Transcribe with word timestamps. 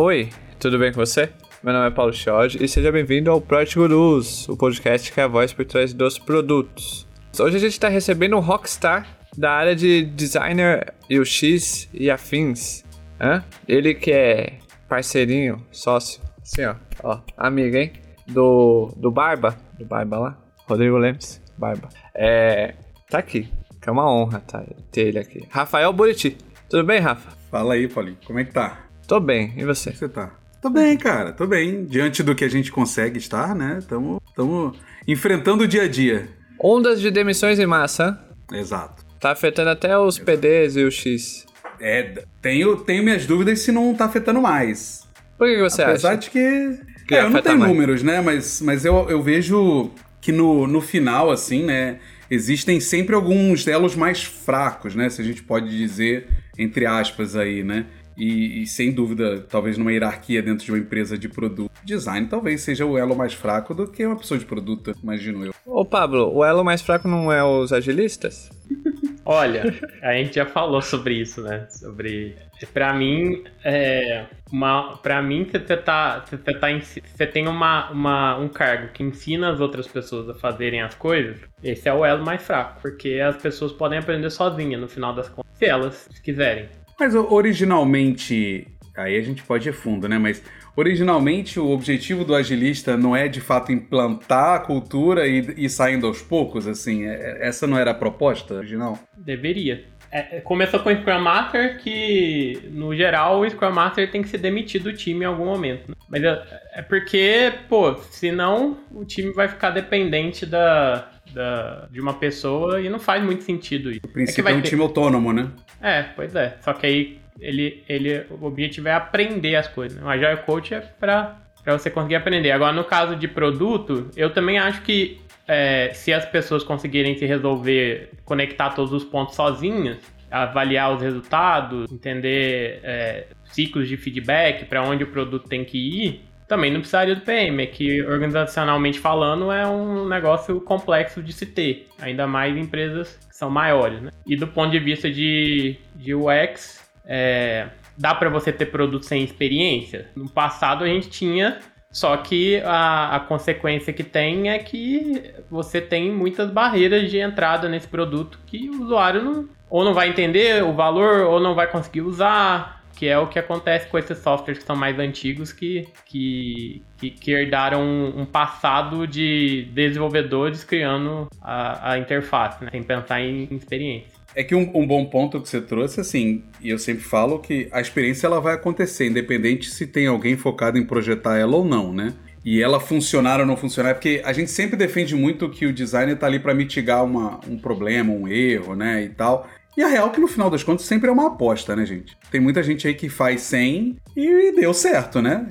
Oi, 0.00 0.30
tudo 0.60 0.78
bem 0.78 0.92
com 0.92 1.00
você? 1.00 1.28
Meu 1.60 1.74
nome 1.74 1.88
é 1.88 1.90
Paulo 1.90 2.12
Schod 2.12 2.62
e 2.62 2.68
seja 2.68 2.92
bem-vindo 2.92 3.32
ao 3.32 3.40
Project 3.40 3.76
Gurus, 3.76 4.48
o 4.48 4.56
podcast 4.56 5.10
que 5.10 5.20
é 5.20 5.24
a 5.24 5.26
voz 5.26 5.52
por 5.52 5.64
trás 5.64 5.92
dos 5.92 6.20
produtos. 6.20 7.04
Hoje 7.36 7.56
a 7.56 7.58
gente 7.58 7.72
está 7.72 7.88
recebendo 7.88 8.36
um 8.36 8.38
rockstar 8.38 9.08
da 9.36 9.50
área 9.50 9.74
de 9.74 10.04
designer 10.04 10.94
UX 11.10 11.88
e 11.92 12.08
afins. 12.12 12.84
Hã? 13.20 13.42
Ele 13.66 13.92
que 13.92 14.12
é 14.12 14.58
parceirinho, 14.88 15.66
sócio, 15.72 16.22
assim 16.40 16.64
ó, 16.64 16.76
ó, 17.02 17.18
amigo, 17.36 17.76
hein? 17.76 17.90
Do, 18.28 18.92
do 18.96 19.10
Barba, 19.10 19.56
do 19.76 19.84
Barba 19.84 20.16
lá, 20.16 20.38
Rodrigo 20.68 20.96
Lemes, 20.96 21.42
Barba. 21.58 21.88
É, 22.14 22.76
tá 23.10 23.18
aqui, 23.18 23.52
que 23.82 23.88
é 23.88 23.90
uma 23.90 24.08
honra 24.08 24.38
tá, 24.46 24.62
ter 24.92 25.08
ele 25.08 25.18
aqui. 25.18 25.44
Rafael 25.50 25.92
Buriti. 25.92 26.38
Tudo 26.70 26.84
bem, 26.84 27.00
Rafa? 27.00 27.36
Fala 27.50 27.74
aí, 27.74 27.88
Paulinho, 27.88 28.18
como 28.24 28.38
é 28.38 28.44
que 28.44 28.52
tá? 28.52 28.87
Tô 29.08 29.18
bem, 29.18 29.54
e 29.56 29.64
você? 29.64 29.90
Como 29.90 30.00
você 30.00 30.08
tá? 30.10 30.30
Tô 30.60 30.68
bem, 30.68 30.94
cara, 30.98 31.32
tô 31.32 31.46
bem. 31.46 31.86
Diante 31.86 32.22
do 32.22 32.34
que 32.34 32.44
a 32.44 32.48
gente 32.48 32.70
consegue 32.70 33.16
estar, 33.16 33.54
né? 33.54 33.78
Tamo, 33.88 34.20
tamo 34.36 34.74
enfrentando 35.06 35.64
o 35.64 35.66
dia 35.66 35.84
a 35.84 35.88
dia. 35.88 36.28
Ondas 36.62 37.00
de 37.00 37.10
demissões 37.10 37.58
em 37.58 37.64
massa. 37.64 38.22
Exato. 38.52 39.02
Tá 39.18 39.30
afetando 39.30 39.70
até 39.70 39.98
os 39.98 40.16
Exato. 40.16 40.30
PDs 40.30 40.76
e 40.76 40.84
o 40.84 40.90
X. 40.90 41.46
É, 41.80 42.22
tenho, 42.42 42.76
tenho 42.76 43.02
minhas 43.02 43.24
dúvidas 43.24 43.60
se 43.60 43.72
não 43.72 43.94
tá 43.94 44.04
afetando 44.04 44.42
mais. 44.42 45.08
Por 45.38 45.48
que, 45.48 45.58
você 45.58 45.82
Apesar 45.82 45.84
acha? 45.84 45.92
Apesar 45.92 46.14
de 46.16 46.30
que. 46.30 47.06
que 47.06 47.14
é, 47.14 47.22
eu 47.22 47.30
não 47.30 47.40
tenho 47.40 47.58
mais. 47.58 47.72
números, 47.72 48.02
né? 48.02 48.20
Mas, 48.20 48.60
mas 48.60 48.84
eu, 48.84 49.08
eu 49.08 49.22
vejo 49.22 49.90
que 50.20 50.32
no, 50.32 50.66
no 50.66 50.82
final, 50.82 51.30
assim, 51.30 51.64
né? 51.64 51.98
Existem 52.30 52.78
sempre 52.78 53.14
alguns 53.14 53.66
elos 53.66 53.96
mais 53.96 54.22
fracos, 54.22 54.94
né? 54.94 55.08
Se 55.08 55.22
a 55.22 55.24
gente 55.24 55.42
pode 55.42 55.74
dizer, 55.74 56.28
entre 56.58 56.84
aspas, 56.84 57.34
aí, 57.34 57.64
né? 57.64 57.86
E, 58.18 58.62
e, 58.62 58.66
sem 58.66 58.92
dúvida, 58.92 59.46
talvez 59.48 59.78
numa 59.78 59.92
hierarquia 59.92 60.42
dentro 60.42 60.64
de 60.64 60.72
uma 60.72 60.78
empresa 60.78 61.16
de 61.16 61.28
produto, 61.28 61.70
design 61.84 62.26
talvez 62.26 62.62
seja 62.62 62.84
o 62.84 62.98
elo 62.98 63.16
mais 63.16 63.32
fraco 63.32 63.72
do 63.72 63.86
que 63.86 64.04
uma 64.04 64.16
pessoa 64.16 64.38
de 64.38 64.44
produto, 64.44 64.92
imagino 65.00 65.46
eu. 65.46 65.54
Ô 65.64 65.84
Pablo, 65.84 66.34
o 66.34 66.44
elo 66.44 66.64
mais 66.64 66.82
fraco 66.82 67.06
não 67.06 67.30
é 67.32 67.44
os 67.44 67.72
agilistas? 67.72 68.50
Olha, 69.30 69.62
a 70.00 70.14
gente 70.14 70.36
já 70.36 70.46
falou 70.46 70.80
sobre 70.80 71.20
isso, 71.20 71.42
né? 71.42 71.66
Sobre. 71.68 72.34
Pra 72.72 72.94
mim, 72.94 73.44
é. 73.62 74.24
Uma, 74.50 74.96
pra 74.96 75.20
mim, 75.20 75.44
você 75.44 75.76
tá. 75.76 76.24
Você, 76.24 76.38
tá 76.38 76.68
você 77.04 77.26
tem 77.26 77.46
uma, 77.46 77.90
uma, 77.90 78.38
um 78.38 78.48
cargo 78.48 78.88
que 78.88 79.02
ensina 79.02 79.52
as 79.52 79.60
outras 79.60 79.86
pessoas 79.86 80.30
a 80.30 80.34
fazerem 80.34 80.80
as 80.80 80.94
coisas. 80.94 81.36
Esse 81.62 81.90
é 81.90 81.92
o 81.92 82.06
elo 82.06 82.24
mais 82.24 82.42
fraco. 82.42 82.80
Porque 82.80 83.20
as 83.20 83.36
pessoas 83.36 83.70
podem 83.70 83.98
aprender 83.98 84.30
sozinhas 84.30 84.80
no 84.80 84.88
final 84.88 85.14
das 85.14 85.28
contas. 85.28 85.52
Se 85.58 85.66
elas 85.66 86.08
quiserem. 86.24 86.70
Mas 86.98 87.14
originalmente, 87.14 88.66
aí 88.96 89.16
a 89.16 89.22
gente 89.22 89.42
pode 89.42 89.68
ir 89.68 89.72
fundo, 89.72 90.08
né? 90.08 90.18
Mas 90.18 90.42
originalmente 90.76 91.60
o 91.60 91.70
objetivo 91.70 92.24
do 92.24 92.34
agilista 92.34 92.96
não 92.96 93.14
é 93.14 93.28
de 93.28 93.40
fato 93.40 93.70
implantar 93.70 94.56
a 94.56 94.58
cultura 94.60 95.26
e, 95.26 95.54
e 95.56 95.70
saindo 95.70 96.06
aos 96.06 96.20
poucos, 96.20 96.66
assim? 96.66 97.06
É, 97.06 97.46
essa 97.46 97.66
não 97.66 97.78
era 97.78 97.92
a 97.92 97.94
proposta 97.94 98.54
original? 98.54 98.98
Deveria. 99.16 99.84
É, 100.10 100.40
começou 100.40 100.80
com 100.80 100.88
o 100.88 100.96
Scrum 100.96 101.20
Master, 101.20 101.78
que 101.82 102.70
no 102.70 102.96
geral 102.96 103.40
o 103.40 103.48
Scrum 103.48 103.70
Master 103.70 104.10
tem 104.10 104.22
que 104.22 104.28
ser 104.28 104.38
demitido 104.38 104.84
do 104.84 104.92
time 104.94 105.24
em 105.24 105.28
algum 105.28 105.44
momento. 105.44 105.90
Né? 105.90 105.94
Mas 106.08 106.24
é, 106.24 106.42
é 106.76 106.82
porque, 106.82 107.52
pô, 107.68 107.94
senão 108.10 108.78
o 108.90 109.04
time 109.04 109.32
vai 109.32 109.48
ficar 109.48 109.70
dependente 109.70 110.46
da, 110.46 111.10
da, 111.32 111.86
de 111.90 112.00
uma 112.00 112.14
pessoa 112.14 112.80
e 112.80 112.88
não 112.88 112.98
faz 112.98 113.22
muito 113.22 113.44
sentido 113.44 113.90
isso. 113.90 114.00
O 114.04 114.08
princípio 114.08 114.48
é, 114.48 114.52
é 114.52 114.56
um 114.56 114.62
ter... 114.62 114.68
time 114.68 114.82
autônomo, 114.82 115.32
né? 115.32 115.50
É, 115.80 116.02
pois 116.02 116.34
é. 116.34 116.56
Só 116.60 116.72
que 116.72 116.86
aí 116.86 117.18
ele, 117.40 117.82
ele, 117.88 118.24
o 118.30 118.46
objetivo 118.46 118.88
é 118.88 118.92
aprender 118.92 119.56
as 119.56 119.68
coisas. 119.68 120.02
O 120.02 120.08
Agile 120.08 120.38
Coach 120.44 120.74
é 120.74 120.80
para 120.80 121.36
você 121.66 121.90
conseguir 121.90 122.16
aprender. 122.16 122.50
Agora, 122.50 122.72
no 122.72 122.84
caso 122.84 123.16
de 123.16 123.28
produto, 123.28 124.10
eu 124.16 124.30
também 124.30 124.58
acho 124.58 124.82
que 124.82 125.20
é, 125.46 125.90
se 125.94 126.12
as 126.12 126.26
pessoas 126.26 126.62
conseguirem 126.62 127.16
se 127.16 127.24
resolver, 127.24 128.10
conectar 128.24 128.70
todos 128.70 128.92
os 128.92 129.04
pontos 129.04 129.34
sozinhas, 129.34 129.98
avaliar 130.30 130.94
os 130.94 131.00
resultados, 131.00 131.90
entender 131.90 132.80
é, 132.82 133.26
ciclos 133.44 133.88
de 133.88 133.96
feedback, 133.96 134.66
para 134.66 134.82
onde 134.82 135.04
o 135.04 135.06
produto 135.06 135.48
tem 135.48 135.64
que 135.64 135.78
ir, 135.78 136.27
também 136.48 136.72
não 136.72 136.80
precisaria 136.80 137.14
do 137.14 137.20
PM, 137.20 137.62
é 137.62 137.66
que 137.66 138.02
organizacionalmente 138.02 138.98
falando 138.98 139.52
é 139.52 139.66
um 139.66 140.08
negócio 140.08 140.58
complexo 140.62 141.22
de 141.22 141.32
se 141.32 141.44
ter, 141.44 141.86
ainda 142.00 142.26
mais 142.26 142.56
em 142.56 142.60
empresas 142.60 143.18
que 143.28 143.36
são 143.36 143.50
maiores. 143.50 144.00
Né? 144.00 144.10
E 144.26 144.34
do 144.34 144.48
ponto 144.48 144.70
de 144.70 144.78
vista 144.78 145.10
de, 145.10 145.76
de 145.94 146.14
UX, 146.14 146.90
é, 147.04 147.68
dá 147.96 148.14
para 148.14 148.30
você 148.30 148.50
ter 148.50 148.66
produto 148.66 149.04
sem 149.04 149.22
experiência? 149.22 150.08
No 150.16 150.28
passado 150.28 150.84
a 150.84 150.86
gente 150.88 151.10
tinha, 151.10 151.58
só 151.90 152.16
que 152.16 152.62
a, 152.64 153.16
a 153.16 153.20
consequência 153.20 153.92
que 153.92 154.02
tem 154.02 154.48
é 154.48 154.58
que 154.58 155.34
você 155.50 155.82
tem 155.82 156.10
muitas 156.10 156.50
barreiras 156.50 157.10
de 157.10 157.18
entrada 157.18 157.68
nesse 157.68 157.88
produto 157.88 158.38
que 158.46 158.70
o 158.70 158.84
usuário 158.84 159.22
não, 159.22 159.48
ou 159.68 159.84
não 159.84 159.92
vai 159.92 160.08
entender 160.08 160.64
o 160.64 160.72
valor 160.72 161.26
ou 161.26 161.38
não 161.38 161.54
vai 161.54 161.66
conseguir 161.66 162.00
usar 162.00 162.77
que 162.98 163.06
é 163.06 163.16
o 163.16 163.28
que 163.28 163.38
acontece 163.38 163.86
com 163.86 163.96
esses 163.96 164.18
softwares 164.18 164.58
que 164.58 164.66
são 164.66 164.74
mais 164.74 164.98
antigos 164.98 165.52
que, 165.52 165.86
que, 166.04 166.82
que, 166.96 167.10
que 167.10 167.30
herdaram 167.30 167.80
um, 167.80 168.26
passado 168.26 169.06
de 169.06 169.68
desenvolvedores 169.72 170.64
criando 170.64 171.28
a, 171.40 171.92
a 171.92 171.98
interface, 171.98 172.64
né? 172.64 172.70
sem 172.72 172.82
pensar 172.82 173.20
em, 173.20 173.46
em 173.48 173.54
experiência. 173.54 174.18
É 174.34 174.42
que 174.42 174.52
um, 174.52 174.68
um, 174.74 174.84
bom 174.84 175.04
ponto 175.04 175.40
que 175.40 175.48
você 175.48 175.60
trouxe, 175.60 176.00
assim, 176.00 176.42
e 176.60 176.70
eu 176.70 176.78
sempre 176.78 177.04
falo 177.04 177.38
que 177.38 177.68
a 177.70 177.80
experiência 177.80 178.26
ela 178.26 178.40
vai 178.40 178.54
acontecer, 178.54 179.06
independente 179.06 179.70
se 179.70 179.86
tem 179.86 180.08
alguém 180.08 180.36
focado 180.36 180.76
em 180.76 180.84
projetar 180.84 181.38
ela 181.38 181.56
ou 181.56 181.64
não, 181.64 181.92
né? 181.92 182.14
E 182.44 182.60
ela 182.60 182.80
funcionar 182.80 183.38
ou 183.38 183.46
não 183.46 183.56
funcionar, 183.56 183.94
porque 183.94 184.20
a 184.24 184.32
gente 184.32 184.50
sempre 184.50 184.76
defende 184.76 185.14
muito 185.14 185.48
que 185.48 185.66
o 185.66 185.72
designer 185.72 186.14
está 186.14 186.26
ali 186.26 186.40
para 186.40 186.52
mitigar 186.52 187.04
uma, 187.04 187.38
um 187.46 187.58
problema, 187.58 188.12
um 188.12 188.26
erro, 188.26 188.74
né, 188.74 189.04
e 189.04 189.08
tal. 189.08 189.48
E 189.78 189.82
a 189.84 189.86
real 189.86 190.08
é 190.08 190.10
que 190.10 190.18
no 190.18 190.26
final 190.26 190.50
das 190.50 190.64
contas 190.64 190.86
sempre 190.86 191.08
é 191.08 191.12
uma 191.12 191.28
aposta, 191.28 191.76
né, 191.76 191.86
gente? 191.86 192.18
Tem 192.32 192.40
muita 192.40 192.64
gente 192.64 192.88
aí 192.88 192.94
que 192.94 193.08
faz 193.08 193.42
sem 193.42 193.96
e 194.16 194.50
deu 194.50 194.74
certo, 194.74 195.22
né? 195.22 195.46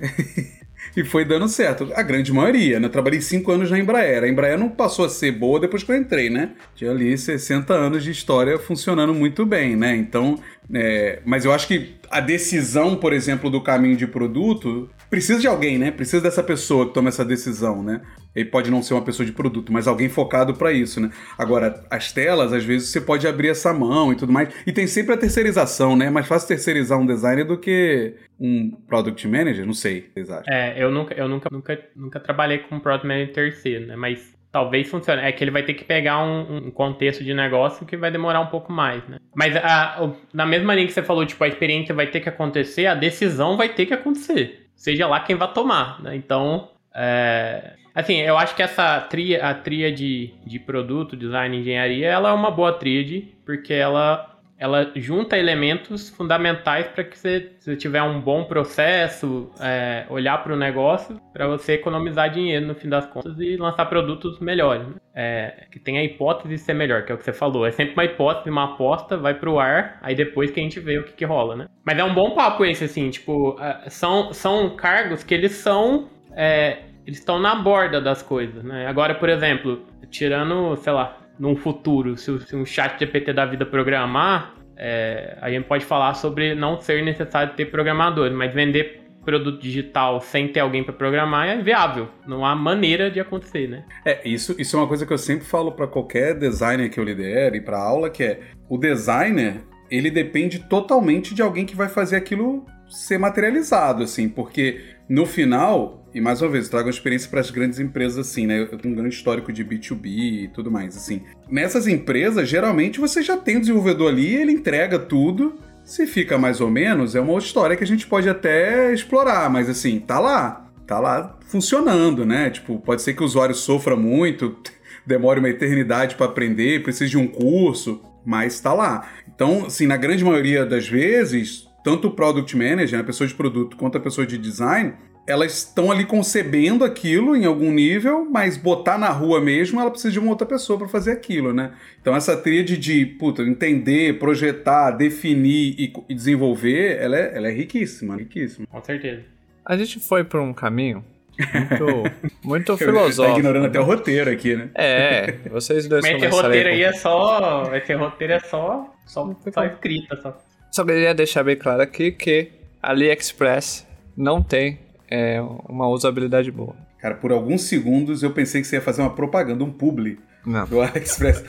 e 0.98 1.06
foi 1.06 1.24
dando 1.24 1.48
certo. 1.48 1.90
A 1.96 2.04
grande 2.04 2.34
maioria, 2.34 2.78
né? 2.78 2.88
Eu 2.88 2.92
trabalhei 2.92 3.22
cinco 3.22 3.54
anos 3.54 3.72
na 3.72 3.80
Embraer. 3.80 4.26
A 4.26 4.28
Embraer 4.28 4.60
não 4.60 4.68
passou 4.68 5.06
a 5.06 5.10
ser 5.10 5.32
boa 5.32 5.62
depois 5.62 5.82
que 5.82 5.94
eu 5.94 5.96
entrei, 5.96 6.30
né? 6.30 6.52
Tinha 6.76 6.92
ali 6.92 7.18
60 7.18 7.74
anos 7.74 8.04
de 8.04 8.12
história 8.12 8.60
funcionando 8.60 9.14
muito 9.14 9.46
bem, 9.46 9.78
né? 9.78 9.96
Então, 9.96 10.38
é... 10.74 11.22
mas 11.24 11.46
eu 11.46 11.54
acho 11.54 11.66
que 11.66 11.96
a 12.12 12.20
decisão, 12.20 12.98
por 12.98 13.14
exemplo, 13.14 13.50
do 13.50 13.62
caminho 13.62 13.96
de 13.96 14.08
produto 14.08 14.90
precisa 15.10 15.40
de 15.40 15.48
alguém, 15.48 15.78
né? 15.78 15.92
Precisa 15.92 16.22
dessa 16.22 16.44
pessoa 16.44 16.88
que 16.88 16.94
toma 16.94 17.10
essa 17.10 17.26
decisão, 17.26 17.84
né? 17.84 18.02
Ele 18.36 18.50
pode 18.50 18.70
não 18.70 18.84
ser 18.84 18.94
uma 18.94 19.04
pessoa 19.04 19.26
de 19.26 19.32
produto, 19.32 19.72
mas 19.74 19.88
alguém 19.88 20.10
focado 20.10 20.54
para 20.54 20.72
isso, 20.72 21.00
né? 21.00 21.10
Agora, 21.38 21.84
as 21.90 22.12
telas, 22.12 22.54
às 22.54 22.64
vezes 22.64 22.90
você 22.90 23.02
pode 23.02 23.28
abrir 23.28 23.50
essa 23.50 23.74
mão 23.74 24.12
e 24.12 24.16
tudo 24.16 24.32
mais. 24.32 24.50
E 24.66 24.72
tem 24.72 24.86
sempre 24.88 25.14
a 25.14 25.18
terceirização, 25.18 25.96
né? 25.96 26.06
É 26.06 26.10
mais 26.10 26.28
fácil 26.28 26.48
terceirizar 26.48 27.00
um 27.00 27.06
designer 27.06 27.46
do 27.46 27.58
que 27.58 28.16
um 28.40 28.72
product 28.88 29.28
manager, 29.28 29.66
não 29.66 29.74
sei, 29.74 30.10
vocês 30.14 30.30
acham? 30.30 30.54
É, 30.54 30.82
eu 30.82 30.92
nunca, 30.92 31.14
eu 31.16 31.28
nunca, 31.28 31.50
nunca, 31.52 31.80
nunca 31.96 32.20
trabalhei 32.20 32.60
com 32.60 32.80
product 32.80 33.08
manager 33.08 33.34
terceiro, 33.34 33.88
né? 33.88 33.96
Mas 33.96 34.38
talvez 34.52 34.88
funcione. 34.90 35.22
É 35.22 35.32
que 35.32 35.44
ele 35.44 35.52
vai 35.52 35.64
ter 35.64 35.74
que 35.74 35.84
pegar 35.84 36.24
um, 36.24 36.68
um, 36.68 36.72
contexto 36.72 37.24
de 37.24 37.34
negócio 37.34 37.86
que 37.86 37.98
vai 37.98 38.12
demorar 38.12 38.40
um 38.40 38.48
pouco 38.48 38.72
mais, 38.72 39.08
né? 39.08 39.20
Mas 39.36 39.56
a, 39.56 40.12
na 40.34 40.46
mesma 40.46 40.74
linha 40.74 40.88
que 40.88 40.94
você 40.94 41.04
falou, 41.04 41.26
tipo, 41.26 41.44
a 41.44 41.48
experiência 41.48 41.94
vai 41.94 42.08
ter 42.08 42.20
que 42.20 42.30
acontecer, 42.30 42.88
a 42.88 42.96
decisão 42.96 43.58
vai 43.58 43.70
ter 43.70 43.86
que 43.86 43.94
acontecer. 43.94 44.67
Seja 44.78 45.08
lá 45.08 45.20
quem 45.20 45.36
vai 45.36 45.52
tomar, 45.52 46.02
né? 46.02 46.16
Então, 46.16 46.70
é, 46.96 47.74
Assim, 47.98 48.18
eu 48.18 48.38
acho 48.38 48.56
que 48.56 48.62
essa 48.62 49.02
tria, 49.02 49.44
a 49.44 49.56
tríade 49.56 50.32
de 50.46 50.60
produto, 50.60 51.18
design 51.18 51.58
engenharia, 51.58 52.08
ela 52.08 52.30
é 52.30 52.32
uma 52.32 52.52
boa 52.52 52.72
tríade, 52.72 53.28
porque 53.44 53.74
ela, 53.74 54.37
ela 54.60 54.92
junta 54.96 55.38
elementos 55.38 56.10
fundamentais 56.10 56.88
para 56.88 57.04
que 57.04 57.18
você, 57.18 57.52
você 57.60 57.76
tiver 57.76 58.02
um 58.02 58.20
bom 58.20 58.46
processo, 58.46 59.52
é, 59.60 60.06
olhar 60.10 60.44
para 60.44 60.54
o 60.54 60.58
negócio, 60.58 61.20
para 61.32 61.48
você 61.48 61.74
economizar 61.74 62.30
dinheiro 62.30 62.66
no 62.66 62.74
fim 62.74 62.90
das 62.90 63.06
contas 63.06 63.40
e 63.40 63.56
lançar 63.56 63.86
produtos 63.86 64.40
melhores. 64.40 64.88
Né? 64.88 64.96
É, 65.14 65.66
que 65.72 65.80
tem 65.80 65.98
a 65.98 66.04
hipótese 66.04 66.50
de 66.50 66.58
ser 66.60 66.74
melhor, 66.74 67.04
que 67.04 67.12
é 67.12 67.16
o 67.16 67.18
que 67.18 67.24
você 67.24 67.34
falou. 67.34 67.66
É 67.66 67.72
sempre 67.72 67.94
uma 67.94 68.06
hipótese, 68.06 68.50
uma 68.50 68.74
aposta, 68.74 69.18
vai 69.18 69.34
para 69.34 69.50
o 69.50 69.60
ar, 69.60 70.00
aí 70.02 70.16
depois 70.16 70.52
que 70.52 70.60
a 70.60 70.64
gente 70.64 70.80
vê 70.80 71.00
o 71.00 71.04
que, 71.04 71.14
que 71.14 71.26
rola, 71.26 71.56
né? 71.56 71.68
Mas 71.86 71.98
é 71.98 72.04
um 72.04 72.14
bom 72.14 72.32
papo 72.32 72.66
esse, 72.66 72.84
assim, 72.84 73.10
tipo, 73.10 73.58
é, 73.60 73.90
são, 73.90 74.34
são 74.34 74.76
cargos 74.76 75.24
que 75.24 75.34
eles 75.34 75.54
são 75.54 76.10
é, 76.36 76.84
eles 77.08 77.20
estão 77.20 77.40
na 77.40 77.56
borda 77.56 78.02
das 78.02 78.22
coisas, 78.22 78.64
né? 78.64 78.86
Agora, 78.86 79.16
por 79.16 79.30
exemplo, 79.30 79.82
tirando, 80.10 80.76
sei 80.76 80.92
lá, 80.92 81.18
num 81.40 81.56
futuro, 81.56 82.18
se, 82.18 82.40
se 82.40 82.56
um 82.56 82.66
chat 82.66 83.00
GPT 83.00 83.34
da 83.34 83.46
vida 83.46 83.66
programar, 83.66 84.56
é, 84.76 85.38
a 85.42 85.50
gente 85.50 85.66
pode 85.66 85.86
falar 85.86 86.14
sobre 86.14 86.54
não 86.54 86.80
ser 86.80 87.04
necessário 87.04 87.54
ter 87.54 87.66
programadores, 87.66 88.36
mas 88.36 88.54
vender 88.54 89.08
produto 89.28 89.62
digital 89.62 90.22
sem 90.22 90.48
ter 90.48 90.62
alguém 90.62 90.86
para 90.86 90.94
programar 90.94 91.50
é 91.50 91.62
viável. 91.62 92.08
Não 92.26 92.46
há 92.46 92.56
maneira 92.56 93.12
de 93.12 93.20
acontecer, 93.20 93.68
né? 93.68 93.84
É, 94.06 94.26
isso, 94.26 94.56
isso 94.58 94.78
é 94.78 94.80
uma 94.80 94.88
coisa 94.88 95.06
que 95.06 95.12
eu 95.12 95.18
sempre 95.18 95.46
falo 95.46 95.74
para 95.74 95.86
qualquer 95.86 96.34
designer 96.34 96.90
que 96.90 96.98
eu 96.98 97.04
lidero 97.04 97.56
e 97.58 97.62
para 97.62 97.78
aula, 97.78 98.10
que 98.10 98.24
é 98.24 98.40
o 98.70 98.78
designer, 98.78 99.66
ele 99.92 100.10
depende 100.10 100.60
totalmente 100.60 101.36
de 101.36 101.42
alguém 101.42 101.66
que 101.66 101.76
vai 101.76 101.90
fazer 101.90 102.16
aquilo 102.16 102.66
ser 102.88 103.18
materializado, 103.18 104.04
assim, 104.04 104.30
porque 104.30 104.82
no 105.10 105.26
final, 105.26 106.07
e 106.18 106.22
mais 106.22 106.42
uma 106.42 106.50
vez, 106.50 106.68
trago 106.68 106.88
uma 106.88 106.92
experiência 106.92 107.30
para 107.30 107.40
as 107.40 107.52
grandes 107.52 107.78
empresas 107.80 108.18
assim, 108.18 108.48
né? 108.48 108.62
Eu 108.62 108.78
tenho 108.80 108.92
um 108.92 108.98
grande 108.98 109.14
histórico 109.14 109.54
de 109.54 109.64
B2B 109.64 110.06
e 110.06 110.48
tudo 110.48 110.72
mais, 110.72 110.98
assim. 110.98 111.22
Nessas 111.48 111.86
empresas, 111.86 112.50
geralmente 112.50 113.00
você 113.00 113.22
já 113.22 113.38
tem 113.38 113.58
o 113.58 113.60
desenvolvedor 113.60 114.10
ali, 114.10 114.36
ele 114.36 114.52
entrega 114.52 114.98
tudo. 114.98 115.60
Se 115.84 116.08
fica 116.08 116.36
mais 116.36 116.60
ou 116.60 116.72
menos, 116.72 117.16
é 117.16 117.22
uma 117.22 117.34
outra 117.34 117.46
história 117.46 117.76
que 117.76 117.84
a 117.84 117.88
gente 117.88 118.08
pode 118.08 118.28
até 118.28 118.92
explorar, 118.92 119.48
mas 119.52 119.70
assim, 119.70 120.00
tá 120.00 120.20
lá. 120.20 120.68
Tá 120.88 121.00
lá 121.00 121.38
funcionando, 121.46 122.26
né? 122.26 122.50
Tipo, 122.50 122.80
pode 122.80 123.04
ser 123.04 123.14
que 123.14 123.22
o 123.22 123.26
usuário 123.26 123.54
sofra 123.54 123.96
muito, 123.96 124.58
demore 125.06 125.40
uma 125.40 125.50
eternidade 125.50 126.16
para 126.16 126.26
aprender, 126.26 126.82
precise 126.82 127.12
de 127.12 127.18
um 127.18 127.28
curso, 127.28 128.02
mas 128.26 128.56
está 128.56 128.74
lá. 128.74 129.08
Então, 129.28 129.68
assim, 129.68 129.86
na 129.86 129.98
grande 129.98 130.26
maioria 130.26 130.66
das 130.66 130.88
vezes, 130.88 131.68
tanto 131.84 132.08
o 132.08 132.12
product 132.12 132.58
manager, 132.58 133.00
a 133.00 133.04
pessoa 133.04 133.28
de 133.28 133.36
produto, 133.36 133.78
quanto 133.78 133.98
a 133.98 134.02
pessoa 134.02 134.26
de 134.26 134.38
design, 134.38 134.94
elas 135.28 135.58
estão 135.58 135.92
ali 135.92 136.06
concebendo 136.06 136.86
aquilo 136.86 137.36
em 137.36 137.46
algum 137.46 137.72
nível, 137.72 138.26
mas 138.32 138.56
botar 138.56 138.98
na 138.98 139.10
rua 139.10 139.42
mesmo, 139.42 139.80
ela 139.80 139.92
precisa 139.92 140.14
de 140.14 140.20
uma 140.20 140.30
outra 140.30 140.48
pessoa 140.48 140.80
para 140.80 140.88
fazer 140.88 141.12
aquilo, 141.12 141.54
né? 141.54 141.74
Então 142.02 142.16
essa 142.16 142.36
tríade 142.38 142.78
de, 142.78 143.06
puta, 143.06 143.42
entender, 143.44 144.18
projetar, 144.18 144.92
definir 144.92 145.76
e, 145.78 145.94
e 146.08 146.16
desenvolver, 146.16 146.98
ela 146.98 147.18
é, 147.18 147.36
ela 147.36 147.48
é 147.50 147.52
riquíssima, 147.52 148.16
riquíssima. 148.16 148.66
Com 148.68 148.82
certeza. 148.82 149.22
A 149.66 149.76
gente 149.76 150.00
foi 150.00 150.24
por 150.24 150.40
um 150.40 150.54
caminho 150.54 151.04
muito, 151.38 152.04
muito 152.44 152.78
filosófico. 152.78 153.34
Tá 153.34 153.40
ignorando 153.40 153.68
até 153.68 153.80
o 153.80 153.84
roteiro 153.84 154.32
aqui, 154.32 154.56
né? 154.56 154.70
É, 154.74 155.34
vocês 155.52 155.88
dois 155.88 156.04
Mas 156.04 156.24
esse 156.24 156.28
roteiro 156.28 156.70
aí 156.70 156.84
é 156.84 156.94
só. 156.94 157.76
Esse 157.76 157.94
roteiro 157.94 158.34
é 158.34 158.40
só. 158.40 158.94
Só, 159.06 159.36
só 159.54 159.66
escrita, 159.66 160.16
só. 160.22 160.38
Só 160.72 160.86
queria 160.86 161.14
deixar 161.14 161.44
bem 161.44 161.56
claro 161.58 161.82
aqui 161.82 162.12
que 162.12 162.52
AliExpress 162.82 163.86
não 164.16 164.42
tem 164.42 164.80
é, 165.10 165.42
uma 165.68 165.88
usabilidade 165.88 166.52
boa. 166.52 166.76
Cara, 167.00 167.16
por 167.16 167.32
alguns 167.32 167.64
segundos 167.64 168.24
eu 168.24 168.32
pensei 168.32 168.62
que 168.62 168.68
você 168.68 168.78
ia 168.78 168.82
fazer 168.82 169.02
uma 169.02 169.14
propaganda, 169.14 169.64
um 169.64 169.72
publi 169.72 170.20
Não. 170.46 170.66
do 170.66 170.82
AliExpress. 170.82 171.44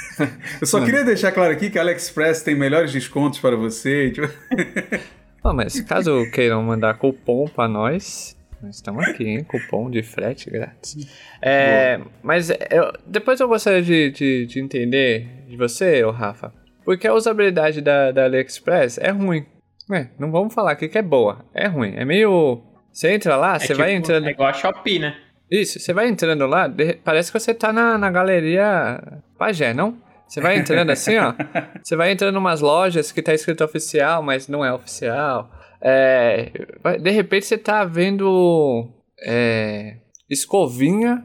eu 0.60 0.66
só 0.66 0.84
queria 0.84 1.04
deixar 1.04 1.32
claro 1.32 1.52
aqui 1.52 1.70
que 1.70 1.78
a 1.78 1.82
AliExpress 1.82 2.42
tem 2.42 2.54
melhores 2.54 2.92
descontos 2.92 3.38
para 3.38 3.56
você. 3.56 4.10
Tipo... 4.10 4.28
Não, 5.44 5.54
mas 5.54 5.80
caso 5.82 6.28
queiram 6.32 6.62
mandar 6.62 6.94
cupom 6.98 7.46
para 7.46 7.68
nós, 7.68 8.36
nós 8.60 8.74
estamos 8.74 9.06
aqui, 9.06 9.24
hein? 9.24 9.44
Cupom 9.44 9.88
de 9.88 10.02
frete 10.02 10.50
grátis. 10.50 11.08
É, 11.40 12.00
mas 12.22 12.50
eu- 12.50 12.92
depois 13.06 13.38
eu 13.38 13.46
gostaria 13.48 13.80
de, 13.80 14.10
de, 14.10 14.46
de 14.46 14.60
entender 14.60 15.28
de 15.46 15.56
você, 15.56 16.02
ô 16.04 16.10
Rafa, 16.10 16.52
porque 16.84 17.06
a 17.06 17.14
usabilidade 17.14 17.80
da, 17.80 18.10
da 18.10 18.24
AliExpress 18.24 18.98
é 18.98 19.10
ruim. 19.10 19.46
Ué, 19.90 20.10
não 20.18 20.30
vamos 20.30 20.52
falar 20.52 20.72
aqui 20.72 20.88
que 20.88 20.98
é 20.98 21.02
boa. 21.02 21.44
É 21.54 21.66
ruim. 21.66 21.94
É 21.96 22.04
meio. 22.04 22.62
Você 22.98 23.12
entra 23.12 23.36
lá, 23.36 23.54
É 23.54 23.58
você 23.60 23.66
tipo- 23.68 23.78
vai 23.78 23.92
entrando. 23.94 24.26
É 24.26 24.30
igual 24.32 24.48
a 24.48 24.52
Shopee, 24.52 24.98
né? 24.98 25.14
Isso, 25.48 25.78
você 25.78 25.92
vai 25.92 26.08
entrando 26.08 26.44
lá, 26.48 26.66
de- 26.66 26.94
parece 27.04 27.30
que 27.30 27.38
você 27.38 27.54
tá 27.54 27.72
na, 27.72 27.96
na 27.96 28.10
galeria 28.10 29.00
Pagé, 29.38 29.72
não? 29.72 29.96
Você 30.26 30.40
vai 30.40 30.58
entrando 30.58 30.90
assim, 30.90 31.16
ó. 31.16 31.32
Você 31.80 31.94
vai 31.94 32.10
entrando 32.10 32.34
em 32.34 32.38
umas 32.38 32.60
lojas 32.60 33.12
que 33.12 33.22
tá 33.22 33.32
escrito 33.32 33.62
oficial, 33.64 34.20
mas 34.20 34.48
não 34.48 34.64
é 34.64 34.72
oficial. 34.72 35.48
É, 35.80 36.50
de 37.00 37.10
repente 37.12 37.46
você 37.46 37.56
tá 37.56 37.84
vendo 37.84 38.90
é, 39.24 39.94
escovinha 40.28 41.24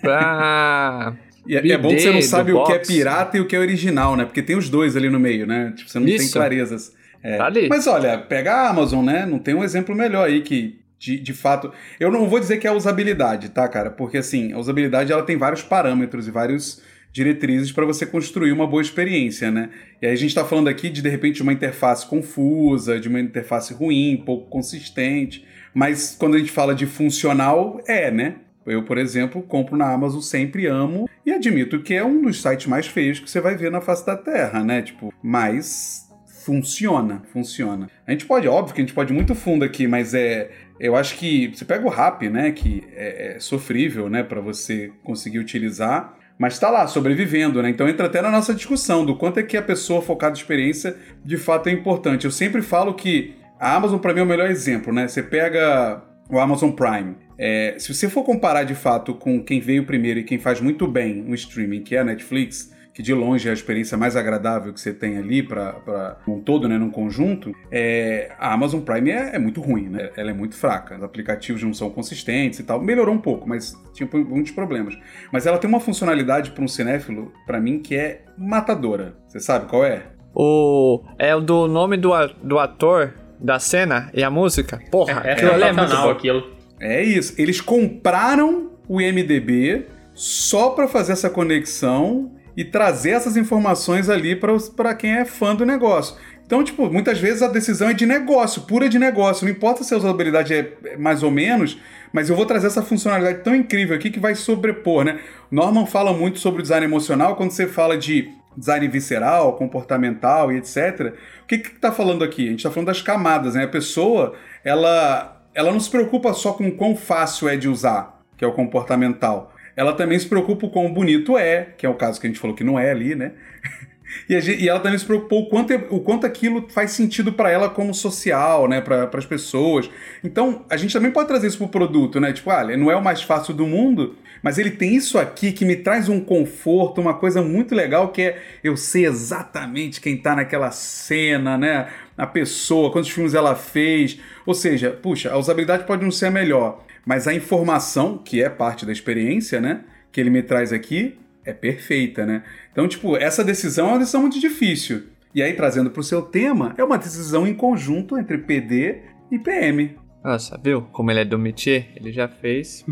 pra. 0.00 1.14
E 1.46 1.56
é, 1.56 1.68
é 1.72 1.78
bom 1.78 1.90
que 1.90 2.00
você 2.00 2.10
não 2.10 2.22
sabe 2.22 2.52
o 2.52 2.64
que 2.64 2.72
é 2.72 2.78
pirata 2.80 3.36
e 3.36 3.40
o 3.40 3.46
que 3.46 3.54
é 3.54 3.58
original, 3.60 4.16
né? 4.16 4.24
Porque 4.24 4.42
tem 4.42 4.56
os 4.56 4.68
dois 4.68 4.96
ali 4.96 5.08
no 5.08 5.20
meio, 5.20 5.46
né? 5.46 5.72
Tipo, 5.76 5.88
você 5.88 5.98
não 6.00 6.06
tem 6.06 6.16
Isso. 6.16 6.32
clarezas. 6.32 6.92
É. 7.22 7.36
Tá 7.36 7.46
ali. 7.46 7.68
Mas 7.68 7.86
olha, 7.86 8.18
pega 8.18 8.52
a 8.52 8.70
Amazon, 8.70 9.04
né? 9.04 9.24
Não 9.24 9.38
tem 9.38 9.54
um 9.54 9.62
exemplo 9.62 9.94
melhor 9.94 10.26
aí 10.26 10.40
que, 10.42 10.80
de, 10.98 11.18
de 11.18 11.32
fato. 11.32 11.72
Eu 11.98 12.10
não 12.10 12.28
vou 12.28 12.40
dizer 12.40 12.58
que 12.58 12.66
é 12.66 12.70
a 12.70 12.74
usabilidade, 12.74 13.50
tá, 13.50 13.68
cara? 13.68 13.90
Porque 13.90 14.18
assim, 14.18 14.52
a 14.52 14.58
usabilidade 14.58 15.12
ela 15.12 15.22
tem 15.22 15.36
vários 15.36 15.62
parâmetros 15.62 16.26
e 16.26 16.30
vários 16.30 16.82
diretrizes 17.12 17.72
para 17.72 17.86
você 17.86 18.04
construir 18.04 18.52
uma 18.52 18.66
boa 18.66 18.82
experiência, 18.82 19.50
né? 19.50 19.70
E 20.02 20.06
aí 20.06 20.12
a 20.12 20.16
gente 20.16 20.30
está 20.30 20.44
falando 20.44 20.68
aqui 20.68 20.90
de 20.90 21.00
de 21.00 21.08
repente 21.08 21.42
uma 21.42 21.52
interface 21.52 22.06
confusa, 22.06 23.00
de 23.00 23.08
uma 23.08 23.20
interface 23.20 23.72
ruim, 23.72 24.22
pouco 24.24 24.50
consistente, 24.50 25.46
mas 25.72 26.14
quando 26.18 26.34
a 26.34 26.38
gente 26.38 26.50
fala 26.50 26.74
de 26.74 26.84
funcional, 26.84 27.80
é, 27.86 28.10
né? 28.10 28.36
Eu, 28.66 28.82
por 28.82 28.98
exemplo, 28.98 29.42
compro 29.42 29.76
na 29.76 29.90
Amazon, 29.92 30.20
sempre 30.20 30.66
amo 30.66 31.08
e 31.24 31.32
admito 31.32 31.80
que 31.80 31.94
é 31.94 32.04
um 32.04 32.20
dos 32.20 32.42
sites 32.42 32.66
mais 32.66 32.86
feios 32.86 33.20
que 33.20 33.30
você 33.30 33.40
vai 33.40 33.56
ver 33.56 33.70
na 33.70 33.80
face 33.80 34.04
da 34.04 34.16
Terra, 34.16 34.64
né? 34.64 34.82
Tipo, 34.82 35.14
mas 35.22 36.05
funciona, 36.46 37.22
funciona. 37.32 37.90
A 38.06 38.12
gente 38.12 38.24
pode, 38.24 38.46
óbvio 38.46 38.72
que 38.72 38.80
a 38.80 38.84
gente 38.84 38.94
pode 38.94 39.12
ir 39.12 39.16
muito 39.16 39.34
fundo 39.34 39.64
aqui, 39.64 39.88
mas 39.88 40.14
é, 40.14 40.48
eu 40.78 40.94
acho 40.94 41.16
que 41.16 41.48
você 41.48 41.64
pega 41.64 41.84
o 41.84 41.90
rap, 41.90 42.28
né, 42.28 42.52
que 42.52 42.84
é, 42.94 43.34
é 43.34 43.40
sofrível, 43.40 44.08
né, 44.08 44.22
para 44.22 44.40
você 44.40 44.92
conseguir 45.02 45.40
utilizar, 45.40 46.16
mas 46.38 46.56
tá 46.56 46.70
lá 46.70 46.86
sobrevivendo, 46.86 47.60
né? 47.62 47.70
Então 47.70 47.88
entra 47.88 48.06
até 48.06 48.20
na 48.20 48.30
nossa 48.30 48.54
discussão 48.54 49.04
do 49.06 49.16
quanto 49.16 49.40
é 49.40 49.42
que 49.42 49.56
a 49.56 49.62
pessoa 49.62 50.02
focada 50.02 50.36
em 50.36 50.38
experiência 50.38 50.94
de 51.24 51.38
fato 51.38 51.68
é 51.68 51.72
importante. 51.72 52.26
Eu 52.26 52.30
sempre 52.30 52.60
falo 52.60 52.92
que 52.92 53.34
a 53.58 53.74
Amazon 53.74 53.98
para 53.98 54.12
mim 54.12 54.20
é 54.20 54.22
o 54.22 54.26
melhor 54.26 54.50
exemplo, 54.50 54.92
né? 54.92 55.08
Você 55.08 55.22
pega 55.22 56.02
o 56.30 56.38
Amazon 56.38 56.70
Prime. 56.72 57.16
É, 57.38 57.74
se 57.78 57.92
você 57.92 58.08
for 58.08 58.22
comparar 58.22 58.64
de 58.64 58.74
fato 58.74 59.14
com 59.14 59.42
quem 59.42 59.60
veio 59.60 59.86
primeiro 59.86 60.20
e 60.20 60.24
quem 60.24 60.38
faz 60.38 60.60
muito 60.60 60.86
bem 60.86 61.14
no 61.22 61.34
streaming, 61.34 61.82
que 61.82 61.96
é 61.96 62.00
a 62.00 62.04
Netflix, 62.04 62.70
que 62.96 63.02
de 63.02 63.12
longe 63.12 63.46
é 63.46 63.50
a 63.50 63.54
experiência 63.54 63.94
mais 63.98 64.16
agradável 64.16 64.72
que 64.72 64.80
você 64.80 64.90
tem 64.90 65.18
ali 65.18 65.42
para 65.42 66.16
um 66.26 66.40
todo, 66.40 66.66
né, 66.66 66.78
num 66.78 66.88
conjunto, 66.88 67.52
é, 67.70 68.32
a 68.38 68.54
Amazon 68.54 68.80
Prime 68.80 69.10
é, 69.10 69.36
é 69.36 69.38
muito 69.38 69.60
ruim, 69.60 69.90
né? 69.90 70.08
Ela 70.16 70.30
é 70.30 70.32
muito 70.32 70.54
fraca. 70.56 70.96
Os 70.96 71.02
aplicativos 71.02 71.62
não 71.62 71.74
são 71.74 71.90
consistentes 71.90 72.58
e 72.58 72.62
tal. 72.64 72.80
Melhorou 72.80 73.14
um 73.14 73.18
pouco, 73.20 73.46
mas 73.46 73.74
tinha 73.92 74.08
muitos 74.24 74.52
problemas. 74.52 74.96
Mas 75.30 75.44
ela 75.44 75.58
tem 75.58 75.68
uma 75.68 75.78
funcionalidade 75.78 76.52
para 76.52 76.64
um 76.64 76.68
cinéfilo, 76.68 77.30
para 77.46 77.60
mim, 77.60 77.80
que 77.80 77.94
é 77.94 78.22
matadora. 78.38 79.14
Você 79.28 79.40
sabe 79.40 79.66
qual 79.68 79.84
é? 79.84 80.04
O. 80.34 81.02
É 81.18 81.36
o 81.36 81.40
do 81.42 81.68
nome 81.68 81.98
do, 81.98 82.14
a- 82.14 82.26
do 82.42 82.58
ator 82.58 83.12
da 83.38 83.58
cena 83.58 84.10
e 84.14 84.24
a 84.24 84.30
música? 84.30 84.80
Porra, 84.90 85.20
É, 85.22 85.28
é 85.28 85.32
aquilo 85.34 85.52
ali 85.52 85.62
é 85.64 85.66
muito 85.66 85.80
sensacional 85.80 86.06
bom. 86.06 86.12
aquilo. 86.12 86.50
É 86.80 87.02
isso. 87.04 87.34
Eles 87.36 87.60
compraram 87.60 88.70
o 88.88 89.02
IMDB 89.02 89.84
só 90.14 90.70
para 90.70 90.88
fazer 90.88 91.12
essa 91.12 91.28
conexão 91.28 92.32
e 92.56 92.64
trazer 92.64 93.10
essas 93.10 93.36
informações 93.36 94.08
ali 94.08 94.34
para 94.74 94.94
quem 94.94 95.16
é 95.16 95.24
fã 95.24 95.54
do 95.54 95.66
negócio. 95.66 96.16
Então, 96.46 96.62
tipo, 96.62 96.88
muitas 96.90 97.18
vezes 97.18 97.42
a 97.42 97.48
decisão 97.48 97.90
é 97.90 97.92
de 97.92 98.06
negócio, 98.06 98.62
pura 98.62 98.88
de 98.88 98.98
negócio. 98.98 99.44
Não 99.44 99.52
importa 99.52 99.82
se 99.82 99.92
a 99.92 99.96
usabilidade 99.96 100.54
é 100.54 100.72
é 100.84 100.96
mais 100.96 101.22
ou 101.22 101.30
menos, 101.30 101.76
mas 102.12 102.30
eu 102.30 102.36
vou 102.36 102.46
trazer 102.46 102.68
essa 102.68 102.82
funcionalidade 102.82 103.42
tão 103.42 103.54
incrível 103.54 103.96
aqui 103.96 104.10
que 104.10 104.20
vai 104.20 104.34
sobrepor, 104.34 105.04
né? 105.04 105.18
Norman 105.50 105.86
fala 105.86 106.12
muito 106.12 106.38
sobre 106.38 106.60
o 106.60 106.62
design 106.62 106.86
emocional 106.86 107.34
quando 107.36 107.50
você 107.50 107.66
fala 107.66 107.98
de 107.98 108.30
design 108.56 108.86
visceral, 108.88 109.54
comportamental 109.54 110.52
e 110.52 110.56
etc. 110.56 111.12
O 111.42 111.46
que 111.46 111.58
que 111.58 111.70
tá 111.78 111.92
falando 111.92 112.24
aqui? 112.24 112.46
A 112.46 112.50
gente 112.52 112.62
tá 112.62 112.70
falando 112.70 112.86
das 112.86 113.02
camadas, 113.02 113.54
né? 113.54 113.64
A 113.64 113.68
pessoa, 113.68 114.34
ela, 114.64 115.42
ela 115.52 115.72
não 115.72 115.80
se 115.80 115.90
preocupa 115.90 116.32
só 116.32 116.52
com 116.52 116.70
quão 116.70 116.96
fácil 116.96 117.48
é 117.48 117.56
de 117.56 117.68
usar, 117.68 118.22
que 118.36 118.44
é 118.44 118.48
o 118.48 118.52
comportamental. 118.52 119.52
Ela 119.76 119.92
também 119.92 120.18
se 120.18 120.26
preocupa 120.26 120.66
com 120.68 120.72
quão 120.72 120.92
bonito 120.92 121.36
é, 121.36 121.68
que 121.76 121.84
é 121.86 121.88
o 121.88 121.94
caso 121.94 122.20
que 122.20 122.26
a 122.26 122.30
gente 122.30 122.40
falou 122.40 122.56
que 122.56 122.64
não 122.64 122.78
é 122.78 122.90
ali, 122.90 123.14
né? 123.14 123.32
E, 124.28 124.40
gente- 124.40 124.62
e 124.62 124.68
ela 124.68 124.80
também 124.80 124.98
se 124.98 125.04
preocupou 125.04 125.42
o 125.42 125.48
quanto, 125.48 125.74
o 125.90 126.00
quanto 126.00 126.24
aquilo 126.26 126.66
faz 126.68 126.92
sentido 126.92 127.32
para 127.32 127.50
ela 127.50 127.68
como 127.68 127.92
social, 127.92 128.68
né, 128.68 128.80
para 128.80 129.10
as 129.12 129.26
pessoas. 129.26 129.90
Então, 130.22 130.64
a 130.70 130.76
gente 130.76 130.92
também 130.92 131.10
pode 131.10 131.28
trazer 131.28 131.48
isso 131.48 131.58
pro 131.58 131.68
produto, 131.68 132.20
né? 132.20 132.32
Tipo, 132.32 132.50
olha, 132.50 132.76
não 132.76 132.90
é 132.90 132.96
o 132.96 133.02
mais 133.02 133.22
fácil 133.22 133.52
do 133.52 133.66
mundo, 133.66 134.16
mas 134.42 134.58
ele 134.58 134.70
tem 134.70 134.94
isso 134.94 135.18
aqui 135.18 135.52
que 135.52 135.64
me 135.64 135.76
traz 135.76 136.08
um 136.08 136.20
conforto, 136.20 137.00
uma 137.00 137.14
coisa 137.14 137.42
muito 137.42 137.74
legal 137.74 138.08
que 138.08 138.22
é 138.22 138.42
eu 138.62 138.76
sei 138.76 139.06
exatamente 139.06 140.00
quem 140.00 140.16
tá 140.16 140.36
naquela 140.36 140.70
cena, 140.70 141.58
né? 141.58 141.88
A 142.16 142.26
pessoa, 142.26 142.90
quantos 142.92 143.10
filmes 143.10 143.34
ela 143.34 143.54
fez. 143.54 144.18
Ou 144.46 144.54
seja, 144.54 144.90
puxa, 144.90 145.32
a 145.32 145.36
usabilidade 145.38 145.84
pode 145.84 146.02
não 146.04 146.10
ser 146.10 146.26
a 146.26 146.30
melhor, 146.30 146.84
mas 147.06 147.28
a 147.28 147.32
informação, 147.32 148.18
que 148.18 148.42
é 148.42 148.50
parte 148.50 148.84
da 148.84 148.90
experiência, 148.90 149.60
né, 149.60 149.84
que 150.10 150.20
ele 150.20 150.28
me 150.28 150.42
traz 150.42 150.72
aqui, 150.72 151.16
é 151.44 151.52
perfeita, 151.52 152.26
né? 152.26 152.42
Então, 152.72 152.88
tipo, 152.88 153.16
essa 153.16 153.44
decisão 153.44 153.86
é 153.86 153.90
uma 153.92 153.98
decisão 154.00 154.22
muito 154.22 154.40
difícil. 154.40 155.04
E 155.32 155.40
aí, 155.40 155.52
trazendo 155.52 155.90
para 155.90 156.00
o 156.00 156.04
seu 156.04 156.22
tema, 156.22 156.74
é 156.76 156.82
uma 156.82 156.98
decisão 156.98 157.46
em 157.46 157.54
conjunto 157.54 158.18
entre 158.18 158.38
PD 158.38 159.02
e 159.30 159.38
PM. 159.38 159.96
Nossa, 160.24 160.58
viu 160.60 160.82
como 160.90 161.10
ele 161.12 161.20
é 161.20 161.24
do 161.24 161.38
métier? 161.38 161.92
Ele 161.94 162.10
já 162.10 162.26
fez 162.26 162.84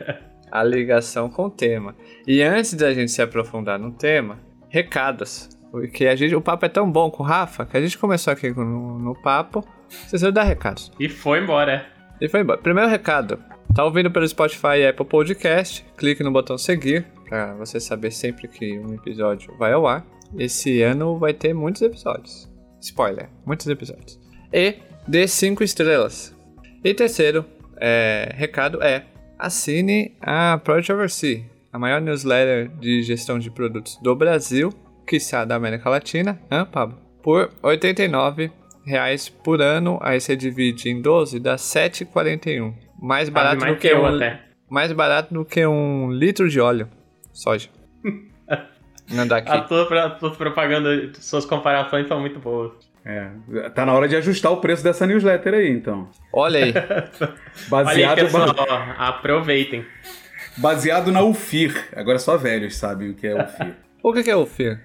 a 0.50 0.64
ligação 0.64 1.28
com 1.28 1.44
o 1.46 1.50
tema. 1.50 1.94
E 2.26 2.40
antes 2.40 2.72
da 2.72 2.94
gente 2.94 3.12
se 3.12 3.20
aprofundar 3.20 3.78
no 3.78 3.92
tema, 3.92 4.38
recados. 4.70 5.50
Porque 5.70 6.06
a 6.06 6.16
gente, 6.16 6.34
o 6.34 6.40
papo 6.40 6.64
é 6.64 6.68
tão 6.68 6.90
bom 6.90 7.10
com 7.10 7.22
o 7.22 7.26
Rafa 7.26 7.66
que 7.66 7.76
a 7.76 7.80
gente 7.80 7.98
começou 7.98 8.32
aqui 8.32 8.50
no, 8.50 8.98
no 8.98 9.14
papo. 9.20 9.62
Vocês 9.88 10.22
dar 10.32 10.44
recados. 10.44 10.90
E 10.98 11.08
foi 11.08 11.42
embora. 11.42 11.86
E 12.20 12.28
foi 12.28 12.40
embora. 12.40 12.58
Primeiro 12.58 12.88
recado. 12.88 13.38
Tá 13.74 13.84
ouvindo 13.84 14.10
pelo 14.10 14.26
Spotify 14.26 14.78
e 14.78 14.86
Apple 14.88 15.06
Podcast? 15.06 15.84
Clique 15.96 16.22
no 16.22 16.32
botão 16.32 16.58
seguir 16.58 17.06
pra 17.28 17.54
você 17.54 17.78
saber 17.78 18.10
sempre 18.10 18.48
que 18.48 18.78
um 18.78 18.94
episódio 18.94 19.56
vai 19.56 19.72
ao 19.72 19.86
ar. 19.86 20.04
Esse 20.36 20.82
ano 20.82 21.18
vai 21.18 21.32
ter 21.32 21.54
muitos 21.54 21.82
episódios. 21.82 22.48
Spoiler, 22.80 23.28
muitos 23.46 23.66
episódios. 23.66 24.18
E 24.52 24.76
dê 25.06 25.28
5 25.28 25.62
estrelas. 25.62 26.34
E 26.82 26.92
terceiro 26.92 27.44
é, 27.76 28.32
recado 28.34 28.82
é 28.82 29.04
assine 29.38 30.16
a 30.20 30.58
Project 30.58 30.92
Oversee, 30.92 31.44
a 31.72 31.78
maior 31.78 32.00
newsletter 32.00 32.68
de 32.80 33.02
gestão 33.02 33.38
de 33.38 33.50
produtos 33.50 33.96
do 34.02 34.14
Brasil, 34.16 34.72
que 35.06 35.16
está 35.16 35.44
da 35.44 35.54
América 35.54 35.88
Latina, 35.88 36.40
hein, 36.50 36.66
Pablo? 36.70 36.98
Por 37.22 37.50
89 37.62 38.50
reais 38.84 39.28
por 39.28 39.60
ano, 39.60 39.98
aí 40.02 40.20
você 40.20 40.34
divide 40.34 40.88
em 40.88 41.00
12, 41.00 41.38
dá 41.38 41.56
7,41. 41.56 42.87
Mais 43.00 43.28
barato 43.28 43.60
mais 43.60 43.74
do 43.74 43.80
que, 43.80 43.88
que 43.88 43.94
eu 43.94 44.02
um, 44.02 44.06
até. 44.06 44.40
mais 44.68 44.92
barato 44.92 45.32
do 45.32 45.44
que 45.44 45.64
um 45.66 46.10
litro 46.10 46.48
de 46.48 46.60
óleo, 46.60 46.88
soja. 47.32 47.68
Não 49.10 49.26
dá 49.26 49.38
aqui. 49.38 49.50
As 49.50 49.66
tuas, 49.66 49.90
as 49.90 50.18
tuas 50.18 50.36
propagandas, 50.36 51.16
suas 51.24 51.46
comparações 51.46 52.06
são 52.06 52.20
muito 52.20 52.38
boas. 52.38 52.72
É, 53.04 53.30
tá 53.70 53.86
na 53.86 53.94
hora 53.94 54.06
de 54.06 54.16
ajustar 54.16 54.52
o 54.52 54.58
preço 54.58 54.84
dessa 54.84 55.06
newsletter 55.06 55.54
aí, 55.54 55.70
então. 55.70 56.10
Olha 56.32 56.64
aí. 56.64 56.74
Olha 56.76 57.34
Baseado, 57.68 58.18
aí, 58.18 58.24
pessoal, 58.24 58.54
ó, 58.58 58.92
aproveitem. 58.98 59.86
baseado 60.58 61.10
na 61.10 61.22
UFIR. 61.22 61.88
Agora 61.96 62.18
só 62.18 62.36
velhos 62.36 62.76
sabem 62.76 63.10
o 63.10 63.14
que 63.14 63.26
é 63.26 63.42
UFIR. 63.42 63.74
o 64.02 64.12
que 64.12 64.30
é 64.30 64.36
o 64.36 64.44
FIR? 64.44 64.80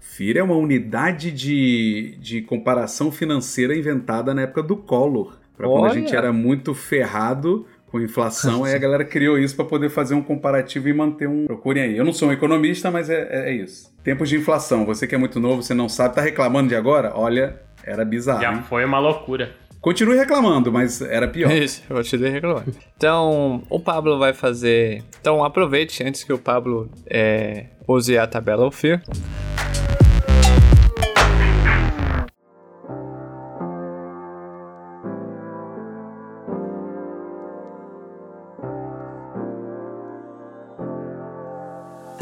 FIR 0.00 0.36
é 0.38 0.42
uma 0.42 0.56
unidade 0.56 1.30
de, 1.30 2.18
de 2.20 2.42
comparação 2.42 3.10
financeira 3.10 3.74
inventada 3.74 4.34
na 4.34 4.42
época 4.42 4.62
do 4.62 4.76
Collor. 4.76 5.38
Pra 5.56 5.66
quando 5.66 5.84
a 5.84 5.88
Olha! 5.90 5.94
gente 5.94 6.14
era 6.14 6.32
muito 6.32 6.74
ferrado 6.74 7.66
com 7.90 8.00
inflação, 8.00 8.64
aí 8.64 8.74
a 8.74 8.78
galera 8.78 9.04
criou 9.04 9.38
isso 9.38 9.54
para 9.56 9.64
poder 9.64 9.88
fazer 9.90 10.14
um 10.14 10.22
comparativo 10.22 10.88
e 10.88 10.92
manter 10.92 11.28
um. 11.28 11.46
Procurem 11.46 11.82
aí. 11.84 11.96
Eu 11.96 12.04
não 12.04 12.12
sou 12.12 12.28
um 12.28 12.32
economista, 12.32 12.90
mas 12.90 13.08
é, 13.08 13.26
é- 13.30 13.50
é 13.50 13.52
isso. 13.54 13.94
Tempos 14.02 14.28
de 14.28 14.36
inflação. 14.36 14.84
Você 14.84 15.06
que 15.06 15.14
é 15.14 15.18
muito 15.18 15.38
novo, 15.40 15.62
você 15.62 15.72
não 15.74 15.88
sabe, 15.88 16.14
tá 16.16 16.20
reclamando 16.20 16.68
de 16.68 16.74
agora? 16.74 17.12
Olha, 17.14 17.60
era 17.84 18.04
bizarro. 18.04 18.40
Já 18.42 18.52
hein? 18.52 18.62
foi 18.68 18.84
uma 18.84 18.98
loucura. 18.98 19.52
Continue 19.80 20.16
reclamando, 20.16 20.72
mas 20.72 21.00
era 21.00 21.28
pior. 21.28 21.50
Isso, 21.54 21.82
eu 21.88 22.02
te 22.02 22.18
dei 22.18 22.30
reclamando. 22.30 22.74
Então, 22.96 23.62
o 23.70 23.78
Pablo 23.78 24.18
vai 24.18 24.32
fazer. 24.34 25.04
Então, 25.20 25.44
aproveite 25.44 26.02
antes 26.02 26.24
que 26.24 26.32
o 26.32 26.38
Pablo 26.38 26.90
é, 27.08 27.66
use 27.86 28.18
a 28.18 28.26
tabela 28.26 28.70
FIR. 28.72 29.00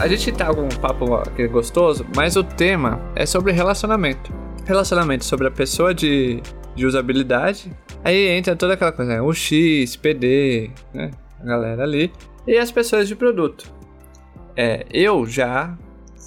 A 0.04 0.06
gente 0.06 0.30
tá 0.32 0.54
com 0.54 0.64
um 0.64 0.68
papo 0.68 1.14
aqui 1.14 1.48
gostoso, 1.48 2.04
mas 2.14 2.36
o 2.36 2.44
tema 2.44 3.00
é 3.16 3.24
sobre 3.24 3.52
relacionamento. 3.52 4.30
Relacionamento 4.66 5.24
sobre 5.24 5.48
a 5.48 5.50
pessoa 5.50 5.94
de, 5.94 6.42
de 6.76 6.84
usabilidade. 6.84 7.72
Aí 8.04 8.28
entra 8.28 8.54
toda 8.54 8.74
aquela 8.74 8.92
coisa, 8.92 9.14
né? 9.14 9.22
o 9.22 9.32
X, 9.32 9.96
PD, 9.96 10.70
né? 10.92 11.10
A 11.40 11.44
galera 11.46 11.84
ali. 11.84 12.12
E 12.46 12.58
as 12.58 12.70
pessoas 12.70 13.08
de 13.08 13.16
produto. 13.16 13.72
É, 14.54 14.84
eu 14.92 15.24
já 15.24 15.74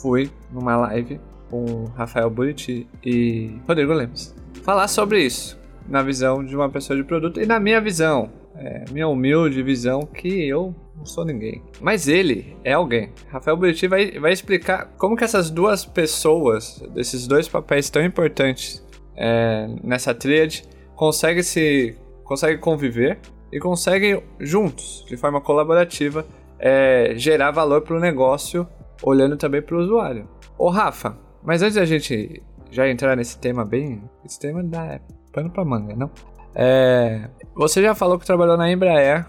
fui 0.02 0.32
numa 0.52 0.76
live 0.78 1.22
com 1.48 1.84
Rafael 1.96 2.32
Buriti 2.32 2.88
e 3.06 3.60
Rodrigo 3.68 3.94
Lemos. 3.94 4.34
Falar 4.64 4.88
sobre 4.88 5.24
isso, 5.24 5.56
na 5.88 6.02
visão 6.02 6.44
de 6.44 6.56
uma 6.56 6.68
pessoa 6.68 6.98
de 6.98 7.04
produto 7.04 7.40
e 7.40 7.46
na 7.46 7.60
minha 7.60 7.80
visão, 7.80 8.32
é, 8.56 8.86
minha 8.92 9.08
humilde 9.08 9.62
visão, 9.62 10.02
que 10.02 10.48
eu 10.48 10.74
não 10.98 11.06
sou 11.06 11.24
ninguém. 11.24 11.62
Mas 11.80 12.08
ele 12.08 12.58
é 12.64 12.74
alguém. 12.74 13.12
Rafael 13.30 13.56
Buriti 13.56 13.88
vai, 13.88 14.20
vai 14.20 14.34
explicar 14.34 14.94
como 14.98 15.16
que 15.16 15.24
essas 15.24 15.50
duas 15.50 15.86
pessoas, 15.86 16.84
desses 16.94 17.28
dois 17.28 17.48
papéis 17.48 17.90
tão 17.90 18.04
importantes 18.04 18.86
é, 19.16 19.68
nessa 19.84 20.14
tríade, 20.14 20.64
conseguem 20.96 21.44
se 21.44 21.96
conseguem 22.24 22.60
conviver 22.60 23.20
e 23.52 23.60
conseguem 23.60 24.22
juntos, 24.40 25.06
de 25.08 25.16
forma 25.16 25.40
colaborativa, 25.40 26.26
é, 26.60 27.14
gerar 27.16 27.52
valor 27.52 27.82
para 27.82 27.96
o 27.96 28.00
negócio, 28.00 28.68
olhando 29.02 29.38
também 29.38 29.62
para 29.62 29.76
o 29.76 29.80
usuário. 29.80 30.28
Ô 30.58 30.70
Rafa, 30.70 31.18
mas 31.42 31.62
antes 31.62 31.76
da 31.76 31.86
gente 31.86 32.44
já 32.70 32.90
entrar 32.90 33.16
nesse 33.16 33.38
tema 33.40 33.64
bem, 33.64 34.04
esse 34.26 34.38
tema 34.40 34.62
dá 34.62 35.00
pano 35.32 35.50
para 35.50 35.64
manga, 35.64 35.96
não? 35.96 36.12
É, 36.54 37.30
você 37.56 37.82
já 37.82 37.96
falou 37.96 38.20
que 38.20 38.26
trabalhou 38.26 38.58
na 38.58 38.70
Embraer 38.70 39.26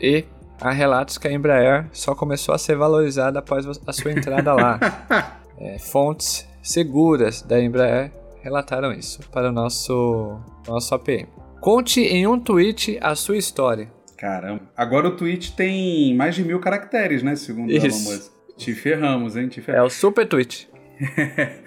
e 0.00 0.24
há 0.60 0.70
relatos 0.70 1.18
que 1.18 1.28
a 1.28 1.32
Embraer 1.32 1.86
só 1.92 2.14
começou 2.14 2.54
a 2.54 2.58
ser 2.58 2.76
valorizada 2.76 3.38
após 3.38 3.66
a 3.86 3.92
sua 3.92 4.12
entrada 4.12 4.52
lá. 4.54 4.78
É, 5.60 5.76
fontes 5.76 6.48
seguras 6.62 7.42
da 7.42 7.60
Embraer 7.60 8.12
relataram 8.42 8.92
isso 8.92 9.28
para 9.32 9.48
o 9.48 9.52
nosso, 9.52 10.38
nosso 10.68 10.94
APM. 10.94 11.26
Conte 11.60 12.00
em 12.00 12.28
um 12.28 12.38
tweet 12.38 12.96
a 13.02 13.16
sua 13.16 13.36
história. 13.36 13.90
Caramba. 14.16 14.60
Agora 14.76 15.08
o 15.08 15.16
tweet 15.16 15.54
tem 15.56 16.14
mais 16.14 16.36
de 16.36 16.44
mil 16.44 16.60
caracteres, 16.60 17.24
né? 17.24 17.34
Segundo 17.34 17.72
Isso. 17.72 17.86
Elon 17.86 17.98
Musk. 18.16 18.32
Te 18.56 18.72
ferramos, 18.72 19.36
hein? 19.36 19.48
Te 19.48 19.58
É 19.58 19.62
ferramos. 19.64 19.92
o 19.92 19.96
super 19.96 20.28
tweet. 20.28 20.70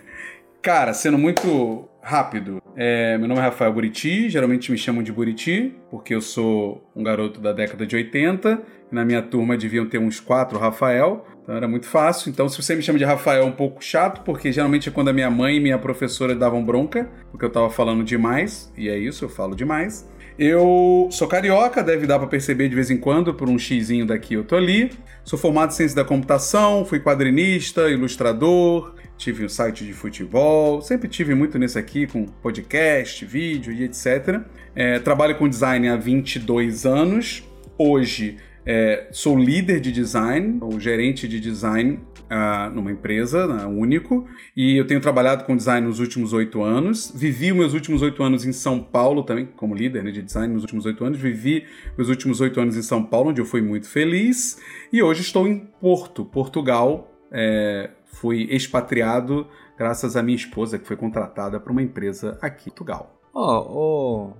Cara, 0.62 0.94
sendo 0.94 1.18
muito 1.18 1.90
rápido, 2.02 2.62
é, 2.76 3.18
meu 3.18 3.28
nome 3.28 3.40
é 3.40 3.44
Rafael 3.44 3.72
Buriti, 3.72 4.30
geralmente 4.30 4.72
me 4.72 4.78
chamam 4.78 5.04
de 5.04 5.12
Buriti, 5.12 5.76
porque 5.90 6.16
eu 6.16 6.22
sou 6.22 6.84
um 6.96 7.04
garoto 7.04 7.40
da 7.40 7.54
década 7.54 7.86
de 7.86 7.96
80, 7.96 8.62
e 8.92 8.96
na 8.96 9.06
minha 9.06 9.22
turma 9.22 9.56
deviam 9.56 9.86
ter 9.86 10.00
uns 10.00 10.20
quatro 10.20 10.58
Rafael, 10.58 11.26
então 11.44 11.56
era 11.56 11.68
muito 11.68 11.86
fácil. 11.86 12.30
Então, 12.30 12.50
se 12.50 12.62
você 12.62 12.76
me 12.76 12.82
chama 12.82 12.98
de 12.98 13.06
Rafael, 13.06 13.44
é 13.44 13.46
um 13.46 13.52
pouco 13.52 13.84
chato, 13.84 14.22
porque 14.24 14.52
geralmente 14.52 14.90
é 14.90 14.92
quando 14.92 15.10
a 15.10 15.14
minha 15.14 15.30
mãe 15.30 15.58
e 15.58 15.60
minha 15.60 15.78
professora 15.78 16.36
davam 16.36 16.64
bronca, 16.64 17.10
porque 17.30 17.46
eu 17.46 17.50
tava 17.50 17.70
falando 17.70 18.04
demais, 18.04 18.72
e 18.78 18.90
é 18.90 18.98
isso, 18.98 19.26
eu 19.26 19.30
falo 19.30 19.56
demais. 19.56 20.10
Eu 20.40 21.08
sou 21.12 21.28
carioca, 21.28 21.84
deve 21.84 22.08
dar 22.08 22.18
pra 22.18 22.28
perceber 22.28 22.68
de 22.68 22.74
vez 22.74 22.90
em 22.90 22.98
quando, 22.98 23.34
por 23.34 23.50
um 23.50 23.60
xizinho 23.60 24.06
daqui 24.06 24.34
eu 24.34 24.44
tô 24.44 24.56
ali. 24.56 24.92
Sou 25.24 25.38
formado 25.38 25.70
em 25.70 25.74
ciência 25.74 25.96
da 25.96 26.04
computação, 26.04 26.84
fui 26.84 27.00
quadrinista, 27.00 27.90
ilustrador, 27.90 28.96
tive 29.22 29.46
um 29.46 29.50
site 29.50 29.86
de 29.86 29.94
futebol, 29.94 30.82
sempre 30.82 31.08
tive 31.08 31.36
muito 31.36 31.60
nesse 31.60 31.78
aqui, 31.78 32.08
com 32.08 32.26
podcast, 32.26 33.24
vídeo 33.24 33.72
e 33.72 33.84
etc. 33.84 34.42
É, 34.76 34.98
trabalho 34.98 35.38
com 35.38 35.48
design 35.48 35.88
há 35.88 35.96
22 35.96 36.88
anos. 36.88 37.44
Hoje 37.78 38.38
é, 38.66 39.08
sou 39.12 39.38
líder 39.38 39.80
de 39.80 39.92
design, 39.92 40.58
ou 40.60 40.80
gerente 40.80 41.28
de 41.28 41.40
design 41.40 42.00
ah, 42.32 42.72
numa 42.74 42.92
empresa, 42.92 43.46
na 43.46 43.68
Único, 43.68 44.26
e 44.58 44.76
eu 44.76 44.88
tenho 44.88 45.00
trabalhado 45.00 45.44
com 45.44 45.56
design 45.56 45.86
nos 45.86 46.00
últimos 46.00 46.34
oito 46.34 46.64
anos. 46.64 47.14
Vivi 47.16 47.54
meus 47.54 47.76
últimos 47.76 48.02
oito 48.02 48.24
anos 48.24 48.44
em 48.44 48.52
São 48.52 48.82
Paulo 48.82 49.22
também, 49.22 49.46
como 49.56 49.76
líder 49.76 50.04
né, 50.04 50.10
de 50.10 50.24
design 50.24 50.52
nos 50.52 50.64
últimos 50.64 50.88
oito 50.88 51.06
anos. 51.06 51.20
Vivi 51.20 51.66
meus 51.96 52.10
últimos 52.10 52.42
oito 52.42 52.60
anos 52.60 52.76
em 52.76 52.82
São 52.82 53.04
Paulo, 53.04 53.30
onde 53.30 53.40
eu 53.40 53.46
fui 53.46 53.62
muito 53.62 53.88
feliz. 53.88 54.60
E 54.92 55.04
hoje 55.04 55.22
estou 55.22 55.48
em 55.48 55.60
Porto, 55.80 56.26
Portugal. 56.26 57.08
É, 57.32 57.92
fui 58.22 58.48
expatriado 58.52 59.48
graças 59.76 60.16
à 60.16 60.22
minha 60.22 60.36
esposa, 60.36 60.78
que 60.78 60.86
foi 60.86 60.96
contratada 60.96 61.60
para 61.60 61.72
uma 61.72 61.82
empresa 61.82 62.38
aqui 62.40 62.70
em 62.70 62.72
Portugal. 62.72 63.20
Ó, 63.34 63.62
oh, 63.62 64.34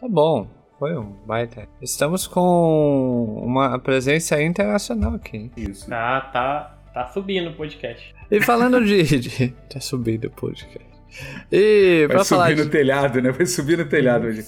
tá 0.00 0.08
bom. 0.08 0.50
Foi 0.80 0.96
um 0.96 1.12
baita. 1.26 1.68
Estamos 1.80 2.26
com 2.26 3.42
uma 3.44 3.78
presença 3.78 4.42
internacional 4.42 5.14
aqui. 5.14 5.50
Isso. 5.56 5.88
Tá, 5.88 6.20
tá, 6.22 6.78
tá 6.92 7.06
subindo 7.08 7.50
o 7.50 7.54
podcast. 7.54 8.12
E 8.30 8.40
falando 8.40 8.84
de. 8.84 9.02
de 9.04 9.48
tá 9.70 9.78
subindo 9.78 10.24
o 10.24 10.30
podcast. 10.30 10.90
E 11.52 12.06
Vai 12.08 12.16
pra 12.16 12.24
falar. 12.24 12.48
subir 12.48 12.56
De, 12.56 12.64
no 12.64 12.70
telhado, 12.70 13.22
né? 13.22 13.30
Vai 13.30 13.46
subir 13.46 13.78
no 13.78 13.84
telhado 13.84 14.26
hoje. 14.26 14.44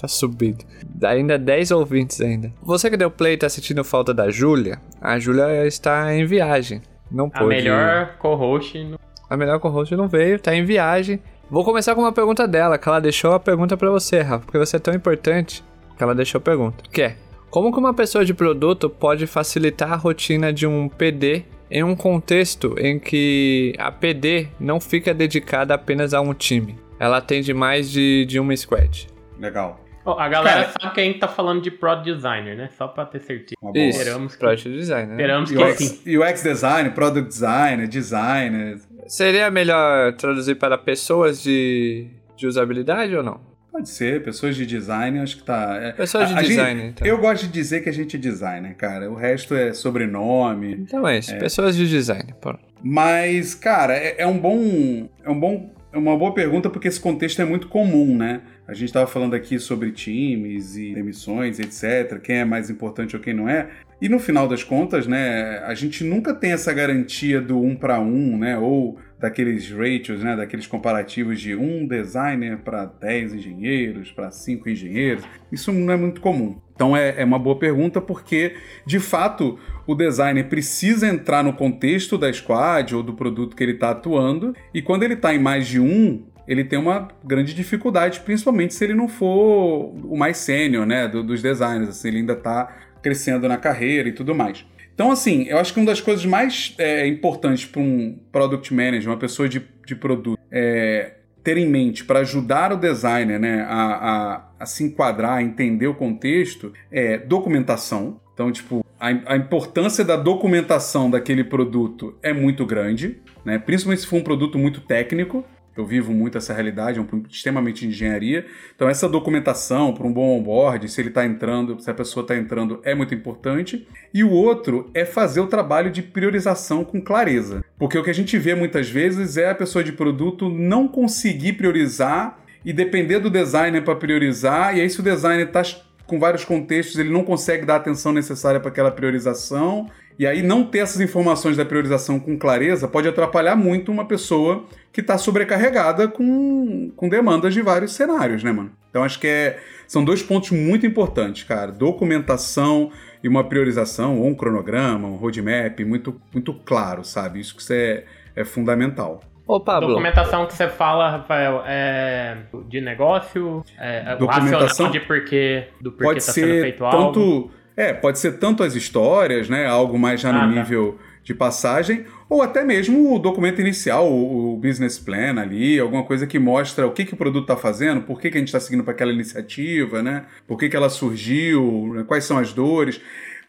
tá 0.00 0.08
subindo. 0.08 0.64
Ainda 1.04 1.38
10 1.38 1.70
ouvintes 1.70 2.20
ainda. 2.20 2.52
Você 2.62 2.90
que 2.90 2.96
deu 2.96 3.10
play 3.10 3.34
e 3.34 3.38
tá 3.38 3.48
sentindo 3.48 3.84
falta 3.84 4.14
da 4.14 4.30
Júlia, 4.30 4.80
a 5.00 5.18
Júlia 5.18 5.66
está 5.66 6.12
em 6.14 6.24
viagem. 6.24 6.80
Não 7.14 7.26
A 7.26 7.38
pôde. 7.38 7.48
melhor 7.54 8.16
co-host 8.18 8.82
no 8.84 8.98
A 9.30 9.36
melhor 9.36 9.60
co-host 9.60 9.94
não 9.94 10.08
veio, 10.08 10.38
tá 10.38 10.54
em 10.54 10.64
viagem. 10.64 11.20
Vou 11.48 11.64
começar 11.64 11.94
com 11.94 12.00
uma 12.00 12.12
pergunta 12.12 12.48
dela, 12.48 12.76
que 12.76 12.88
ela 12.88 13.00
deixou 13.00 13.32
a 13.32 13.40
pergunta 13.40 13.76
pra 13.76 13.88
você, 13.90 14.20
Rafa, 14.20 14.44
porque 14.44 14.58
você 14.58 14.76
é 14.76 14.80
tão 14.80 14.92
importante 14.92 15.62
que 15.96 16.02
ela 16.02 16.14
deixou 16.14 16.38
a 16.38 16.42
pergunta. 16.42 16.82
Que 16.90 17.02
é: 17.02 17.16
Como 17.50 17.72
que 17.72 17.78
uma 17.78 17.94
pessoa 17.94 18.24
de 18.24 18.34
produto 18.34 18.90
pode 18.90 19.26
facilitar 19.26 19.92
a 19.92 19.96
rotina 19.96 20.52
de 20.52 20.66
um 20.66 20.88
PD 20.88 21.44
em 21.70 21.84
um 21.84 21.94
contexto 21.94 22.74
em 22.78 22.98
que 22.98 23.74
a 23.78 23.92
PD 23.92 24.48
não 24.58 24.80
fica 24.80 25.14
dedicada 25.14 25.74
apenas 25.74 26.12
a 26.12 26.20
um 26.20 26.34
time? 26.34 26.76
Ela 26.98 27.18
atende 27.18 27.54
mais 27.54 27.90
de, 27.90 28.24
de 28.26 28.40
uma 28.40 28.56
squad. 28.56 29.06
Legal. 29.38 29.80
Ó, 30.06 30.18
a 30.18 30.28
galera 30.28 30.64
Cara, 30.66 30.74
sabe 30.80 30.94
que 30.94 31.00
a 31.00 31.04
gente 31.04 31.18
tá 31.18 31.28
falando 31.28 31.62
de 31.62 31.70
Product 31.70 32.12
Designer, 32.12 32.56
né? 32.56 32.68
Só 32.76 32.86
pra 32.88 33.06
ter 33.06 33.20
certeza. 33.20 33.54
Isso, 33.74 33.98
Esperamos 33.98 34.32
que- 34.34 34.38
Project 34.40 34.70
Design, 34.70 35.06
né? 35.08 35.14
Esperamos 35.14 35.50
que 35.50 35.56
UX, 35.56 35.78
sim. 35.78 36.18
UX 36.18 36.42
design, 36.42 36.90
product 36.90 37.28
design, 37.28 37.86
designer. 37.86 38.78
Seria 39.06 39.50
melhor 39.50 40.12
traduzir 40.14 40.56
para 40.56 40.76
pessoas 40.76 41.42
de, 41.42 42.06
de 42.36 42.46
usabilidade 42.46 43.14
ou 43.16 43.22
não? 43.22 43.40
Pode 43.72 43.88
ser, 43.88 44.22
pessoas 44.22 44.54
de 44.54 44.64
design, 44.66 45.18
acho 45.18 45.38
que 45.38 45.42
tá. 45.42 45.76
é- 45.82 45.92
Pessoas 45.92 46.28
de 46.28 46.34
a- 46.34 46.38
a 46.38 46.42
gente- 46.42 46.50
design, 46.50 46.82
então. 46.88 47.06
Eu 47.06 47.18
gosto 47.18 47.46
de 47.46 47.52
dizer 47.52 47.80
que 47.82 47.88
a 47.88 47.92
gente 47.92 48.14
é 48.16 48.18
designer, 48.20 48.74
cara. 48.76 49.10
O 49.10 49.14
resto 49.14 49.54
é 49.54 49.72
sobrenome. 49.72 50.74
Então 50.74 51.06
é 51.08 51.18
isso, 51.18 51.36
pessoas 51.38 51.74
de 51.76 51.88
design. 51.88 52.34
Pronto. 52.40 52.60
Mas, 52.82 53.54
cara, 53.54 53.94
é, 53.96 54.16
é 54.18 54.26
um 54.26 54.38
bom. 54.38 55.08
É 55.24 55.30
um 55.30 55.40
bom. 55.40 55.74
É 55.92 55.96
uma 55.98 56.16
boa 56.16 56.34
pergunta 56.34 56.68
porque 56.68 56.88
esse 56.88 57.00
contexto 57.00 57.40
é 57.40 57.44
muito 57.44 57.68
comum, 57.68 58.16
né? 58.16 58.42
A 58.66 58.72
gente 58.72 58.86
estava 58.86 59.06
falando 59.06 59.34
aqui 59.34 59.58
sobre 59.58 59.92
times 59.92 60.76
e 60.76 60.94
demissões, 60.94 61.58
etc., 61.58 62.18
quem 62.20 62.36
é 62.36 62.44
mais 62.44 62.70
importante 62.70 63.14
ou 63.14 63.20
quem 63.20 63.34
não 63.34 63.46
é. 63.48 63.68
E 64.00 64.08
no 64.08 64.18
final 64.18 64.48
das 64.48 64.62
contas, 64.62 65.06
né, 65.06 65.58
a 65.58 65.74
gente 65.74 66.02
nunca 66.02 66.34
tem 66.34 66.52
essa 66.52 66.72
garantia 66.72 67.40
do 67.40 67.60
um 67.60 67.76
para 67.76 68.00
um, 68.00 68.38
né, 68.38 68.58
ou 68.58 68.98
daqueles 69.20 69.70
ratios, 69.70 70.22
né, 70.22 70.36
daqueles 70.36 70.66
comparativos 70.66 71.40
de 71.40 71.54
um 71.54 71.86
designer 71.86 72.58
para 72.58 72.84
10 72.86 73.34
engenheiros, 73.34 74.10
para 74.10 74.30
5 74.30 74.68
engenheiros. 74.68 75.24
Isso 75.52 75.72
não 75.72 75.92
é 75.92 75.96
muito 75.96 76.20
comum. 76.20 76.58
Então 76.74 76.96
é, 76.96 77.20
é, 77.20 77.24
uma 77.24 77.38
boa 77.38 77.58
pergunta 77.58 78.00
porque, 78.00 78.54
de 78.84 78.98
fato, 78.98 79.58
o 79.86 79.94
designer 79.94 80.48
precisa 80.48 81.06
entrar 81.06 81.44
no 81.44 81.52
contexto 81.52 82.18
da 82.18 82.32
squad 82.32 82.94
ou 82.94 83.02
do 83.02 83.14
produto 83.14 83.54
que 83.54 83.62
ele 83.62 83.72
está 83.72 83.90
atuando, 83.90 84.54
e 84.72 84.82
quando 84.82 85.02
ele 85.02 85.14
está 85.14 85.34
em 85.34 85.38
mais 85.38 85.66
de 85.66 85.78
um, 85.78 86.24
ele 86.46 86.64
tem 86.64 86.78
uma 86.78 87.08
grande 87.24 87.54
dificuldade, 87.54 88.20
principalmente 88.20 88.74
se 88.74 88.84
ele 88.84 88.94
não 88.94 89.08
for 89.08 89.94
o 90.04 90.16
mais 90.16 90.38
sênior 90.38 90.86
né, 90.86 91.08
do, 91.08 91.22
dos 91.22 91.42
designers, 91.42 91.88
assim, 91.88 92.08
ele 92.08 92.18
ainda 92.18 92.34
está 92.34 92.76
crescendo 93.02 93.48
na 93.48 93.56
carreira 93.56 94.08
e 94.08 94.12
tudo 94.12 94.34
mais. 94.34 94.64
Então, 94.94 95.10
assim, 95.10 95.44
eu 95.48 95.58
acho 95.58 95.74
que 95.74 95.80
uma 95.80 95.86
das 95.86 96.00
coisas 96.00 96.24
mais 96.24 96.74
é, 96.78 97.06
importantes 97.06 97.66
para 97.66 97.80
um 97.80 98.18
product 98.30 98.72
manager, 98.72 99.10
uma 99.10 99.18
pessoa 99.18 99.48
de, 99.48 99.62
de 99.84 99.96
produto, 99.96 100.38
é 100.50 101.14
ter 101.42 101.58
em 101.58 101.68
mente 101.68 102.04
para 102.04 102.20
ajudar 102.20 102.72
o 102.72 102.76
designer 102.76 103.38
né, 103.38 103.66
a, 103.68 103.74
a, 103.76 104.44
a, 104.60 104.66
se 104.66 104.82
enquadrar, 104.82 105.38
a 105.38 105.42
entender 105.42 105.86
o 105.86 105.94
contexto, 105.94 106.72
é 106.90 107.18
documentação. 107.18 108.18
Então, 108.32 108.50
tipo, 108.50 108.84
a, 108.98 109.34
a 109.34 109.36
importância 109.36 110.02
da 110.02 110.16
documentação 110.16 111.10
daquele 111.10 111.44
produto 111.44 112.16
é 112.22 112.32
muito 112.32 112.64
grande, 112.64 113.18
né? 113.44 113.58
principalmente 113.58 114.00
se 114.00 114.06
for 114.06 114.16
um 114.16 114.22
produto 114.22 114.58
muito 114.58 114.80
técnico. 114.80 115.44
Eu 115.76 115.84
vivo 115.84 116.12
muito 116.12 116.38
essa 116.38 116.52
realidade, 116.52 116.98
é 116.98 117.02
um 117.02 117.22
extremamente 117.28 117.80
de 117.80 117.88
engenharia. 117.88 118.46
Então, 118.74 118.88
essa 118.88 119.08
documentação 119.08 119.92
para 119.92 120.06
um 120.06 120.12
bom 120.12 120.38
onboard, 120.38 120.88
se 120.88 121.00
ele 121.00 121.08
está 121.08 121.26
entrando, 121.26 121.80
se 121.80 121.90
a 121.90 121.94
pessoa 121.94 122.22
está 122.22 122.36
entrando, 122.36 122.80
é 122.84 122.94
muito 122.94 123.14
importante. 123.14 123.86
E 124.12 124.22
o 124.22 124.30
outro 124.30 124.90
é 124.94 125.04
fazer 125.04 125.40
o 125.40 125.46
trabalho 125.46 125.90
de 125.90 126.02
priorização 126.02 126.84
com 126.84 127.00
clareza. 127.00 127.64
Porque 127.78 127.98
o 127.98 128.04
que 128.04 128.10
a 128.10 128.14
gente 128.14 128.38
vê 128.38 128.54
muitas 128.54 128.88
vezes 128.88 129.36
é 129.36 129.50
a 129.50 129.54
pessoa 129.54 129.82
de 129.82 129.92
produto 129.92 130.48
não 130.48 130.86
conseguir 130.86 131.54
priorizar 131.54 132.38
e 132.64 132.72
depender 132.72 133.18
do 133.18 133.28
designer 133.28 133.82
para 133.82 133.96
priorizar. 133.96 134.76
E 134.76 134.80
aí, 134.80 134.88
se 134.88 135.00
o 135.00 135.02
designer 135.02 135.48
está 135.48 135.62
com 136.06 136.18
vários 136.18 136.44
contextos, 136.44 136.98
ele 136.98 137.10
não 137.10 137.24
consegue 137.24 137.66
dar 137.66 137.74
a 137.74 137.76
atenção 137.78 138.12
necessária 138.12 138.60
para 138.60 138.70
aquela 138.70 138.90
priorização. 138.90 139.88
E 140.18 140.26
aí, 140.26 140.42
não 140.42 140.64
ter 140.64 140.78
essas 140.78 141.00
informações 141.00 141.56
da 141.56 141.64
priorização 141.64 142.20
com 142.20 142.38
clareza 142.38 142.86
pode 142.86 143.08
atrapalhar 143.08 143.56
muito 143.56 143.90
uma 143.90 144.06
pessoa 144.06 144.64
que 144.92 145.00
está 145.00 145.18
sobrecarregada 145.18 146.06
com, 146.06 146.92
com 146.94 147.08
demandas 147.08 147.52
de 147.52 147.60
vários 147.60 147.92
cenários, 147.92 148.44
né, 148.44 148.52
mano? 148.52 148.70
Então, 148.90 149.02
acho 149.02 149.18
que 149.18 149.26
é, 149.26 149.58
são 149.88 150.04
dois 150.04 150.22
pontos 150.22 150.52
muito 150.52 150.86
importantes, 150.86 151.42
cara: 151.42 151.72
documentação 151.72 152.92
e 153.22 153.28
uma 153.28 153.42
priorização, 153.42 154.20
ou 154.20 154.26
um 154.28 154.34
cronograma, 154.34 155.08
um 155.08 155.16
roadmap 155.16 155.80
muito, 155.80 156.20
muito 156.32 156.54
claro, 156.54 157.04
sabe? 157.04 157.40
Isso 157.40 157.56
que 157.56 157.72
é, 157.72 158.04
é 158.36 158.44
fundamental. 158.44 159.20
Ô, 159.46 159.60
Pablo. 159.60 159.88
Documentação 159.88 160.46
que 160.46 160.54
você 160.54 160.68
fala, 160.68 161.10
Rafael, 161.10 161.62
é 161.66 162.38
de 162.68 162.80
negócio, 162.80 163.62
é, 163.78 164.16
documentação 164.16 164.90
de 164.90 165.00
porquê, 165.00 165.68
do 165.80 165.92
porquê 165.92 166.18
está 166.18 166.32
sendo 166.32 166.60
feito 166.62 166.78
tanto, 166.78 167.20
algo. 167.20 167.50
É, 167.76 167.92
pode 167.92 168.18
ser 168.18 168.38
tanto 168.38 168.62
as 168.62 168.74
histórias, 168.74 169.48
né? 169.48 169.66
Algo 169.66 169.98
mais 169.98 170.20
já 170.20 170.30
ah, 170.30 170.32
no 170.32 170.40
tá. 170.40 170.46
nível 170.46 170.98
de 171.24 171.34
passagem, 171.34 172.04
ou 172.28 172.42
até 172.42 172.62
mesmo 172.62 173.14
o 173.14 173.18
documento 173.18 173.58
inicial, 173.58 174.06
o, 174.12 174.52
o, 174.52 174.56
business 174.58 174.98
plan 174.98 175.40
ali, 175.40 175.80
alguma 175.80 176.04
coisa 176.04 176.26
que 176.26 176.38
mostra 176.38 176.86
o 176.86 176.92
que, 176.92 177.04
que 177.04 177.14
o 177.14 177.16
produto 177.16 177.44
está 177.44 177.56
fazendo, 177.56 178.02
por 178.02 178.20
que, 178.20 178.30
que 178.30 178.36
a 178.36 178.40
gente 178.40 178.48
está 178.48 178.60
seguindo 178.60 178.84
para 178.84 178.92
aquela 178.92 179.10
iniciativa, 179.10 180.02
né? 180.02 180.26
Por 180.46 180.58
que, 180.58 180.68
que 180.68 180.76
ela 180.76 180.90
surgiu, 180.90 181.94
né? 181.94 182.04
quais 182.06 182.24
são 182.24 182.36
as 182.36 182.52
dores. 182.52 183.00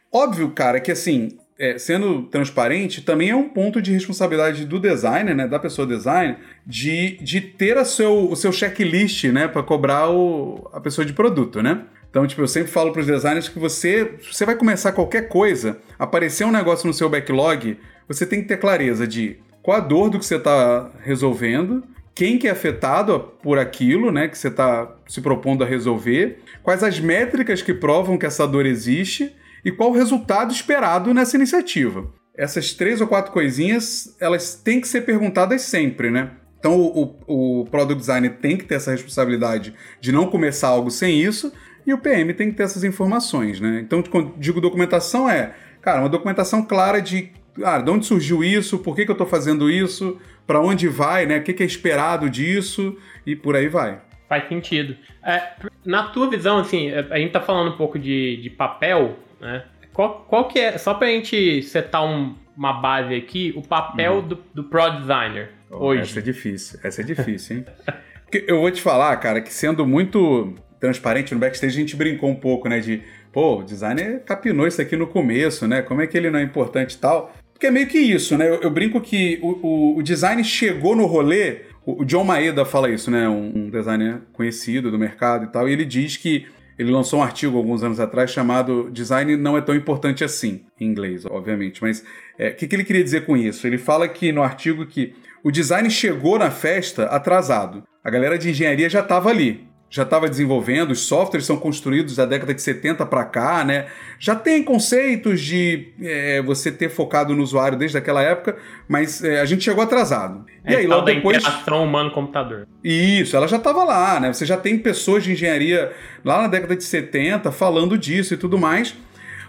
Óbvio, 0.09 0.49
cara, 0.51 0.79
que 0.79 0.89
assim, 0.89 1.37
é, 1.59 1.77
sendo 1.77 2.23
transparente, 2.23 3.01
também 3.01 3.29
é 3.29 3.35
um 3.35 3.49
ponto 3.49 3.81
de 3.81 3.91
responsabilidade 3.91 4.65
do 4.65 4.79
designer, 4.79 5.35
né, 5.35 5.47
da 5.47 5.59
pessoa 5.59 5.87
design, 5.87 6.37
de, 6.65 7.17
de 7.21 7.41
ter 7.41 7.77
a 7.77 7.85
seu, 7.85 8.29
o 8.29 8.35
seu 8.35 8.51
checklist, 8.51 9.25
né, 9.25 9.47
para 9.47 9.63
cobrar 9.63 10.09
o, 10.09 10.69
a 10.73 10.79
pessoa 10.79 11.05
de 11.05 11.13
produto, 11.13 11.61
né? 11.61 11.83
Então, 12.15 12.25
tipo, 12.25 12.41
eu 12.41 12.47
sempre 12.47 12.71
falo 12.71 12.93
para 12.93 13.01
os 13.01 13.07
designers 13.07 13.49
que 13.49 13.59
você, 13.59 14.09
você 14.31 14.45
vai 14.45 14.55
começar 14.55 14.93
qualquer 14.93 15.27
coisa, 15.27 15.79
aparecer 15.99 16.45
um 16.45 16.51
negócio 16.51 16.87
no 16.87 16.93
seu 16.93 17.09
backlog, 17.09 17.77
você 18.07 18.25
tem 18.25 18.41
que 18.41 18.47
ter 18.47 18.55
clareza 18.55 19.05
de 19.05 19.35
qual 19.61 19.75
a 19.75 19.81
dor 19.81 20.09
do 20.09 20.17
que 20.17 20.25
você 20.25 20.37
está 20.37 20.91
resolvendo, 21.03 21.83
quem 22.13 22.37
que 22.37 22.47
é 22.47 22.51
afetado 22.51 23.19
por 23.43 23.59
aquilo, 23.59 24.13
né, 24.13 24.29
que 24.29 24.37
você 24.37 24.47
está 24.47 24.95
se 25.05 25.19
propondo 25.19 25.61
a 25.61 25.67
resolver, 25.67 26.39
quais 26.63 26.83
as 26.83 27.01
métricas 27.01 27.61
que 27.61 27.73
provam 27.73 28.17
que 28.17 28.25
essa 28.25 28.47
dor 28.47 28.65
existe 28.65 29.35
e 29.65 29.69
qual 29.69 29.89
o 29.89 29.93
resultado 29.93 30.53
esperado 30.53 31.13
nessa 31.13 31.35
iniciativa. 31.35 32.09
Essas 32.33 32.71
três 32.71 33.01
ou 33.01 33.07
quatro 33.07 33.33
coisinhas, 33.33 34.15
elas 34.21 34.55
têm 34.55 34.79
que 34.79 34.87
ser 34.87 35.01
perguntadas 35.01 35.63
sempre, 35.63 36.09
né? 36.09 36.31
Então 36.59 36.79
o, 36.79 37.17
o, 37.27 37.61
o 37.61 37.65
Product 37.65 37.99
Designer 37.99 38.37
tem 38.37 38.57
que 38.57 38.63
ter 38.63 38.75
essa 38.75 38.91
responsabilidade 38.91 39.75
de 39.99 40.11
não 40.13 40.27
começar 40.27 40.69
algo 40.69 40.89
sem 40.89 41.21
isso, 41.21 41.51
e 41.85 41.93
o 41.93 41.97
PM 41.97 42.33
tem 42.33 42.49
que 42.49 42.57
ter 42.57 42.63
essas 42.63 42.83
informações, 42.83 43.59
né? 43.59 43.79
Então, 43.81 44.01
quando 44.03 44.33
digo 44.37 44.59
documentação, 44.59 45.29
é, 45.29 45.53
cara, 45.81 45.99
uma 45.99 46.09
documentação 46.09 46.65
clara 46.65 47.01
de 47.01 47.31
ah, 47.63 47.79
de 47.79 47.89
onde 47.89 48.05
surgiu 48.05 48.43
isso, 48.43 48.79
por 48.79 48.95
que, 48.95 49.05
que 49.05 49.11
eu 49.11 49.13
estou 49.13 49.27
fazendo 49.27 49.69
isso, 49.69 50.19
para 50.45 50.59
onde 50.59 50.87
vai, 50.87 51.25
né? 51.25 51.37
O 51.37 51.43
que, 51.43 51.53
que, 51.53 51.63
é 51.63 51.65
esperado 51.65 52.29
disso 52.29 52.97
e 53.25 53.35
por 53.35 53.55
aí 53.55 53.67
vai. 53.67 54.01
Faz 54.27 54.47
sentido. 54.49 54.95
É, 55.23 55.53
na 55.85 56.03
tua 56.09 56.29
visão, 56.29 56.57
assim, 56.57 56.91
a 56.91 57.17
gente 57.17 57.27
está 57.27 57.39
falando 57.39 57.73
um 57.73 57.77
pouco 57.77 57.97
de, 57.97 58.37
de 58.37 58.49
papel, 58.49 59.17
né? 59.39 59.63
Qual, 59.93 60.25
qual 60.27 60.47
que 60.47 60.59
é, 60.59 60.77
só 60.77 60.93
pra 60.93 61.07
gente 61.07 61.61
setar 61.63 62.03
um, 62.03 62.35
uma 62.57 62.73
base 62.73 63.15
aqui, 63.15 63.53
o 63.55 63.61
papel 63.61 64.15
uhum. 64.15 64.27
do, 64.27 64.43
do 64.53 64.63
Pro 64.65 64.99
Designer 64.99 65.51
oh, 65.71 65.85
hoje? 65.85 66.01
Essa 66.01 66.19
é 66.19 66.21
difícil, 66.21 66.79
essa 66.83 67.01
é 67.01 67.03
difícil, 67.03 67.57
hein? 67.57 67.65
Eu 68.47 68.59
vou 68.59 68.71
te 68.71 68.81
falar, 68.81 69.15
cara, 69.17 69.39
que 69.39 69.53
sendo 69.53 69.87
muito 69.87 70.55
transparente 70.85 71.33
no 71.33 71.39
backstage, 71.39 71.75
a 71.75 71.79
gente 71.79 71.95
brincou 71.95 72.29
um 72.29 72.35
pouco, 72.35 72.69
né, 72.69 72.79
de, 72.79 73.01
pô, 73.31 73.59
o 73.59 73.63
designer 73.63 74.21
capinou 74.23 74.67
isso 74.67 74.81
aqui 74.81 74.95
no 74.95 75.07
começo, 75.07 75.67
né, 75.67 75.81
como 75.81 76.01
é 76.01 76.07
que 76.07 76.15
ele 76.15 76.29
não 76.29 76.39
é 76.39 76.43
importante 76.43 76.93
e 76.93 76.97
tal. 76.97 77.33
Porque 77.53 77.67
é 77.67 77.71
meio 77.71 77.87
que 77.87 77.97
isso, 77.97 78.37
né, 78.37 78.47
eu, 78.47 78.61
eu 78.61 78.69
brinco 78.69 79.01
que 79.01 79.39
o, 79.41 79.67
o, 79.67 79.97
o, 79.97 80.03
design 80.03 80.43
chegou 80.43 80.95
no 80.95 81.05
rolê, 81.05 81.61
o, 81.85 82.05
John 82.05 82.23
Maeda 82.23 82.65
fala 82.65 82.89
isso, 82.89 83.09
né, 83.09 83.27
um, 83.27 83.51
um 83.55 83.69
designer 83.69 84.21
conhecido 84.31 84.91
do 84.91 84.99
mercado 84.99 85.45
e 85.45 85.47
tal, 85.47 85.67
e 85.67 85.73
ele 85.73 85.85
diz 85.85 86.17
que 86.17 86.45
ele 86.77 86.91
lançou 86.91 87.19
um 87.19 87.23
artigo 87.23 87.57
alguns 87.57 87.83
anos 87.83 88.01
atrás 88.01 88.31
chamado 88.31 88.89
Design 88.91 89.37
não 89.37 89.57
é 89.57 89.61
tão 89.61 89.73
importante 89.73 90.25
assim, 90.25 90.65
em 90.77 90.85
inglês, 90.85 91.25
obviamente. 91.25 91.81
Mas 91.81 92.01
o 92.01 92.03
é, 92.37 92.51
que, 92.51 92.67
que 92.67 92.75
ele 92.75 92.83
queria 92.83 93.01
dizer 93.01 93.25
com 93.25 93.37
isso? 93.37 93.65
Ele 93.65 93.77
fala 93.77 94.09
que 94.09 94.33
no 94.33 94.43
artigo 94.43 94.85
que 94.85 95.13
o 95.41 95.51
design 95.51 95.89
chegou 95.89 96.37
na 96.37 96.51
festa 96.51 97.05
atrasado. 97.05 97.83
A 98.03 98.09
galera 98.09 98.37
de 98.37 98.49
engenharia 98.49 98.89
já 98.89 98.99
estava 98.99 99.29
ali 99.29 99.65
já 99.95 100.03
estava 100.03 100.27
desenvolvendo, 100.27 100.91
os 100.91 101.07
softwares 101.07 101.45
são 101.45 101.55
construídos 101.55 102.17
da 102.17 102.25
década 102.25 102.53
de 102.53 102.61
70 102.61 103.05
para 103.05 103.23
cá, 103.23 103.63
né? 103.63 103.85
Já 104.19 104.35
tem 104.35 104.61
conceitos 104.61 105.39
de 105.39 105.93
é, 106.03 106.41
você 106.41 106.69
ter 106.69 106.89
focado 106.89 107.33
no 107.33 107.41
usuário 107.41 107.77
desde 107.77 107.97
aquela 107.97 108.21
época, 108.21 108.57
mas 108.89 109.23
é, 109.23 109.39
a 109.39 109.45
gente 109.45 109.63
chegou 109.63 109.81
atrasado. 109.81 110.45
É, 110.65 110.73
e 110.73 110.75
aí, 110.75 110.85
logo 110.85 111.05
depois. 111.05 111.37
interação 111.37 111.81
humano-computador. 111.81 112.67
Isso, 112.83 113.37
ela 113.37 113.47
já 113.47 113.55
estava 113.55 113.85
lá, 113.85 114.19
né? 114.19 114.33
Você 114.33 114.45
já 114.45 114.57
tem 114.57 114.77
pessoas 114.77 115.23
de 115.23 115.31
engenharia 115.31 115.93
lá 116.25 116.41
na 116.41 116.49
década 116.49 116.75
de 116.75 116.83
70 116.83 117.49
falando 117.53 117.97
disso 117.97 118.33
e 118.33 118.37
tudo 118.37 118.57
mais. 118.57 118.93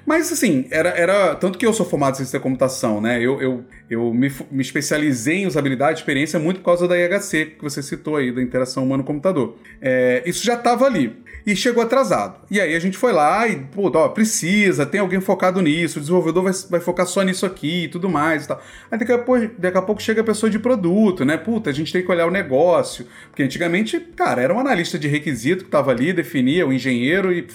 Mas, 0.06 0.32
assim, 0.32 0.66
era, 0.70 0.90
era. 0.90 1.34
Tanto 1.34 1.58
que 1.58 1.66
eu 1.66 1.72
sou 1.72 1.84
formado 1.84 2.14
em 2.14 2.16
ciência 2.18 2.38
da 2.38 2.42
computação, 2.42 3.00
né? 3.00 3.18
Eu, 3.20 3.42
eu, 3.42 3.64
eu 3.90 4.14
me, 4.14 4.32
me 4.52 4.62
especializei 4.62 5.38
em 5.38 5.46
usabilidade 5.46 5.98
e 5.98 6.00
experiência 6.00 6.38
muito 6.38 6.60
por 6.60 6.66
causa 6.66 6.86
da 6.86 6.96
IHC, 6.96 7.56
que 7.58 7.62
você 7.62 7.82
citou 7.82 8.14
aí, 8.14 8.30
da 8.30 8.40
interação 8.40 8.84
humano-computador. 8.84 9.56
É, 9.82 10.22
isso 10.24 10.44
já 10.44 10.54
estava 10.54 10.86
ali. 10.86 11.12
E 11.44 11.56
chegou 11.56 11.82
atrasado. 11.82 12.40
E 12.50 12.60
aí 12.60 12.74
a 12.74 12.78
gente 12.80 12.96
foi 12.96 13.12
lá 13.12 13.46
e, 13.48 13.56
pô, 13.56 13.90
ó, 13.94 14.08
precisa, 14.08 14.84
tem 14.84 15.00
alguém 15.00 15.20
focado 15.20 15.60
nisso, 15.60 15.98
o 15.98 16.00
desenvolvedor 16.00 16.42
vai, 16.42 16.52
vai 16.70 16.80
focar 16.80 17.06
só 17.06 17.22
nisso 17.22 17.46
aqui 17.46 17.84
e 17.84 17.88
tudo 17.88 18.08
mais 18.08 18.44
e 18.44 18.48
tal. 18.48 18.60
Aí 18.90 18.98
daqui 18.98 19.12
a, 19.12 19.18
pouco, 19.18 19.48
daqui 19.56 19.78
a 19.78 19.82
pouco 19.82 20.02
chega 20.02 20.22
a 20.22 20.24
pessoa 20.24 20.50
de 20.50 20.58
produto, 20.58 21.24
né? 21.24 21.36
Puta, 21.36 21.70
a 21.70 21.72
gente 21.72 21.92
tem 21.92 22.02
que 22.02 22.10
olhar 22.10 22.26
o 22.26 22.30
negócio. 22.32 23.06
Porque 23.28 23.44
antigamente, 23.44 23.98
cara, 24.16 24.42
era 24.42 24.52
um 24.54 24.58
analista 24.58 24.98
de 24.98 25.06
requisito 25.06 25.62
que 25.62 25.68
estava 25.68 25.92
ali, 25.92 26.12
definia, 26.12 26.66
o 26.66 26.72
engenheiro 26.72 27.32
e 27.32 27.46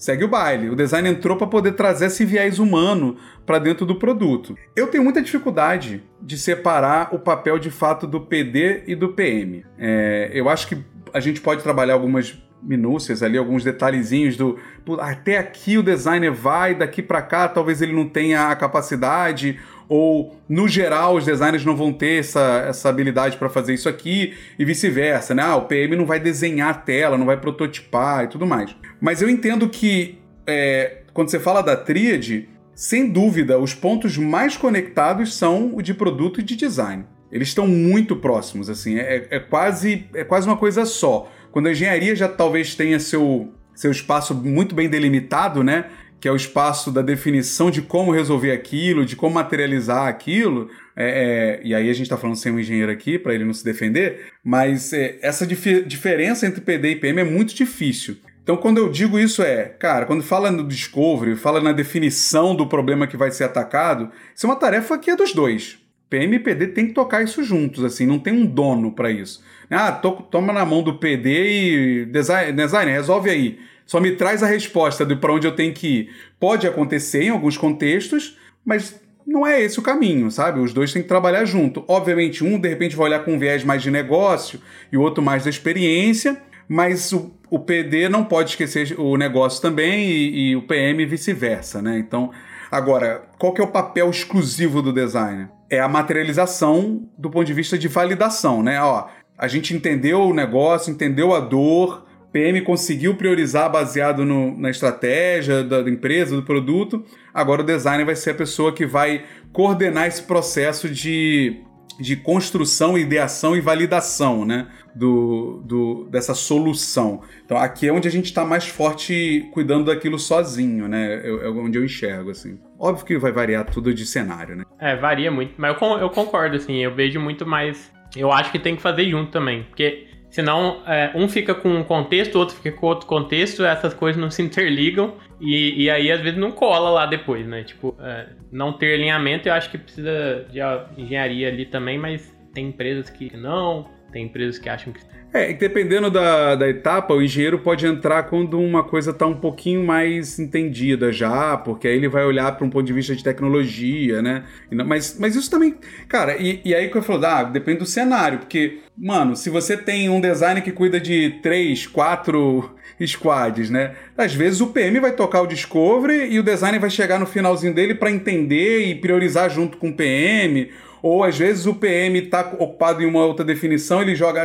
segue 0.00 0.24
o 0.24 0.28
baile. 0.28 0.70
O 0.70 0.74
design 0.74 1.10
entrou 1.10 1.36
para 1.36 1.46
poder 1.46 1.72
trazer 1.72 2.06
esse 2.06 2.24
viés 2.24 2.58
humano 2.58 3.18
para 3.44 3.58
dentro 3.58 3.84
do 3.84 3.96
produto. 3.96 4.56
Eu 4.74 4.86
tenho 4.86 5.04
muita 5.04 5.20
dificuldade 5.20 6.02
de 6.22 6.38
separar 6.38 7.14
o 7.14 7.18
papel 7.18 7.58
de 7.58 7.70
fato 7.70 8.06
do 8.06 8.18
PD 8.18 8.82
e 8.86 8.94
do 8.94 9.10
PM. 9.10 9.62
É, 9.78 10.30
eu 10.32 10.48
acho 10.48 10.66
que 10.68 10.78
a 11.12 11.20
gente 11.20 11.42
pode 11.42 11.62
trabalhar 11.62 11.94
algumas 11.94 12.42
minúcias 12.62 13.22
ali, 13.22 13.36
alguns 13.36 13.62
detalhezinhos 13.62 14.36
do 14.36 14.58
até 14.98 15.38
aqui 15.38 15.78
o 15.78 15.82
designer 15.82 16.32
vai, 16.32 16.74
daqui 16.74 17.02
para 17.02 17.22
cá 17.22 17.48
talvez 17.48 17.80
ele 17.80 17.92
não 17.92 18.06
tenha 18.08 18.48
a 18.48 18.56
capacidade 18.56 19.58
ou 19.90 20.36
no 20.48 20.68
geral 20.68 21.16
os 21.16 21.24
designers 21.24 21.64
não 21.64 21.74
vão 21.74 21.92
ter 21.92 22.20
essa, 22.20 22.64
essa 22.68 22.88
habilidade 22.88 23.36
para 23.36 23.48
fazer 23.48 23.74
isso 23.74 23.88
aqui 23.88 24.34
e 24.56 24.64
vice-versa, 24.64 25.34
né? 25.34 25.42
Ah, 25.42 25.56
o 25.56 25.62
PM 25.62 25.96
não 25.96 26.06
vai 26.06 26.20
desenhar 26.20 26.70
a 26.70 26.74
tela, 26.74 27.18
não 27.18 27.26
vai 27.26 27.36
prototipar 27.36 28.24
e 28.24 28.28
tudo 28.28 28.46
mais. 28.46 28.74
Mas 29.00 29.20
eu 29.20 29.28
entendo 29.28 29.68
que 29.68 30.20
é, 30.46 30.98
quando 31.12 31.28
você 31.28 31.40
fala 31.40 31.60
da 31.60 31.76
tríade, 31.76 32.48
sem 32.72 33.10
dúvida, 33.10 33.58
os 33.58 33.74
pontos 33.74 34.16
mais 34.16 34.56
conectados 34.56 35.34
são 35.34 35.74
o 35.74 35.82
de 35.82 35.92
produto 35.92 36.38
e 36.38 36.44
de 36.44 36.54
design. 36.54 37.04
Eles 37.32 37.48
estão 37.48 37.66
muito 37.66 38.14
próximos, 38.14 38.70
assim, 38.70 38.96
é, 38.96 39.26
é, 39.28 39.40
quase, 39.40 40.06
é 40.14 40.22
quase 40.22 40.46
uma 40.46 40.56
coisa 40.56 40.84
só. 40.84 41.28
Quando 41.50 41.66
a 41.66 41.72
engenharia 41.72 42.14
já 42.14 42.28
talvez 42.28 42.76
tenha 42.76 43.00
seu, 43.00 43.52
seu 43.74 43.90
espaço 43.90 44.36
muito 44.36 44.72
bem 44.72 44.88
delimitado, 44.88 45.64
né? 45.64 45.86
Que 46.20 46.28
é 46.28 46.32
o 46.32 46.36
espaço 46.36 46.92
da 46.92 47.00
definição 47.00 47.70
de 47.70 47.80
como 47.80 48.12
resolver 48.12 48.52
aquilo, 48.52 49.06
de 49.06 49.16
como 49.16 49.34
materializar 49.34 50.06
aquilo. 50.06 50.68
É, 50.94 51.58
é, 51.60 51.66
e 51.66 51.74
aí 51.74 51.88
a 51.88 51.92
gente 51.92 52.02
está 52.02 52.16
falando 52.16 52.36
sem 52.36 52.52
um 52.52 52.60
engenheiro 52.60 52.92
aqui, 52.92 53.18
para 53.18 53.34
ele 53.34 53.44
não 53.44 53.54
se 53.54 53.64
defender, 53.64 54.26
mas 54.44 54.92
é, 54.92 55.18
essa 55.22 55.46
dif 55.46 55.82
diferença 55.84 56.46
entre 56.46 56.60
PD 56.60 56.90
e 56.90 56.96
PM 56.96 57.20
é 57.20 57.24
muito 57.24 57.54
difícil. 57.54 58.18
Então, 58.42 58.56
quando 58.56 58.78
eu 58.78 58.90
digo 58.90 59.18
isso, 59.18 59.42
é, 59.42 59.64
cara, 59.64 60.06
quando 60.06 60.22
fala 60.22 60.50
no 60.50 60.66
discovery, 60.66 61.36
fala 61.36 61.60
na 61.60 61.72
definição 61.72 62.54
do 62.54 62.66
problema 62.66 63.06
que 63.06 63.16
vai 63.16 63.30
ser 63.30 63.44
atacado, 63.44 64.10
isso 64.34 64.44
é 64.44 64.48
uma 64.48 64.56
tarefa 64.56 64.98
que 64.98 65.10
é 65.10 65.16
dos 65.16 65.32
dois. 65.32 65.78
PM 66.08 66.34
e 66.34 66.40
PD 66.40 66.66
tem 66.66 66.88
que 66.88 66.92
tocar 66.92 67.22
isso 67.22 67.44
juntos, 67.44 67.84
assim, 67.84 68.04
não 68.04 68.18
tem 68.18 68.32
um 68.32 68.44
dono 68.44 68.92
para 68.92 69.10
isso. 69.10 69.42
Ah, 69.70 69.92
to, 69.92 70.26
toma 70.30 70.52
na 70.52 70.66
mão 70.66 70.82
do 70.82 70.98
PD 70.98 72.02
e 72.02 72.04
design, 72.06 72.52
design, 72.52 72.90
resolve 72.90 73.30
aí. 73.30 73.60
Só 73.90 73.98
me 73.98 74.12
traz 74.12 74.40
a 74.40 74.46
resposta 74.46 75.04
de 75.04 75.16
para 75.16 75.32
onde 75.32 75.48
eu 75.48 75.56
tenho 75.56 75.74
que 75.74 75.88
ir. 75.88 76.10
Pode 76.38 76.64
acontecer 76.64 77.24
em 77.24 77.30
alguns 77.30 77.58
contextos, 77.58 78.38
mas 78.64 79.00
não 79.26 79.44
é 79.44 79.60
esse 79.60 79.80
o 79.80 79.82
caminho, 79.82 80.30
sabe? 80.30 80.60
Os 80.60 80.72
dois 80.72 80.92
têm 80.92 81.02
que 81.02 81.08
trabalhar 81.08 81.44
junto. 81.44 81.84
Obviamente, 81.88 82.44
um 82.44 82.56
de 82.56 82.68
repente 82.68 82.94
vai 82.94 83.06
olhar 83.06 83.24
com 83.24 83.34
um 83.34 83.38
viés 83.40 83.64
mais 83.64 83.82
de 83.82 83.90
negócio 83.90 84.60
e 84.92 84.96
o 84.96 85.00
outro 85.00 85.24
mais 85.24 85.42
da 85.42 85.50
experiência, 85.50 86.40
mas 86.68 87.12
o, 87.12 87.34
o 87.50 87.58
PD 87.58 88.08
não 88.08 88.24
pode 88.24 88.50
esquecer 88.50 88.94
o 88.96 89.16
negócio 89.16 89.60
também 89.60 90.08
e, 90.08 90.50
e 90.50 90.56
o 90.56 90.62
PM 90.62 91.04
vice-versa, 91.04 91.82
né? 91.82 91.98
Então, 91.98 92.30
agora, 92.70 93.24
qual 93.40 93.52
que 93.52 93.60
é 93.60 93.64
o 93.64 93.72
papel 93.72 94.08
exclusivo 94.08 94.80
do 94.80 94.92
designer? 94.92 95.48
É 95.68 95.80
a 95.80 95.88
materialização 95.88 97.08
do 97.18 97.28
ponto 97.28 97.44
de 97.44 97.54
vista 97.54 97.76
de 97.76 97.88
validação, 97.88 98.62
né? 98.62 98.80
Ó, 98.80 99.08
a 99.36 99.48
gente 99.48 99.74
entendeu 99.74 100.20
o 100.20 100.32
negócio, 100.32 100.92
entendeu 100.92 101.34
a 101.34 101.40
dor, 101.40 102.08
PM 102.32 102.60
conseguiu 102.62 103.14
priorizar 103.14 103.70
baseado 103.70 104.24
no, 104.24 104.56
na 104.56 104.70
estratégia 104.70 105.64
da, 105.64 105.82
da, 105.82 105.90
empresa, 105.90 106.36
do 106.36 106.42
produto. 106.42 107.04
Agora 107.34 107.62
o 107.62 107.64
designer 107.64 108.06
vai 108.06 108.16
ser 108.16 108.30
a 108.30 108.34
pessoa 108.34 108.72
que 108.72 108.86
vai 108.86 109.24
coordenar 109.52 110.06
esse 110.06 110.22
processo 110.22 110.88
de 110.88 111.60
de 112.00 112.16
construção, 112.16 112.96
ideação 112.96 113.54
e 113.54 113.60
validação 113.60 114.46
né, 114.46 114.68
do, 114.94 115.62
do, 115.64 116.08
dessa 116.10 116.34
solução. 116.34 117.20
Então 117.44 117.58
aqui 117.58 117.86
é 117.86 117.92
onde 117.92 118.08
a 118.08 118.10
gente 118.10 118.24
está 118.24 118.44
mais 118.44 118.66
forte 118.66 119.46
cuidando 119.52 119.84
daquilo 119.84 120.18
sozinho, 120.18 120.88
né? 120.88 121.20
É, 121.22 121.48
onde 121.48 121.76
eu 121.76 121.84
enxergo, 121.84 122.30
assim. 122.30 122.58
Óbvio 122.78 123.04
que 123.04 123.18
vai 123.18 123.30
variar 123.30 123.66
tudo 123.66 123.92
de 123.92 124.06
cenário, 124.06 124.56
né? 124.56 124.64
É, 124.78 124.96
varia 124.96 125.30
muito, 125.30 125.54
mas 125.58 125.76
eu, 125.80 125.88
eu 125.98 126.08
concordo, 126.08 126.56
assim, 126.56 126.78
eu 126.78 126.94
vejo 126.94 127.20
muito 127.20 127.46
mais. 127.46 127.92
Eu 128.16 128.32
acho 128.32 128.50
que 128.50 128.58
tem 128.58 128.74
que 128.74 128.82
fazer 128.82 129.08
junto 129.08 129.30
também, 129.30 129.64
porque 129.64 130.08
Senão, 130.30 130.80
é, 130.86 131.10
um 131.14 131.28
fica 131.28 131.54
com 131.54 131.68
um 131.68 131.82
contexto, 131.82 132.36
outro 132.38 132.54
fica 132.54 132.70
com 132.72 132.86
outro 132.86 133.06
contexto, 133.06 133.64
essas 133.64 133.92
coisas 133.92 134.20
não 134.20 134.30
se 134.30 134.40
interligam 134.40 135.16
e, 135.40 135.84
e 135.84 135.90
aí 135.90 136.10
às 136.10 136.20
vezes 136.20 136.38
não 136.38 136.52
cola 136.52 136.88
lá 136.88 137.06
depois, 137.06 137.44
né? 137.46 137.64
Tipo, 137.64 137.96
é, 138.00 138.28
não 138.52 138.72
ter 138.72 138.94
alinhamento 138.94 139.48
eu 139.48 139.52
acho 139.52 139.68
que 139.70 139.76
precisa 139.76 140.46
de 140.48 140.60
engenharia 141.02 141.48
ali 141.48 141.66
também, 141.66 141.98
mas 141.98 142.32
tem 142.54 142.68
empresas 142.68 143.10
que 143.10 143.36
não, 143.36 143.90
tem 144.12 144.26
empresas 144.26 144.58
que 144.58 144.68
acham 144.68 144.92
que 144.92 145.00
é, 145.32 145.52
dependendo 145.52 146.10
da, 146.10 146.56
da 146.56 146.68
etapa, 146.68 147.14
o 147.14 147.22
engenheiro 147.22 147.60
pode 147.60 147.86
entrar 147.86 148.24
quando 148.24 148.58
uma 148.58 148.82
coisa 148.82 149.12
está 149.12 149.26
um 149.26 149.36
pouquinho 149.36 149.84
mais 149.84 150.38
entendida 150.40 151.12
já, 151.12 151.56
porque 151.56 151.86
aí 151.86 151.94
ele 151.94 152.08
vai 152.08 152.24
olhar 152.24 152.56
para 152.56 152.66
um 152.66 152.70
ponto 152.70 152.84
de 152.84 152.92
vista 152.92 153.14
de 153.14 153.22
tecnologia, 153.22 154.20
né? 154.20 154.44
Mas, 154.70 155.16
mas 155.18 155.36
isso 155.36 155.48
também. 155.48 155.76
Cara, 156.08 156.36
e, 156.36 156.60
e 156.64 156.74
aí 156.74 156.88
que 156.88 156.98
eu 156.98 157.02
falo, 157.02 157.24
ah, 157.24 157.44
depende 157.44 157.78
do 157.78 157.86
cenário, 157.86 158.40
porque, 158.40 158.80
mano, 158.98 159.36
se 159.36 159.48
você 159.48 159.76
tem 159.76 160.08
um 160.08 160.20
design 160.20 160.60
que 160.62 160.72
cuida 160.72 160.98
de 160.98 161.38
três, 161.42 161.86
quatro 161.86 162.74
squads, 163.06 163.70
né? 163.70 163.94
Às 164.18 164.34
vezes 164.34 164.60
o 164.60 164.66
PM 164.68 164.98
vai 164.98 165.12
tocar 165.12 165.42
o 165.42 165.46
discovery 165.46 166.32
e 166.32 166.40
o 166.40 166.42
design 166.42 166.76
vai 166.80 166.90
chegar 166.90 167.20
no 167.20 167.26
finalzinho 167.26 167.72
dele 167.72 167.94
para 167.94 168.10
entender 168.10 168.86
e 168.86 168.96
priorizar 168.96 169.48
junto 169.48 169.78
com 169.78 169.90
o 169.90 169.94
PM 169.94 170.70
ou 171.02 171.24
às 171.24 171.38
vezes 171.38 171.66
o 171.66 171.74
PM 171.74 172.18
está 172.18 172.40
ocupado 172.58 173.02
em 173.02 173.06
uma 173.06 173.24
outra 173.24 173.44
definição, 173.44 174.02
ele 174.02 174.14
joga 174.14 174.42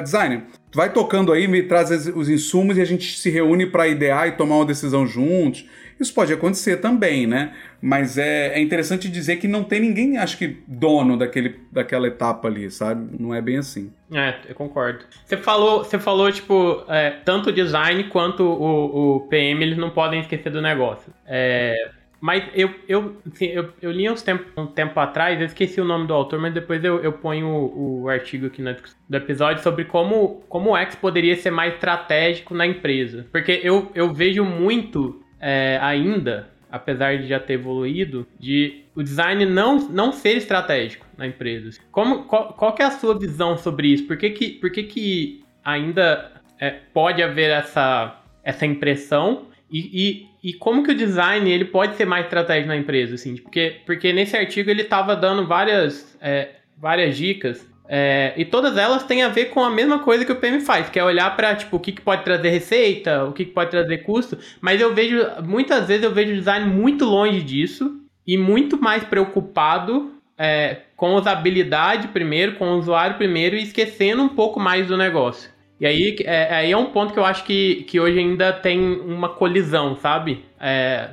Vai 0.75 0.91
tocando 0.91 1.31
aí, 1.31 1.47
me 1.47 1.63
traz 1.63 1.89
os 2.07 2.27
insumos 2.27 2.77
e 2.77 2.81
a 2.81 2.85
gente 2.85 3.17
se 3.17 3.29
reúne 3.29 3.65
para 3.65 3.87
idear 3.87 4.27
e 4.27 4.33
tomar 4.33 4.57
uma 4.57 4.65
decisão 4.65 5.07
juntos. 5.07 5.65
Isso 5.97 6.13
pode 6.13 6.33
acontecer 6.33 6.77
também, 6.77 7.25
né? 7.25 7.55
Mas 7.81 8.17
é, 8.17 8.49
é 8.49 8.59
interessante 8.59 9.07
dizer 9.07 9.37
que 9.37 9.47
não 9.47 9.63
tem 9.63 9.79
ninguém, 9.79 10.17
acho 10.17 10.37
que, 10.37 10.57
dono 10.67 11.17
daquele, 11.17 11.57
daquela 11.71 12.07
etapa 12.07 12.49
ali, 12.49 12.69
sabe? 12.69 13.15
Não 13.17 13.33
é 13.33 13.41
bem 13.41 13.57
assim. 13.57 13.89
É, 14.11 14.35
eu 14.49 14.55
concordo. 14.55 15.05
Você 15.25 15.37
falou, 15.37 15.85
você 15.85 15.97
falou 15.97 16.29
tipo, 16.29 16.83
é, 16.89 17.11
tanto 17.23 17.49
o 17.49 17.53
design 17.53 18.03
quanto 18.05 18.43
o, 18.43 19.15
o 19.15 19.19
PM, 19.21 19.63
eles 19.63 19.77
não 19.77 19.89
podem 19.89 20.19
esquecer 20.19 20.51
do 20.51 20.61
negócio. 20.61 21.13
É, 21.25 21.73
mas 22.19 22.43
eu, 22.53 22.73
eu, 22.87 23.17
assim, 23.31 23.45
eu, 23.45 23.69
eu 23.81 23.91
li 23.91 24.09
uns 24.09 24.21
tempo, 24.21 24.45
um 24.59 24.67
tempo 24.67 24.99
atrás, 24.99 25.39
eu 25.39 25.45
esqueci 25.45 25.79
o 25.79 25.85
nome 25.85 26.07
do 26.07 26.13
autor, 26.13 26.39
mas 26.39 26.53
depois 26.53 26.83
eu, 26.83 26.99
eu 27.03 27.13
ponho 27.13 27.47
o, 27.47 28.03
o 28.03 28.09
artigo 28.09 28.47
aqui 28.47 28.61
na, 28.61 28.75
do 29.07 29.17
episódio 29.17 29.61
sobre 29.61 29.85
como, 29.85 30.43
como 30.49 30.71
o 30.71 30.77
X 30.77 30.95
poderia 30.95 31.35
ser 31.35 31.51
mais 31.51 31.73
estratégico 31.73 32.53
na 32.53 32.65
empresa. 32.65 33.25
Porque 33.31 33.59
eu, 33.63 33.91
eu 33.93 34.13
vejo 34.13 34.43
muito 34.43 35.21
é, 35.39 35.77
ainda, 35.81 36.49
apesar 36.71 37.17
de 37.17 37.27
já 37.27 37.39
ter 37.39 37.53
evoluído, 37.53 38.25
de 38.39 38.83
o 38.95 39.03
design 39.03 39.45
não, 39.45 39.77
não 39.89 40.11
ser 40.11 40.37
estratégico 40.37 41.05
na 41.17 41.27
empresa. 41.27 41.77
Como, 41.91 42.23
qual, 42.23 42.53
qual 42.53 42.75
é 42.79 42.83
a 42.83 42.91
sua 42.91 43.17
visão 43.17 43.57
sobre 43.57 43.89
isso? 43.89 44.07
Por 44.07 44.17
que, 44.17 44.29
que, 44.29 44.49
por 44.51 44.71
que, 44.71 44.83
que 44.83 45.43
ainda 45.63 46.31
é, 46.59 46.71
pode 46.93 47.21
haver 47.21 47.51
essa, 47.51 48.21
essa 48.43 48.65
impressão? 48.65 49.47
E, 49.69 49.79
e, 49.93 50.27
e, 50.49 50.53
como 50.53 50.83
que 50.83 50.91
o 50.91 50.95
design 50.95 51.49
ele 51.49 51.65
pode 51.65 51.95
ser 51.95 52.05
mais 52.05 52.25
estratégico 52.25 52.67
na 52.67 52.77
empresa, 52.77 53.15
assim? 53.15 53.35
Porque, 53.35 53.77
porque 53.85 54.13
nesse 54.13 54.37
artigo 54.37 54.69
ele 54.69 54.83
estava 54.83 55.15
dando 55.15 55.47
várias, 55.47 56.17
é, 56.21 56.49
várias 56.77 57.17
dicas 57.17 57.67
é, 57.87 58.33
e 58.35 58.43
todas 58.43 58.77
elas 58.77 59.03
têm 59.03 59.23
a 59.23 59.29
ver 59.29 59.45
com 59.45 59.63
a 59.63 59.69
mesma 59.69 59.99
coisa 59.99 60.25
que 60.25 60.31
o 60.31 60.35
PM 60.35 60.59
faz, 60.59 60.89
que 60.89 60.99
é 60.99 61.03
olhar 61.03 61.35
para 61.35 61.55
tipo 61.55 61.75
o 61.75 61.79
que, 61.79 61.91
que 61.91 62.01
pode 62.01 62.23
trazer 62.23 62.49
receita, 62.49 63.25
o 63.25 63.33
que, 63.33 63.45
que 63.45 63.51
pode 63.51 63.71
trazer 63.71 63.99
custo. 63.99 64.37
Mas 64.59 64.81
eu 64.81 64.93
vejo 64.93 65.17
muitas 65.43 65.87
vezes 65.87 66.03
eu 66.03 66.11
vejo 66.11 66.31
o 66.31 66.35
design 66.35 66.65
muito 66.65 67.05
longe 67.05 67.41
disso 67.41 68.01
e 68.25 68.37
muito 68.37 68.81
mais 68.81 69.03
preocupado 69.03 70.11
é, 70.37 70.77
com 70.95 71.15
usabilidade 71.15 72.07
primeiro, 72.07 72.55
com 72.55 72.69
o 72.69 72.77
usuário 72.79 73.17
primeiro 73.17 73.55
e 73.55 73.63
esquecendo 73.63 74.23
um 74.23 74.29
pouco 74.29 74.59
mais 74.59 74.87
do 74.87 74.97
negócio. 74.97 75.54
E 75.79 75.85
aí 75.85 76.15
é, 76.23 76.53
aí 76.53 76.71
é 76.71 76.77
um 76.77 76.91
ponto 76.91 77.13
que 77.13 77.19
eu 77.19 77.25
acho 77.25 77.43
que, 77.43 77.83
que 77.87 77.99
hoje 77.99 78.17
ainda 78.17 78.53
tem 78.53 78.79
uma 79.01 79.29
colisão, 79.29 79.95
sabe? 79.97 80.45
É, 80.59 81.09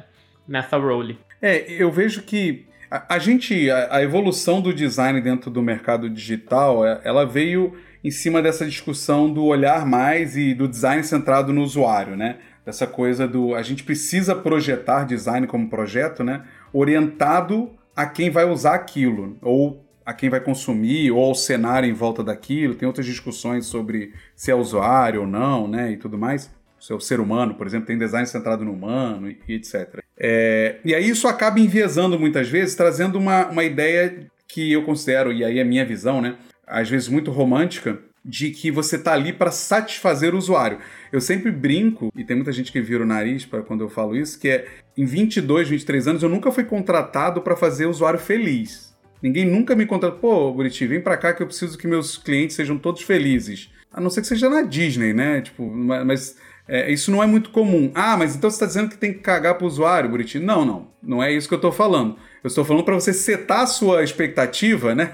nessa 0.46 0.77
role. 0.77 1.18
É, 1.40 1.64
eu 1.72 1.90
vejo 1.90 2.22
que 2.22 2.66
a, 2.90 3.14
a 3.14 3.18
gente, 3.18 3.70
a, 3.70 3.96
a, 3.96 4.03
evolução 4.03 4.61
do 4.61 4.72
design 4.72 5.20
dentro 5.20 5.51
do 5.51 5.62
mercado 5.62 6.09
digital, 6.11 6.87
é, 6.87 7.01
ela 7.05 7.25
veio 7.25 7.75
em 8.05 8.11
cima 8.11 8.42
dessa 8.42 8.66
discussão 8.66 9.33
do 9.33 9.44
olhar 9.44 9.87
mais 9.87 10.37
e 10.37 10.55
do 10.55 10.68
design 10.68 11.03
centrado 11.03 11.53
no 11.53 11.62
usuário, 11.62 12.16
né? 12.16 12.37
Dessa 12.64 12.87
coisa 12.87 13.27
do 13.27 13.55
a 13.55 13.62
gente 13.62 13.83
precisa 13.83 14.37
projetar 14.37 15.05
design 15.05 15.46
como 15.46 15.68
projeto, 15.68 16.22
né? 16.22 16.44
Orientado 16.72 17.70
a 17.94 18.07
quem 18.07 18.31
vai 18.31 18.44
usar 18.44 18.75
aquilo, 18.75 19.37
ou 19.42 19.85
a 20.04 20.12
quem 20.12 20.28
vai 20.28 20.40
consumir 20.40 21.10
ou 21.10 21.24
ao 21.24 21.34
cenário 21.34 21.88
em 21.88 21.92
volta 21.92 22.22
daquilo. 22.22 22.74
Tem 22.74 22.86
outras 22.86 23.06
discussões 23.06 23.66
sobre 23.66 24.12
se 24.34 24.50
é 24.50 24.54
usuário 24.54 25.22
ou 25.22 25.26
não, 25.26 25.68
né, 25.68 25.92
e 25.92 25.96
tudo 25.96 26.18
mais. 26.18 26.50
Se 26.78 26.92
é 26.92 26.96
o 26.96 27.00
ser 27.00 27.20
humano, 27.20 27.54
por 27.54 27.66
exemplo, 27.66 27.86
tem 27.86 27.96
design 27.96 28.26
centrado 28.26 28.64
no 28.64 28.72
humano 28.72 29.30
e, 29.30 29.54
etc. 29.54 30.02
É, 30.18 30.80
e 30.84 30.94
aí 30.94 31.08
isso 31.08 31.28
acaba 31.28 31.60
enviesando 31.60 32.18
muitas 32.18 32.48
vezes, 32.48 32.74
trazendo 32.74 33.18
uma, 33.18 33.46
uma 33.46 33.62
ideia 33.62 34.26
que 34.48 34.72
eu 34.72 34.82
considero, 34.82 35.32
e 35.32 35.44
aí 35.44 35.58
é 35.58 35.64
minha 35.64 35.84
visão, 35.84 36.20
né, 36.20 36.36
às 36.66 36.90
vezes 36.90 37.08
muito 37.08 37.30
romântica, 37.30 37.98
de 38.24 38.50
que 38.50 38.70
você 38.70 38.98
tá 38.98 39.12
ali 39.12 39.32
para 39.32 39.50
satisfazer 39.50 40.34
o 40.34 40.38
usuário. 40.38 40.78
Eu 41.12 41.20
sempre 41.20 41.50
brinco, 41.50 42.12
e 42.16 42.24
tem 42.24 42.36
muita 42.36 42.52
gente 42.52 42.70
que 42.70 42.80
vira 42.80 43.02
o 43.02 43.06
nariz 43.06 43.44
para 43.44 43.62
quando 43.62 43.82
eu 43.82 43.88
falo 43.88 44.16
isso, 44.16 44.38
que 44.38 44.48
é 44.48 44.66
em 44.96 45.04
22, 45.04 45.68
23 45.68 46.08
anos 46.08 46.22
eu 46.22 46.28
nunca 46.28 46.52
fui 46.52 46.64
contratado 46.64 47.40
para 47.42 47.56
fazer 47.56 47.86
o 47.86 47.90
usuário 47.90 48.20
feliz. 48.20 48.91
Ninguém 49.22 49.46
nunca 49.46 49.76
me 49.76 49.87
conta, 49.87 50.11
pô, 50.11 50.52
Buriti, 50.52 50.87
vem 50.87 51.00
pra 51.00 51.16
cá 51.16 51.32
que 51.32 51.42
eu 51.42 51.46
preciso 51.46 51.78
que 51.78 51.87
meus 51.87 52.18
clientes 52.18 52.56
sejam 52.56 52.76
todos 52.76 53.02
felizes. 53.02 53.70
A 53.92 54.00
não 54.00 54.11
ser 54.11 54.22
que 54.22 54.26
seja 54.26 54.50
na 54.50 54.62
Disney, 54.62 55.12
né? 55.12 55.40
Tipo, 55.42 55.64
mas 55.70 56.37
É, 56.68 56.90
isso 56.92 57.11
não 57.11 57.22
é 57.22 57.26
muito 57.26 57.50
comum. 57.50 57.90
Ah, 57.94 58.16
mas 58.16 58.37
então 58.37 58.48
você 58.48 58.54
está 58.56 58.66
dizendo 58.66 58.88
que 58.88 58.96
tem 58.96 59.12
que 59.12 59.18
cagar 59.18 59.56
para 59.56 59.64
o 59.64 59.66
usuário, 59.66 60.08
Buriti? 60.08 60.38
Não, 60.38 60.64
não. 60.64 60.88
Não 61.02 61.22
é 61.22 61.32
isso 61.32 61.48
que 61.48 61.54
eu 61.54 61.58
estou 61.58 61.72
falando. 61.72 62.16
Eu 62.42 62.48
estou 62.48 62.64
falando 62.64 62.85
para 62.85 62.94
você 62.94 63.12
setar 63.12 63.62
a 63.62 63.66
sua 63.66 64.02
expectativa, 64.04 64.94
né? 64.94 65.12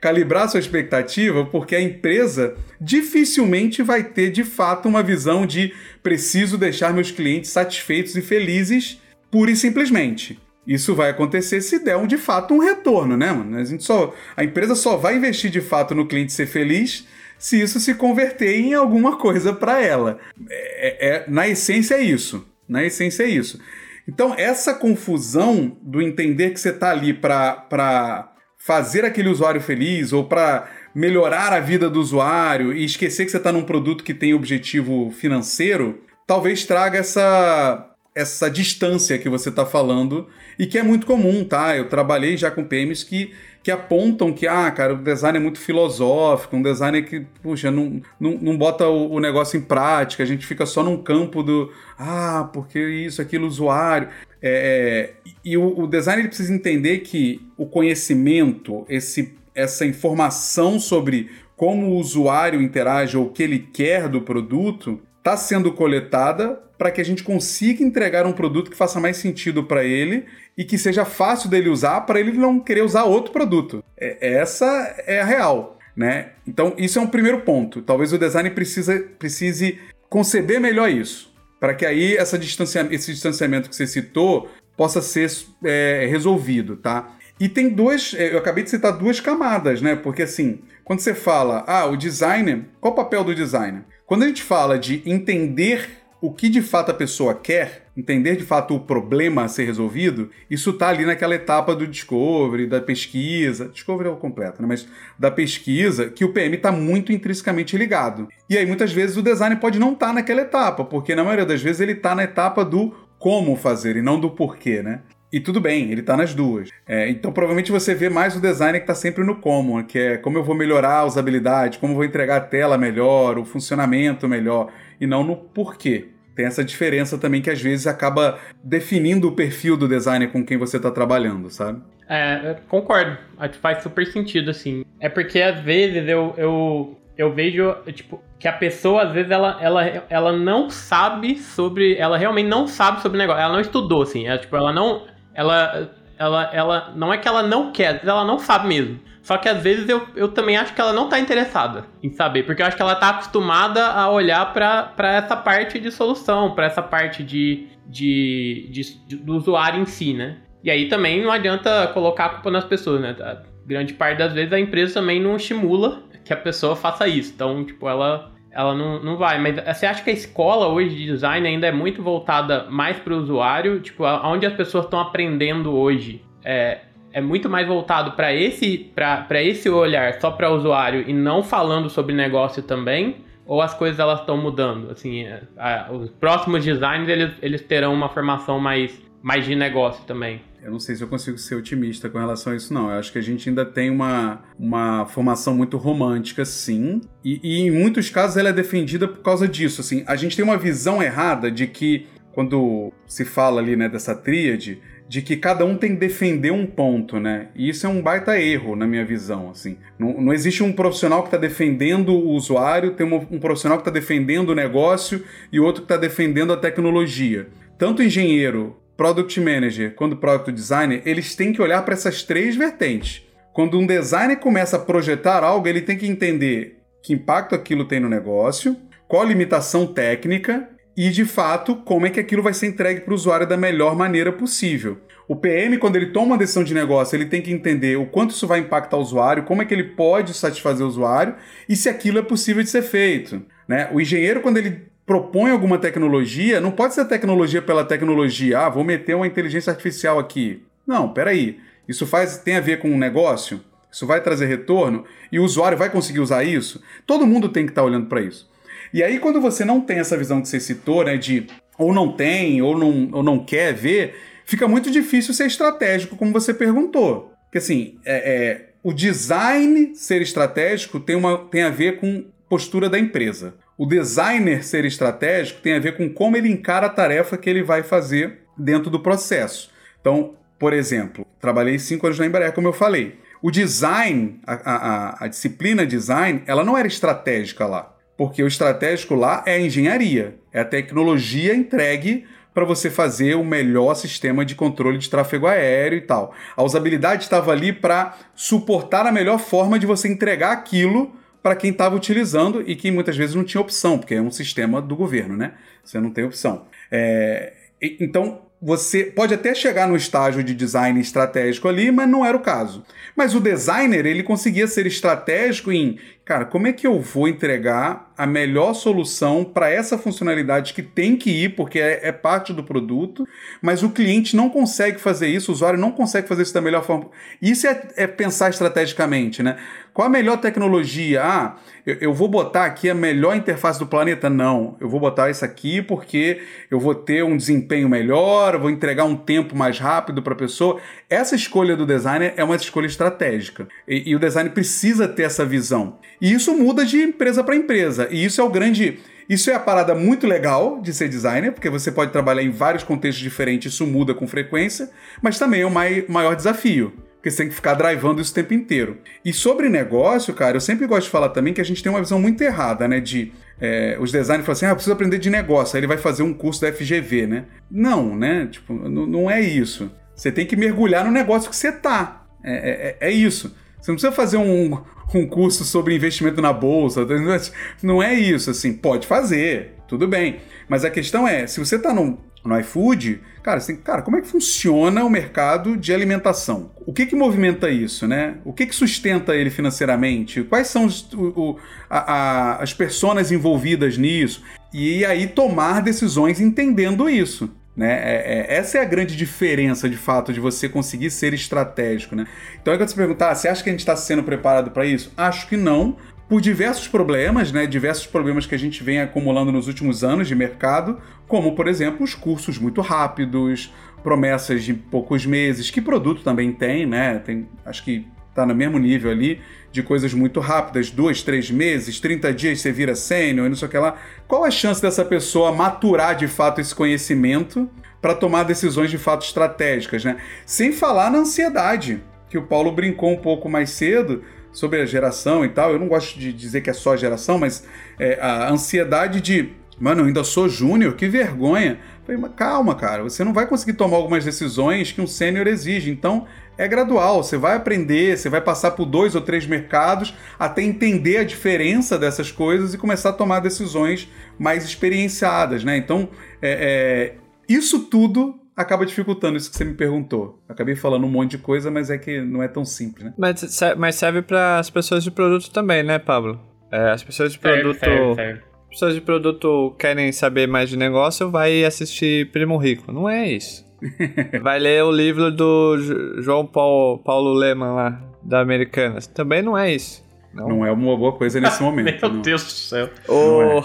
Calibrar 0.00 0.42
a 0.42 0.48
sua 0.48 0.60
expectativa, 0.60 1.46
porque 1.46 1.76
a 1.76 1.80
empresa 1.80 2.56
dificilmente 2.80 3.80
vai 3.80 4.02
ter 4.02 4.30
de 4.32 4.42
fato 4.42 4.88
uma 4.88 5.02
visão 5.04 5.46
de 5.46 5.72
preciso 6.02 6.58
deixar 6.58 6.92
meus 6.92 7.12
clientes 7.12 7.50
satisfeitos 7.50 8.16
e 8.16 8.20
felizes 8.20 9.00
pura 9.30 9.52
e 9.52 9.56
simplesmente. 9.56 10.38
Isso 10.66 10.94
vai 10.94 11.10
acontecer 11.10 11.60
se 11.60 11.80
der 11.80 11.96
um, 11.96 12.06
de 12.06 12.16
fato 12.16 12.54
um 12.54 12.58
retorno, 12.58 13.16
né, 13.16 13.32
mano? 13.32 13.56
A, 13.58 13.64
gente 13.64 13.82
só, 13.82 14.14
a 14.36 14.44
empresa 14.44 14.74
só 14.74 14.96
vai 14.96 15.16
investir 15.16 15.50
de 15.50 15.60
fato 15.60 15.94
no 15.94 16.06
cliente 16.06 16.32
ser 16.32 16.46
feliz 16.46 17.06
se 17.38 17.60
isso 17.60 17.80
se 17.80 17.94
converter 17.94 18.54
em 18.54 18.72
alguma 18.72 19.16
coisa 19.18 19.52
para 19.52 19.82
ela. 19.82 20.20
É, 20.48 21.08
é, 21.08 21.24
na 21.28 21.48
essência 21.48 21.96
é 21.96 22.00
isso. 22.00 22.46
Na 22.68 22.84
essência 22.84 23.24
é 23.24 23.28
isso. 23.28 23.60
Então, 24.08 24.34
essa 24.36 24.74
confusão 24.74 25.76
do 25.82 26.00
entender 26.00 26.50
que 26.50 26.60
você 26.60 26.70
está 26.70 26.90
ali 26.90 27.12
para 27.12 28.32
fazer 28.56 29.04
aquele 29.04 29.28
usuário 29.28 29.60
feliz 29.60 30.12
ou 30.12 30.24
para 30.24 30.70
melhorar 30.94 31.52
a 31.52 31.58
vida 31.58 31.90
do 31.90 32.00
usuário 32.00 32.72
e 32.72 32.84
esquecer 32.84 33.24
que 33.24 33.30
você 33.30 33.38
está 33.38 33.50
num 33.50 33.64
produto 33.64 34.04
que 34.04 34.14
tem 34.14 34.34
objetivo 34.34 35.10
financeiro, 35.10 36.00
talvez 36.26 36.64
traga 36.64 36.98
essa, 36.98 37.91
essa 38.14 38.50
distância 38.50 39.18
que 39.18 39.28
você 39.28 39.48
está 39.48 39.64
falando 39.64 40.28
e 40.58 40.66
que 40.66 40.78
é 40.78 40.82
muito 40.82 41.06
comum, 41.06 41.44
tá? 41.44 41.76
Eu 41.76 41.88
trabalhei 41.88 42.36
já 42.36 42.50
com 42.50 42.64
PMs 42.64 43.04
que, 43.04 43.32
que 43.62 43.70
apontam 43.70 44.32
que, 44.32 44.46
ah, 44.46 44.70
cara, 44.70 44.92
o 44.94 44.98
design 44.98 45.38
é 45.38 45.40
muito 45.40 45.58
filosófico, 45.58 46.56
um 46.56 46.62
design 46.62 47.02
que, 47.02 47.20
puxa, 47.42 47.70
não, 47.70 48.02
não, 48.20 48.32
não 48.32 48.58
bota 48.58 48.86
o, 48.86 49.12
o 49.12 49.20
negócio 49.20 49.56
em 49.58 49.62
prática, 49.62 50.22
a 50.22 50.26
gente 50.26 50.46
fica 50.46 50.66
só 50.66 50.82
num 50.82 51.02
campo 51.02 51.42
do, 51.42 51.72
ah, 51.98 52.50
porque 52.52 52.78
isso, 52.78 53.22
aquilo, 53.22 53.46
usuário. 53.46 54.08
É, 54.42 55.14
é 55.24 55.32
e 55.44 55.56
o, 55.56 55.80
o 55.80 55.86
design 55.86 56.20
ele 56.20 56.28
precisa 56.28 56.52
entender 56.52 56.98
que 56.98 57.40
o 57.56 57.64
conhecimento, 57.64 58.84
esse, 58.88 59.34
essa 59.54 59.86
informação 59.86 60.78
sobre 60.78 61.30
como 61.56 61.86
o 61.86 61.96
usuário 61.96 62.60
interage 62.60 63.16
ou 63.16 63.26
o 63.26 63.30
que 63.30 63.42
ele 63.42 63.58
quer 63.58 64.08
do 64.08 64.20
produto, 64.20 65.00
está 65.18 65.36
sendo 65.36 65.72
coletada 65.72 66.60
para 66.82 66.90
que 66.90 67.00
a 67.00 67.04
gente 67.04 67.22
consiga 67.22 67.84
entregar 67.84 68.26
um 68.26 68.32
produto 68.32 68.68
que 68.68 68.76
faça 68.76 68.98
mais 68.98 69.16
sentido 69.16 69.62
para 69.62 69.84
ele 69.84 70.24
e 70.58 70.64
que 70.64 70.76
seja 70.76 71.04
fácil 71.04 71.48
dele 71.48 71.68
usar 71.68 72.00
para 72.00 72.18
ele 72.18 72.32
não 72.32 72.58
querer 72.58 72.82
usar 72.82 73.04
outro 73.04 73.32
produto. 73.32 73.84
É, 73.96 74.34
essa 74.34 74.66
é 75.06 75.20
a 75.20 75.24
real. 75.24 75.78
Né? 75.96 76.30
Então, 76.44 76.74
isso 76.76 76.98
é 76.98 77.02
um 77.02 77.06
primeiro 77.06 77.42
ponto. 77.42 77.82
Talvez 77.82 78.12
o 78.12 78.18
design 78.18 78.50
precisa, 78.50 78.98
precise 79.16 79.78
conceber 80.10 80.60
melhor 80.60 80.90
isso, 80.90 81.32
para 81.60 81.72
que 81.72 81.86
aí 81.86 82.16
essa 82.16 82.36
distancia, 82.36 82.84
esse 82.90 83.12
distanciamento 83.12 83.70
que 83.70 83.76
você 83.76 83.86
citou 83.86 84.50
possa 84.76 85.00
ser 85.00 85.30
é, 85.64 86.08
resolvido, 86.10 86.74
tá? 86.74 87.14
E 87.38 87.48
tem 87.48 87.68
dois, 87.68 88.12
é, 88.18 88.34
eu 88.34 88.38
acabei 88.38 88.64
de 88.64 88.70
citar 88.70 88.98
duas 88.98 89.20
camadas, 89.20 89.80
né? 89.80 89.94
Porque 89.94 90.22
assim, 90.22 90.58
quando 90.82 90.98
você 90.98 91.14
fala, 91.14 91.62
ah, 91.64 91.86
o 91.86 91.96
designer, 91.96 92.64
qual 92.80 92.92
o 92.92 92.96
papel 92.96 93.22
do 93.22 93.32
designer? 93.32 93.84
Quando 94.04 94.24
a 94.24 94.26
gente 94.26 94.42
fala 94.42 94.76
de 94.76 95.00
entender 95.06 96.01
o 96.22 96.32
que 96.32 96.48
de 96.48 96.62
fato 96.62 96.92
a 96.92 96.94
pessoa 96.94 97.34
quer, 97.34 97.88
entender 97.96 98.36
de 98.36 98.44
fato 98.44 98.76
o 98.76 98.80
problema 98.80 99.42
a 99.42 99.48
ser 99.48 99.64
resolvido, 99.64 100.30
isso 100.48 100.70
está 100.70 100.88
ali 100.88 101.04
naquela 101.04 101.34
etapa 101.34 101.74
do 101.74 101.84
discovery, 101.84 102.68
da 102.68 102.80
pesquisa, 102.80 103.68
discovery 103.68 104.08
é 104.08 104.12
o 104.12 104.16
completo, 104.16 104.62
né? 104.62 104.68
mas 104.68 104.86
da 105.18 105.32
pesquisa, 105.32 106.08
que 106.08 106.24
o 106.24 106.32
PM 106.32 106.54
está 106.54 106.70
muito 106.70 107.12
intrinsecamente 107.12 107.76
ligado. 107.76 108.28
E 108.48 108.56
aí 108.56 108.64
muitas 108.64 108.92
vezes 108.92 109.16
o 109.16 109.22
design 109.22 109.56
pode 109.56 109.80
não 109.80 109.94
estar 109.94 110.06
tá 110.06 110.12
naquela 110.12 110.42
etapa, 110.42 110.84
porque 110.84 111.12
na 111.12 111.24
maioria 111.24 111.44
das 111.44 111.60
vezes 111.60 111.80
ele 111.80 111.92
está 111.92 112.14
na 112.14 112.22
etapa 112.22 112.64
do 112.64 112.94
como 113.18 113.56
fazer 113.56 113.96
e 113.96 114.02
não 114.02 114.20
do 114.20 114.30
porquê, 114.30 114.80
né? 114.80 115.00
E 115.32 115.40
tudo 115.40 115.60
bem, 115.60 115.90
ele 115.90 116.02
está 116.02 116.14
nas 116.14 116.34
duas. 116.34 116.68
É, 116.86 117.08
então 117.08 117.32
provavelmente 117.32 117.72
você 117.72 117.94
vê 117.94 118.10
mais 118.10 118.36
o 118.36 118.40
design 118.40 118.78
que 118.78 118.82
está 118.82 118.94
sempre 118.94 119.24
no 119.24 119.36
como, 119.36 119.82
que 119.82 119.98
é 119.98 120.16
como 120.18 120.36
eu 120.36 120.44
vou 120.44 120.54
melhorar 120.54 120.98
a 120.98 121.04
usabilidade, 121.04 121.78
como 121.78 121.92
eu 121.92 121.96
vou 121.96 122.04
entregar 122.04 122.36
a 122.36 122.40
tela 122.40 122.76
melhor, 122.76 123.38
o 123.38 123.44
funcionamento 123.44 124.28
melhor, 124.28 124.70
e 125.00 125.06
não 125.06 125.24
no 125.24 125.34
porquê. 125.34 126.08
Tem 126.36 126.44
essa 126.44 126.62
diferença 126.62 127.16
também 127.16 127.40
que 127.40 127.50
às 127.50 127.60
vezes 127.60 127.86
acaba 127.86 128.38
definindo 128.62 129.28
o 129.28 129.32
perfil 129.32 129.76
do 129.76 129.88
designer 129.88 130.30
com 130.30 130.44
quem 130.44 130.58
você 130.58 130.76
está 130.76 130.90
trabalhando, 130.90 131.48
sabe? 131.50 131.82
É, 132.08 132.56
concordo. 132.68 133.16
Faz 133.60 133.82
super 133.82 134.06
sentido, 134.06 134.50
assim. 134.50 134.84
É 135.00 135.08
porque 135.08 135.40
às 135.40 135.60
vezes 135.60 136.08
eu, 136.08 136.34
eu, 136.36 136.98
eu 137.16 137.32
vejo, 137.32 137.74
tipo, 137.92 138.22
que 138.38 138.48
a 138.48 138.52
pessoa, 138.52 139.02
às 139.02 139.12
vezes, 139.12 139.30
ela, 139.30 139.58
ela, 139.60 140.04
ela 140.08 140.32
não 140.32 140.70
sabe 140.70 141.38
sobre. 141.38 141.96
Ela 141.96 142.16
realmente 142.16 142.48
não 142.48 142.66
sabe 142.66 143.02
sobre 143.02 143.18
o 143.18 143.20
negócio. 143.20 143.42
Ela 143.42 143.52
não 143.52 143.60
estudou, 143.60 144.02
assim. 144.02 144.26
Ela, 144.26 144.38
tipo, 144.38 144.56
ela 144.56 144.72
não 144.72 145.06
ela, 145.34 145.90
ela, 146.18 146.50
ela 146.52 146.92
não 146.94 147.12
é 147.12 147.18
que 147.18 147.28
ela 147.28 147.42
não 147.42 147.72
quer, 147.72 148.00
ela 148.04 148.24
não 148.24 148.38
sabe 148.38 148.68
mesmo. 148.68 149.00
Só 149.22 149.36
que 149.36 149.48
às 149.48 149.62
vezes 149.62 149.88
eu, 149.88 150.06
eu 150.16 150.28
também 150.28 150.56
acho 150.56 150.74
que 150.74 150.80
ela 150.80 150.92
não 150.92 151.08
tá 151.08 151.18
interessada 151.18 151.86
em 152.02 152.12
saber, 152.12 152.44
porque 152.44 152.60
eu 152.60 152.66
acho 152.66 152.76
que 152.76 152.82
ela 152.82 152.96
tá 152.96 153.10
acostumada 153.10 153.86
a 153.86 154.10
olhar 154.10 154.52
para 154.52 155.12
essa 155.12 155.36
parte 155.36 155.78
de 155.78 155.90
solução, 155.92 156.54
para 156.54 156.66
essa 156.66 156.82
parte 156.82 157.22
de, 157.22 157.68
de, 157.86 158.68
de, 158.70 159.06
de, 159.06 159.16
do 159.16 159.36
usuário 159.36 159.80
em 159.80 159.86
si, 159.86 160.12
né? 160.12 160.38
E 160.64 160.70
aí 160.70 160.88
também 160.88 161.22
não 161.22 161.30
adianta 161.30 161.88
colocar 161.88 162.26
a 162.26 162.28
culpa 162.30 162.50
nas 162.50 162.64
pessoas, 162.64 163.00
né? 163.00 163.16
A 163.20 163.42
grande 163.64 163.94
parte 163.94 164.18
das 164.18 164.32
vezes 164.32 164.52
a 164.52 164.58
empresa 164.58 164.94
também 164.94 165.20
não 165.20 165.36
estimula 165.36 166.02
que 166.24 166.32
a 166.32 166.36
pessoa 166.36 166.74
faça 166.74 167.06
isso. 167.06 167.32
Então, 167.34 167.64
tipo, 167.64 167.88
ela 167.88 168.32
ela 168.52 168.74
não, 168.74 169.02
não 169.02 169.16
vai. 169.16 169.38
Mas 169.38 169.56
você 169.76 169.86
acha 169.86 170.02
que 170.04 170.10
a 170.10 170.12
escola 170.12 170.68
hoje 170.68 170.94
de 170.94 171.06
design 171.06 171.46
ainda 171.46 171.66
é 171.66 171.72
muito 171.72 172.02
voltada 172.02 172.66
mais 172.70 172.98
para 172.98 173.14
o 173.14 173.16
usuário? 173.16 173.80
Tipo, 173.80 174.04
onde 174.04 174.46
as 174.46 174.52
pessoas 174.52 174.84
estão 174.84 175.00
aprendendo 175.00 175.74
hoje 175.74 176.22
é, 176.44 176.80
é 177.12 177.20
muito 177.20 177.48
mais 177.48 177.66
voltado 177.66 178.12
para 178.12 178.32
esse, 178.32 178.92
esse 179.40 179.70
olhar 179.70 180.20
só 180.20 180.30
para 180.30 180.50
o 180.50 180.56
usuário 180.56 181.04
e 181.06 181.12
não 181.12 181.42
falando 181.42 181.88
sobre 181.88 182.14
negócio 182.14 182.62
também? 182.62 183.16
Ou 183.46 183.60
as 183.60 183.74
coisas 183.74 183.98
elas 183.98 184.20
estão 184.20 184.36
mudando? 184.36 184.90
Assim, 184.90 185.24
é, 185.24 185.42
a, 185.56 185.90
os 185.90 186.10
próximos 186.10 186.64
designs 186.64 187.08
eles, 187.08 187.32
eles 187.42 187.62
terão 187.62 187.92
uma 187.92 188.08
formação 188.08 188.60
mais, 188.60 189.02
mais 189.22 189.44
de 189.44 189.54
negócio 189.54 190.04
também? 190.04 190.42
Eu 190.62 190.70
não 190.70 190.78
sei 190.78 190.94
se 190.94 191.02
eu 191.02 191.08
consigo 191.08 191.38
ser 191.38 191.56
otimista 191.56 192.08
com 192.08 192.18
relação 192.18 192.52
a 192.52 192.56
isso, 192.56 192.72
não. 192.72 192.90
Eu 192.90 192.98
acho 192.98 193.12
que 193.12 193.18
a 193.18 193.22
gente 193.22 193.48
ainda 193.48 193.64
tem 193.64 193.90
uma, 193.90 194.42
uma 194.58 195.06
formação 195.06 195.54
muito 195.54 195.76
romântica, 195.76 196.44
sim. 196.44 197.00
E, 197.24 197.40
e 197.42 197.60
em 197.60 197.70
muitos 197.70 198.10
casos 198.10 198.36
ela 198.36 198.50
é 198.50 198.52
defendida 198.52 199.08
por 199.08 199.22
causa 199.22 199.48
disso. 199.48 199.80
Assim, 199.80 200.04
a 200.06 200.14
gente 200.14 200.36
tem 200.36 200.44
uma 200.44 200.56
visão 200.56 201.02
errada 201.02 201.50
de 201.50 201.66
que, 201.66 202.06
quando 202.32 202.92
se 203.06 203.24
fala 203.24 203.60
ali 203.60 203.74
né, 203.74 203.88
dessa 203.88 204.14
tríade, 204.14 204.80
de 205.08 205.20
que 205.20 205.36
cada 205.36 205.64
um 205.64 205.76
tem 205.76 205.94
que 205.94 206.00
defender 206.00 206.52
um 206.52 206.64
ponto, 206.64 207.18
né? 207.18 207.48
E 207.54 207.68
isso 207.68 207.84
é 207.84 207.88
um 207.88 208.00
baita 208.00 208.40
erro, 208.40 208.76
na 208.76 208.86
minha 208.86 209.04
visão, 209.04 209.50
assim. 209.50 209.76
Não, 209.98 210.20
não 210.20 210.32
existe 210.32 210.62
um 210.62 210.72
profissional 210.72 211.22
que 211.22 211.28
está 211.28 211.36
defendendo 211.36 212.10
o 212.10 212.30
usuário, 212.30 212.92
tem 212.94 213.04
um, 213.04 213.16
um 213.30 213.38
profissional 213.38 213.78
que 213.78 213.82
está 213.82 213.90
defendendo 213.90 214.50
o 214.50 214.54
negócio 214.54 215.24
e 215.52 215.60
outro 215.60 215.82
que 215.82 215.92
está 215.92 215.96
defendendo 215.96 216.52
a 216.52 216.56
tecnologia. 216.56 217.48
Tanto 217.76 218.02
engenheiro 218.02 218.81
product 219.02 219.40
manager 219.40 219.96
quanto 219.96 220.14
product 220.14 220.52
designer, 220.52 221.02
eles 221.04 221.34
têm 221.34 221.52
que 221.52 221.60
olhar 221.60 221.82
para 221.82 221.94
essas 221.94 222.22
três 222.22 222.54
vertentes. 222.54 223.26
Quando 223.52 223.76
um 223.76 223.84
designer 223.84 224.36
começa 224.36 224.76
a 224.76 224.78
projetar 224.78 225.42
algo, 225.42 225.66
ele 225.66 225.80
tem 225.80 225.98
que 225.98 226.06
entender 226.06 226.78
que 227.02 227.12
impacto 227.12 227.52
aquilo 227.52 227.84
tem 227.84 227.98
no 227.98 228.08
negócio, 228.08 228.76
qual 229.08 229.22
a 229.22 229.26
limitação 229.26 229.88
técnica 229.88 230.68
e, 230.96 231.10
de 231.10 231.24
fato, 231.24 231.74
como 231.74 232.06
é 232.06 232.10
que 232.10 232.20
aquilo 232.20 232.44
vai 232.44 232.54
ser 232.54 232.68
entregue 232.68 233.00
para 233.00 233.10
o 233.10 233.16
usuário 233.16 233.44
da 233.44 233.56
melhor 233.56 233.96
maneira 233.96 234.32
possível. 234.32 235.00
O 235.26 235.34
PM, 235.34 235.78
quando 235.78 235.96
ele 235.96 236.12
toma 236.12 236.26
uma 236.26 236.38
decisão 236.38 236.62
de 236.62 236.72
negócio, 236.72 237.16
ele 237.16 237.26
tem 237.26 237.42
que 237.42 237.50
entender 237.50 237.96
o 237.96 238.06
quanto 238.06 238.30
isso 238.30 238.46
vai 238.46 238.60
impactar 238.60 238.98
o 238.98 239.00
usuário, 239.00 239.42
como 239.42 239.62
é 239.62 239.64
que 239.64 239.74
ele 239.74 239.94
pode 239.96 240.32
satisfazer 240.32 240.86
o 240.86 240.88
usuário 240.88 241.34
e 241.68 241.74
se 241.74 241.88
aquilo 241.88 242.20
é 242.20 242.22
possível 242.22 242.62
de 242.62 242.70
ser 242.70 242.82
feito. 242.82 243.42
Né? 243.66 243.88
O 243.92 244.00
engenheiro, 244.00 244.40
quando 244.42 244.58
ele 244.58 244.91
propõe 245.06 245.50
alguma 245.50 245.78
tecnologia, 245.78 246.60
não 246.60 246.70
pode 246.70 246.94
ser 246.94 247.04
tecnologia 247.06 247.60
pela 247.60 247.84
tecnologia. 247.84 248.60
Ah, 248.60 248.68
vou 248.68 248.84
meter 248.84 249.14
uma 249.14 249.26
inteligência 249.26 249.70
artificial 249.70 250.18
aqui. 250.18 250.62
Não, 250.86 251.12
peraí. 251.12 251.58
Isso 251.88 252.06
faz, 252.06 252.38
tem 252.38 252.56
a 252.56 252.60
ver 252.60 252.78
com 252.78 252.88
um 252.88 252.98
negócio? 252.98 253.60
Isso 253.90 254.06
vai 254.06 254.22
trazer 254.22 254.46
retorno? 254.46 255.04
E 255.30 255.38
o 255.38 255.44
usuário 255.44 255.76
vai 255.76 255.90
conseguir 255.90 256.20
usar 256.20 256.44
isso? 256.44 256.82
Todo 257.06 257.26
mundo 257.26 257.48
tem 257.48 257.66
que 257.66 257.72
estar 257.72 257.82
tá 257.82 257.86
olhando 257.86 258.06
para 258.06 258.22
isso. 258.22 258.50
E 258.92 259.02
aí, 259.02 259.18
quando 259.18 259.40
você 259.40 259.64
não 259.64 259.80
tem 259.80 259.98
essa 259.98 260.16
visão 260.16 260.40
que 260.40 260.48
você 260.48 260.60
citou, 260.60 261.04
né, 261.04 261.16
de 261.16 261.46
ou 261.78 261.92
não 261.92 262.12
tem, 262.12 262.60
ou 262.62 262.78
não, 262.78 263.08
ou 263.12 263.22
não 263.22 263.44
quer 263.44 263.72
ver, 263.74 264.14
fica 264.44 264.68
muito 264.68 264.90
difícil 264.90 265.32
ser 265.34 265.46
estratégico, 265.46 266.16
como 266.16 266.32
você 266.32 266.52
perguntou. 266.52 267.32
Porque 267.44 267.58
assim, 267.58 267.98
é, 268.04 268.16
é, 268.16 268.68
o 268.82 268.92
design 268.92 269.94
ser 269.94 270.22
estratégico 270.22 271.00
tem, 271.00 271.16
uma, 271.16 271.38
tem 271.48 271.62
a 271.62 271.70
ver 271.70 271.98
com 271.98 272.24
postura 272.48 272.88
da 272.88 272.98
empresa. 272.98 273.54
O 273.76 273.86
designer 273.86 274.64
ser 274.64 274.84
estratégico 274.84 275.60
tem 275.60 275.74
a 275.74 275.80
ver 275.80 275.96
com 275.96 276.08
como 276.08 276.36
ele 276.36 276.50
encara 276.50 276.86
a 276.86 276.90
tarefa 276.90 277.38
que 277.38 277.48
ele 277.48 277.62
vai 277.62 277.82
fazer 277.82 278.40
dentro 278.56 278.90
do 278.90 279.00
processo. 279.00 279.70
Então, 280.00 280.34
por 280.58 280.72
exemplo, 280.72 281.26
trabalhei 281.40 281.78
cinco 281.78 282.06
anos 282.06 282.18
na 282.18 282.26
Embraer, 282.26 282.52
como 282.52 282.68
eu 282.68 282.72
falei. 282.72 283.18
O 283.42 283.50
design, 283.50 284.40
a, 284.46 284.52
a, 284.52 285.24
a 285.24 285.28
disciplina 285.28 285.84
design, 285.84 286.42
ela 286.46 286.64
não 286.64 286.78
era 286.78 286.86
estratégica 286.86 287.66
lá. 287.66 287.92
Porque 288.16 288.42
o 288.42 288.46
estratégico 288.46 289.14
lá 289.14 289.42
é 289.46 289.54
a 289.54 289.60
engenharia, 289.60 290.36
é 290.52 290.60
a 290.60 290.64
tecnologia 290.64 291.54
entregue 291.54 292.24
para 292.54 292.64
você 292.64 292.90
fazer 292.90 293.34
o 293.34 293.44
melhor 293.44 293.94
sistema 293.94 294.44
de 294.44 294.54
controle 294.54 294.98
de 294.98 295.08
tráfego 295.08 295.46
aéreo 295.46 295.96
e 295.96 296.02
tal. 296.02 296.34
A 296.54 296.62
usabilidade 296.62 297.24
estava 297.24 297.50
ali 297.50 297.72
para 297.72 298.16
suportar 298.34 299.06
a 299.06 299.12
melhor 299.12 299.38
forma 299.38 299.78
de 299.78 299.86
você 299.86 300.06
entregar 300.08 300.52
aquilo 300.52 301.12
para 301.42 301.56
quem 301.56 301.70
estava 301.70 301.96
utilizando 301.96 302.62
e 302.66 302.76
que 302.76 302.90
muitas 302.90 303.16
vezes 303.16 303.34
não 303.34 303.44
tinha 303.44 303.60
opção, 303.60 303.98
porque 303.98 304.14
é 304.14 304.22
um 304.22 304.30
sistema 304.30 304.80
do 304.80 304.94
governo, 304.94 305.36
né? 305.36 305.54
Você 305.82 305.98
não 306.00 306.10
tem 306.10 306.24
opção. 306.24 306.66
É... 306.90 307.52
Então, 308.00 308.42
você 308.64 309.02
pode 309.02 309.34
até 309.34 309.52
chegar 309.56 309.88
no 309.88 309.96
estágio 309.96 310.44
de 310.44 310.54
design 310.54 311.00
estratégico 311.00 311.66
ali, 311.66 311.90
mas 311.90 312.08
não 312.08 312.24
era 312.24 312.36
o 312.36 312.40
caso. 312.40 312.84
Mas 313.16 313.34
o 313.34 313.40
designer, 313.40 314.06
ele 314.06 314.22
conseguia 314.22 314.68
ser 314.68 314.86
estratégico 314.86 315.72
em, 315.72 315.98
cara, 316.24 316.44
como 316.44 316.68
é 316.68 316.72
que 316.72 316.86
eu 316.86 317.00
vou 317.00 317.26
entregar 317.26 318.12
a 318.16 318.24
melhor 318.24 318.74
solução 318.74 319.44
para 319.44 319.68
essa 319.68 319.98
funcionalidade 319.98 320.74
que 320.74 320.82
tem 320.82 321.16
que 321.16 321.28
ir, 321.28 321.56
porque 321.56 321.80
é, 321.80 322.06
é, 322.06 322.12
parte 322.12 322.52
do 322.52 322.62
produto, 322.62 323.26
mas 323.60 323.82
o 323.82 323.90
cliente 323.90 324.36
não 324.36 324.48
consegue 324.48 325.00
fazer 325.00 325.26
isso, 325.26 325.50
o 325.50 325.54
usuário 325.54 325.78
não 325.78 325.90
consegue 325.90 326.28
fazer 326.28 326.42
isso 326.42 326.54
da 326.54 326.60
melhor 326.60 326.84
forma. 326.84 327.10
Isso 327.42 327.66
é, 327.66 327.88
é 327.96 328.06
pensar 328.06 328.50
estrategicamente, 328.50 329.42
né? 329.42 329.56
Qual 329.94 330.06
a 330.06 330.10
melhor 330.10 330.38
tecnologia? 330.38 331.22
Ah, 331.22 331.56
eu, 331.84 331.96
eu, 332.00 332.14
vou 332.14 332.26
botar 332.26 332.64
aqui 332.64 332.88
a 332.88 332.94
melhor 332.94 333.36
interface 333.36 333.78
do 333.78 333.86
planeta? 333.86 334.30
Não, 334.30 334.74
eu 334.80 334.88
vou 334.88 334.98
botar 334.98 335.28
isso 335.28 335.44
aqui 335.44 335.82
porque 335.82 336.40
eu 336.70 336.80
vou 336.80 336.94
ter 336.94 337.22
um 337.22 337.36
desempenho 337.36 337.90
melhor, 337.90 338.58
vou 338.58 338.70
entregar 338.70 339.04
um 339.04 339.14
tempo 339.14 339.54
mais 339.54 339.78
rápido 339.78 340.22
para 340.22 340.32
a 340.32 340.36
pessoa. 340.36 340.80
Essa 341.10 341.34
escolha 341.34 341.76
do 341.76 341.84
designer 341.84 342.32
é 342.38 342.42
uma 342.42 342.56
escolha 342.56 342.86
estratégica 342.86 343.68
e, 343.86 344.10
e 344.10 344.16
o 344.16 344.18
design 344.18 344.48
precisa 344.48 345.06
ter 345.06 345.24
essa 345.24 345.44
visão. 345.44 345.98
E 346.18 346.32
isso 346.32 346.54
muda 346.56 346.86
de 346.86 347.02
empresa 347.02 347.44
para 347.44 347.54
empresa. 347.54 348.08
E 348.10 348.24
isso 348.24 348.40
é 348.40 348.44
o 348.44 348.48
grande. 348.48 348.98
Isso 349.28 349.50
é 349.50 349.54
a 349.54 349.60
parada 349.60 349.94
muito 349.94 350.26
legal 350.26 350.80
de 350.80 350.94
ser 350.94 351.08
designer, 351.08 351.52
porque 351.52 351.68
você 351.68 351.92
pode 351.92 352.12
trabalhar 352.12 352.42
em 352.42 352.50
vários 352.50 352.82
contextos 352.82 353.22
diferentes, 353.22 353.74
isso 353.74 353.86
muda 353.86 354.14
com 354.14 354.26
frequência, 354.26 354.90
mas 355.20 355.38
também 355.38 355.60
é 355.60 355.66
o 355.66 355.70
maior 355.70 356.34
desafio 356.34 356.92
porque 357.22 357.30
você 357.30 357.36
tem 357.36 357.48
que 357.48 357.54
ficar 357.54 357.74
drivando 357.74 358.20
isso 358.20 358.32
o 358.32 358.34
tempo 358.34 358.52
inteiro. 358.52 358.98
E 359.24 359.32
sobre 359.32 359.68
negócio, 359.68 360.34
cara, 360.34 360.56
eu 360.56 360.60
sempre 360.60 360.88
gosto 360.88 361.04
de 361.04 361.10
falar 361.10 361.28
também 361.28 361.54
que 361.54 361.60
a 361.60 361.64
gente 361.64 361.80
tem 361.80 361.90
uma 361.90 362.00
visão 362.00 362.20
muito 362.20 362.42
errada, 362.42 362.88
né? 362.88 362.98
De 362.98 363.32
é, 363.60 363.96
os 364.00 364.10
designers 364.10 364.44
falam 364.44 364.56
assim, 364.56 364.66
ah, 364.66 364.74
preciso 364.74 364.92
aprender 364.92 365.18
de 365.18 365.30
negócio, 365.30 365.76
aí 365.76 365.80
ele 365.80 365.86
vai 365.86 365.98
fazer 365.98 366.24
um 366.24 366.34
curso 366.34 366.60
da 366.60 366.72
FGV, 366.72 367.28
né? 367.28 367.44
Não, 367.70 368.16
né? 368.16 368.48
Tipo, 368.50 368.74
não 368.74 369.30
é 369.30 369.40
isso. 369.40 369.88
Você 370.16 370.32
tem 370.32 370.44
que 370.44 370.56
mergulhar 370.56 371.04
no 371.04 371.12
negócio 371.12 371.48
que 371.48 371.54
você 371.54 371.70
tá. 371.70 372.26
É, 372.42 372.96
é, 373.00 373.08
é 373.08 373.12
isso. 373.12 373.54
Você 373.80 373.92
não 373.92 373.94
precisa 373.94 374.10
fazer 374.10 374.38
um, 374.38 374.82
um 375.14 375.24
curso 375.24 375.62
sobre 375.64 375.94
investimento 375.94 376.42
na 376.42 376.52
bolsa. 376.52 377.06
Não 377.80 378.02
é 378.02 378.14
isso, 378.14 378.50
assim. 378.50 378.72
Pode 378.72 379.06
fazer, 379.06 379.74
tudo 379.86 380.08
bem. 380.08 380.40
Mas 380.68 380.84
a 380.84 380.90
questão 380.90 381.26
é, 381.26 381.46
se 381.46 381.60
você 381.60 381.76
está 381.76 381.94
no, 381.94 382.18
no 382.44 382.58
iFood, 382.58 383.20
cara, 383.42 383.60
você 383.60 383.72
tem, 383.72 383.82
cara, 383.82 384.02
como 384.02 384.16
é 384.16 384.20
que 384.20 384.26
funciona 384.26 385.04
o 385.04 385.10
mercado 385.10 385.76
de 385.76 385.92
alimentação? 385.92 386.72
O 386.84 386.92
que 386.92 387.06
que 387.06 387.14
movimenta 387.14 387.70
isso, 387.70 388.06
né? 388.06 388.38
O 388.44 388.52
que 388.52 388.66
que 388.66 388.74
sustenta 388.74 389.34
ele 389.34 389.50
financeiramente? 389.50 390.42
Quais 390.42 390.66
são 390.66 390.86
os, 390.86 391.12
o, 391.12 391.28
o, 391.28 391.58
a, 391.88 392.12
a, 392.12 392.62
as 392.62 392.74
pessoas 392.74 393.30
envolvidas 393.30 393.96
nisso? 393.96 394.42
E 394.72 395.04
aí 395.04 395.28
tomar 395.28 395.82
decisões 395.82 396.40
entendendo 396.40 397.08
isso. 397.08 397.50
Né? 397.74 397.90
É, 397.90 398.54
é, 398.54 398.56
essa 398.56 398.78
é 398.78 398.82
a 398.82 398.84
grande 398.84 399.16
diferença, 399.16 399.88
de 399.88 399.96
fato, 399.96 400.32
de 400.32 400.40
você 400.40 400.68
conseguir 400.68 401.10
ser 401.10 401.32
estratégico. 401.32 402.14
Né? 402.14 402.26
Então, 402.60 402.74
é 402.74 402.76
quando 402.76 402.88
você 402.88 402.96
perguntar, 402.96 403.30
ah, 403.30 403.34
você 403.34 403.48
acha 403.48 403.62
que 403.62 403.70
a 403.70 403.72
gente 403.72 403.80
está 403.80 403.96
sendo 403.96 404.22
preparado 404.22 404.70
para 404.70 404.84
isso? 404.84 405.10
Acho 405.16 405.48
que 405.48 405.56
não, 405.56 405.96
por 406.32 406.40
diversos 406.40 406.88
problemas, 406.88 407.52
né, 407.52 407.66
diversos 407.66 408.06
problemas 408.06 408.46
que 408.46 408.54
a 408.54 408.58
gente 408.58 408.82
vem 408.82 409.02
acumulando 409.02 409.52
nos 409.52 409.68
últimos 409.68 410.02
anos 410.02 410.26
de 410.26 410.34
mercado, 410.34 410.98
como, 411.28 411.54
por 411.54 411.68
exemplo, 411.68 412.02
os 412.02 412.14
cursos 412.14 412.56
muito 412.56 412.80
rápidos, 412.80 413.70
promessas 414.02 414.64
de 414.64 414.72
poucos 414.72 415.26
meses, 415.26 415.70
que 415.70 415.78
produto 415.78 416.22
também 416.22 416.50
tem, 416.50 416.86
né? 416.86 417.18
Tem, 417.18 417.46
acho 417.66 417.84
que 417.84 418.06
está 418.30 418.46
no 418.46 418.54
mesmo 418.54 418.78
nível 418.78 419.10
ali, 419.10 419.42
de 419.70 419.82
coisas 419.82 420.14
muito 420.14 420.40
rápidas, 420.40 420.90
dois, 420.90 421.22
três 421.22 421.50
meses, 421.50 422.00
30 422.00 422.32
dias 422.32 422.62
você 422.62 422.72
vira 422.72 422.94
sênior 422.94 423.44
e 423.44 423.50
não 423.50 423.56
sei 423.56 423.68
o 423.68 423.70
que 423.70 423.76
lá. 423.76 423.98
Qual 424.26 424.42
a 424.42 424.50
chance 424.50 424.80
dessa 424.80 425.04
pessoa 425.04 425.52
maturar 425.52 426.16
de 426.16 426.28
fato 426.28 426.62
esse 426.62 426.74
conhecimento 426.74 427.68
para 428.00 428.14
tomar 428.14 428.44
decisões 428.44 428.90
de 428.90 428.96
fato 428.96 429.22
estratégicas, 429.26 430.02
né? 430.02 430.16
Sem 430.46 430.72
falar 430.72 431.10
na 431.10 431.18
ansiedade, 431.18 432.02
que 432.30 432.38
o 432.38 432.42
Paulo 432.42 432.72
brincou 432.72 433.12
um 433.12 433.18
pouco 433.18 433.50
mais 433.50 433.68
cedo, 433.68 434.24
sobre 434.52 434.80
a 434.80 434.86
geração 434.86 435.44
e 435.44 435.48
tal. 435.48 435.72
Eu 435.72 435.78
não 435.78 435.88
gosto 435.88 436.18
de 436.18 436.32
dizer 436.32 436.60
que 436.60 436.70
é 436.70 436.72
só 436.72 436.92
a 436.92 436.96
geração, 436.96 437.38
mas 437.38 437.66
é, 437.98 438.18
a 438.20 438.50
ansiedade 438.50 439.20
de, 439.20 439.50
mano, 439.80 440.02
eu 440.02 440.06
ainda 440.06 440.22
sou 440.22 440.48
júnior, 440.48 440.94
que 440.94 441.08
vergonha. 441.08 441.78
falei, 442.04 442.20
mas 442.20 442.32
calma, 442.36 442.74
cara, 442.74 443.02
você 443.02 443.24
não 443.24 443.32
vai 443.32 443.46
conseguir 443.46 443.72
tomar 443.72 443.96
algumas 443.96 444.24
decisões 444.24 444.92
que 444.92 445.00
um 445.00 445.06
sênior 445.06 445.46
exige. 445.46 445.90
Então 445.90 446.26
é 446.58 446.68
gradual, 446.68 447.22
você 447.22 447.38
vai 447.38 447.56
aprender, 447.56 448.16
você 448.16 448.28
vai 448.28 448.40
passar 448.40 448.72
por 448.72 448.84
dois 448.84 449.14
ou 449.14 449.22
três 449.22 449.46
mercados 449.46 450.14
até 450.38 450.62
entender 450.62 451.16
a 451.16 451.24
diferença 451.24 451.98
dessas 451.98 452.30
coisas 452.30 452.74
e 452.74 452.78
começar 452.78 453.08
a 453.08 453.14
tomar 453.14 453.40
decisões 453.40 454.08
mais 454.38 454.64
experienciadas, 454.64 455.64
né? 455.64 455.76
Então, 455.78 456.08
é, 456.42 457.14
é, 457.14 457.14
isso 457.48 457.80
tudo 457.86 458.41
acaba 458.56 458.86
dificultando 458.86 459.36
isso 459.36 459.50
que 459.50 459.56
você 459.56 459.64
me 459.64 459.74
perguntou. 459.74 460.42
Acabei 460.48 460.76
falando 460.76 461.04
um 461.04 461.10
monte 461.10 461.32
de 461.32 461.38
coisa, 461.38 461.70
mas 461.70 461.90
é 461.90 461.98
que 461.98 462.20
não 462.20 462.42
é 462.42 462.48
tão 462.48 462.64
simples, 462.64 463.06
né? 463.06 463.14
Mas, 463.16 463.60
mas 463.76 463.94
serve 463.94 464.22
para 464.22 464.58
as 464.58 464.70
pessoas 464.70 465.02
de 465.02 465.10
produto 465.10 465.50
também, 465.50 465.82
né, 465.82 465.98
Pablo? 465.98 466.40
É, 466.70 466.90
as 466.90 467.02
pessoas 467.02 467.32
de 467.32 467.38
produto. 467.38 467.78
Serve, 467.78 467.96
serve, 467.96 468.14
serve. 468.14 468.42
Pessoas 468.70 468.94
de 468.94 469.00
produto 469.02 469.76
querem 469.78 470.10
saber 470.12 470.48
mais 470.48 470.70
de 470.70 470.78
negócio, 470.78 471.30
vai 471.30 471.62
assistir 471.62 472.30
Primo 472.30 472.56
Rico. 472.56 472.90
Não 472.90 473.08
é 473.08 473.30
isso. 473.30 473.70
vai 474.40 474.58
ler 474.58 474.82
o 474.82 474.90
livro 474.90 475.30
do 475.30 475.76
João 476.22 476.46
Paulo, 476.46 476.98
Paulo 476.98 477.34
Leman 477.34 477.74
lá, 477.74 478.00
da 478.22 478.40
Americanas. 478.40 479.06
Também 479.06 479.42
não 479.42 479.58
é 479.58 479.74
isso. 479.74 480.01
Não. 480.34 480.48
não 480.48 480.66
é 480.66 480.72
uma 480.72 480.96
boa 480.96 481.12
coisa 481.12 481.40
nesse 481.40 481.60
momento. 481.62 482.00
Meu 482.00 482.12
não. 482.14 482.22
Deus 482.22 482.42
do 482.44 482.50
céu. 482.50 482.90
O, 483.08 483.62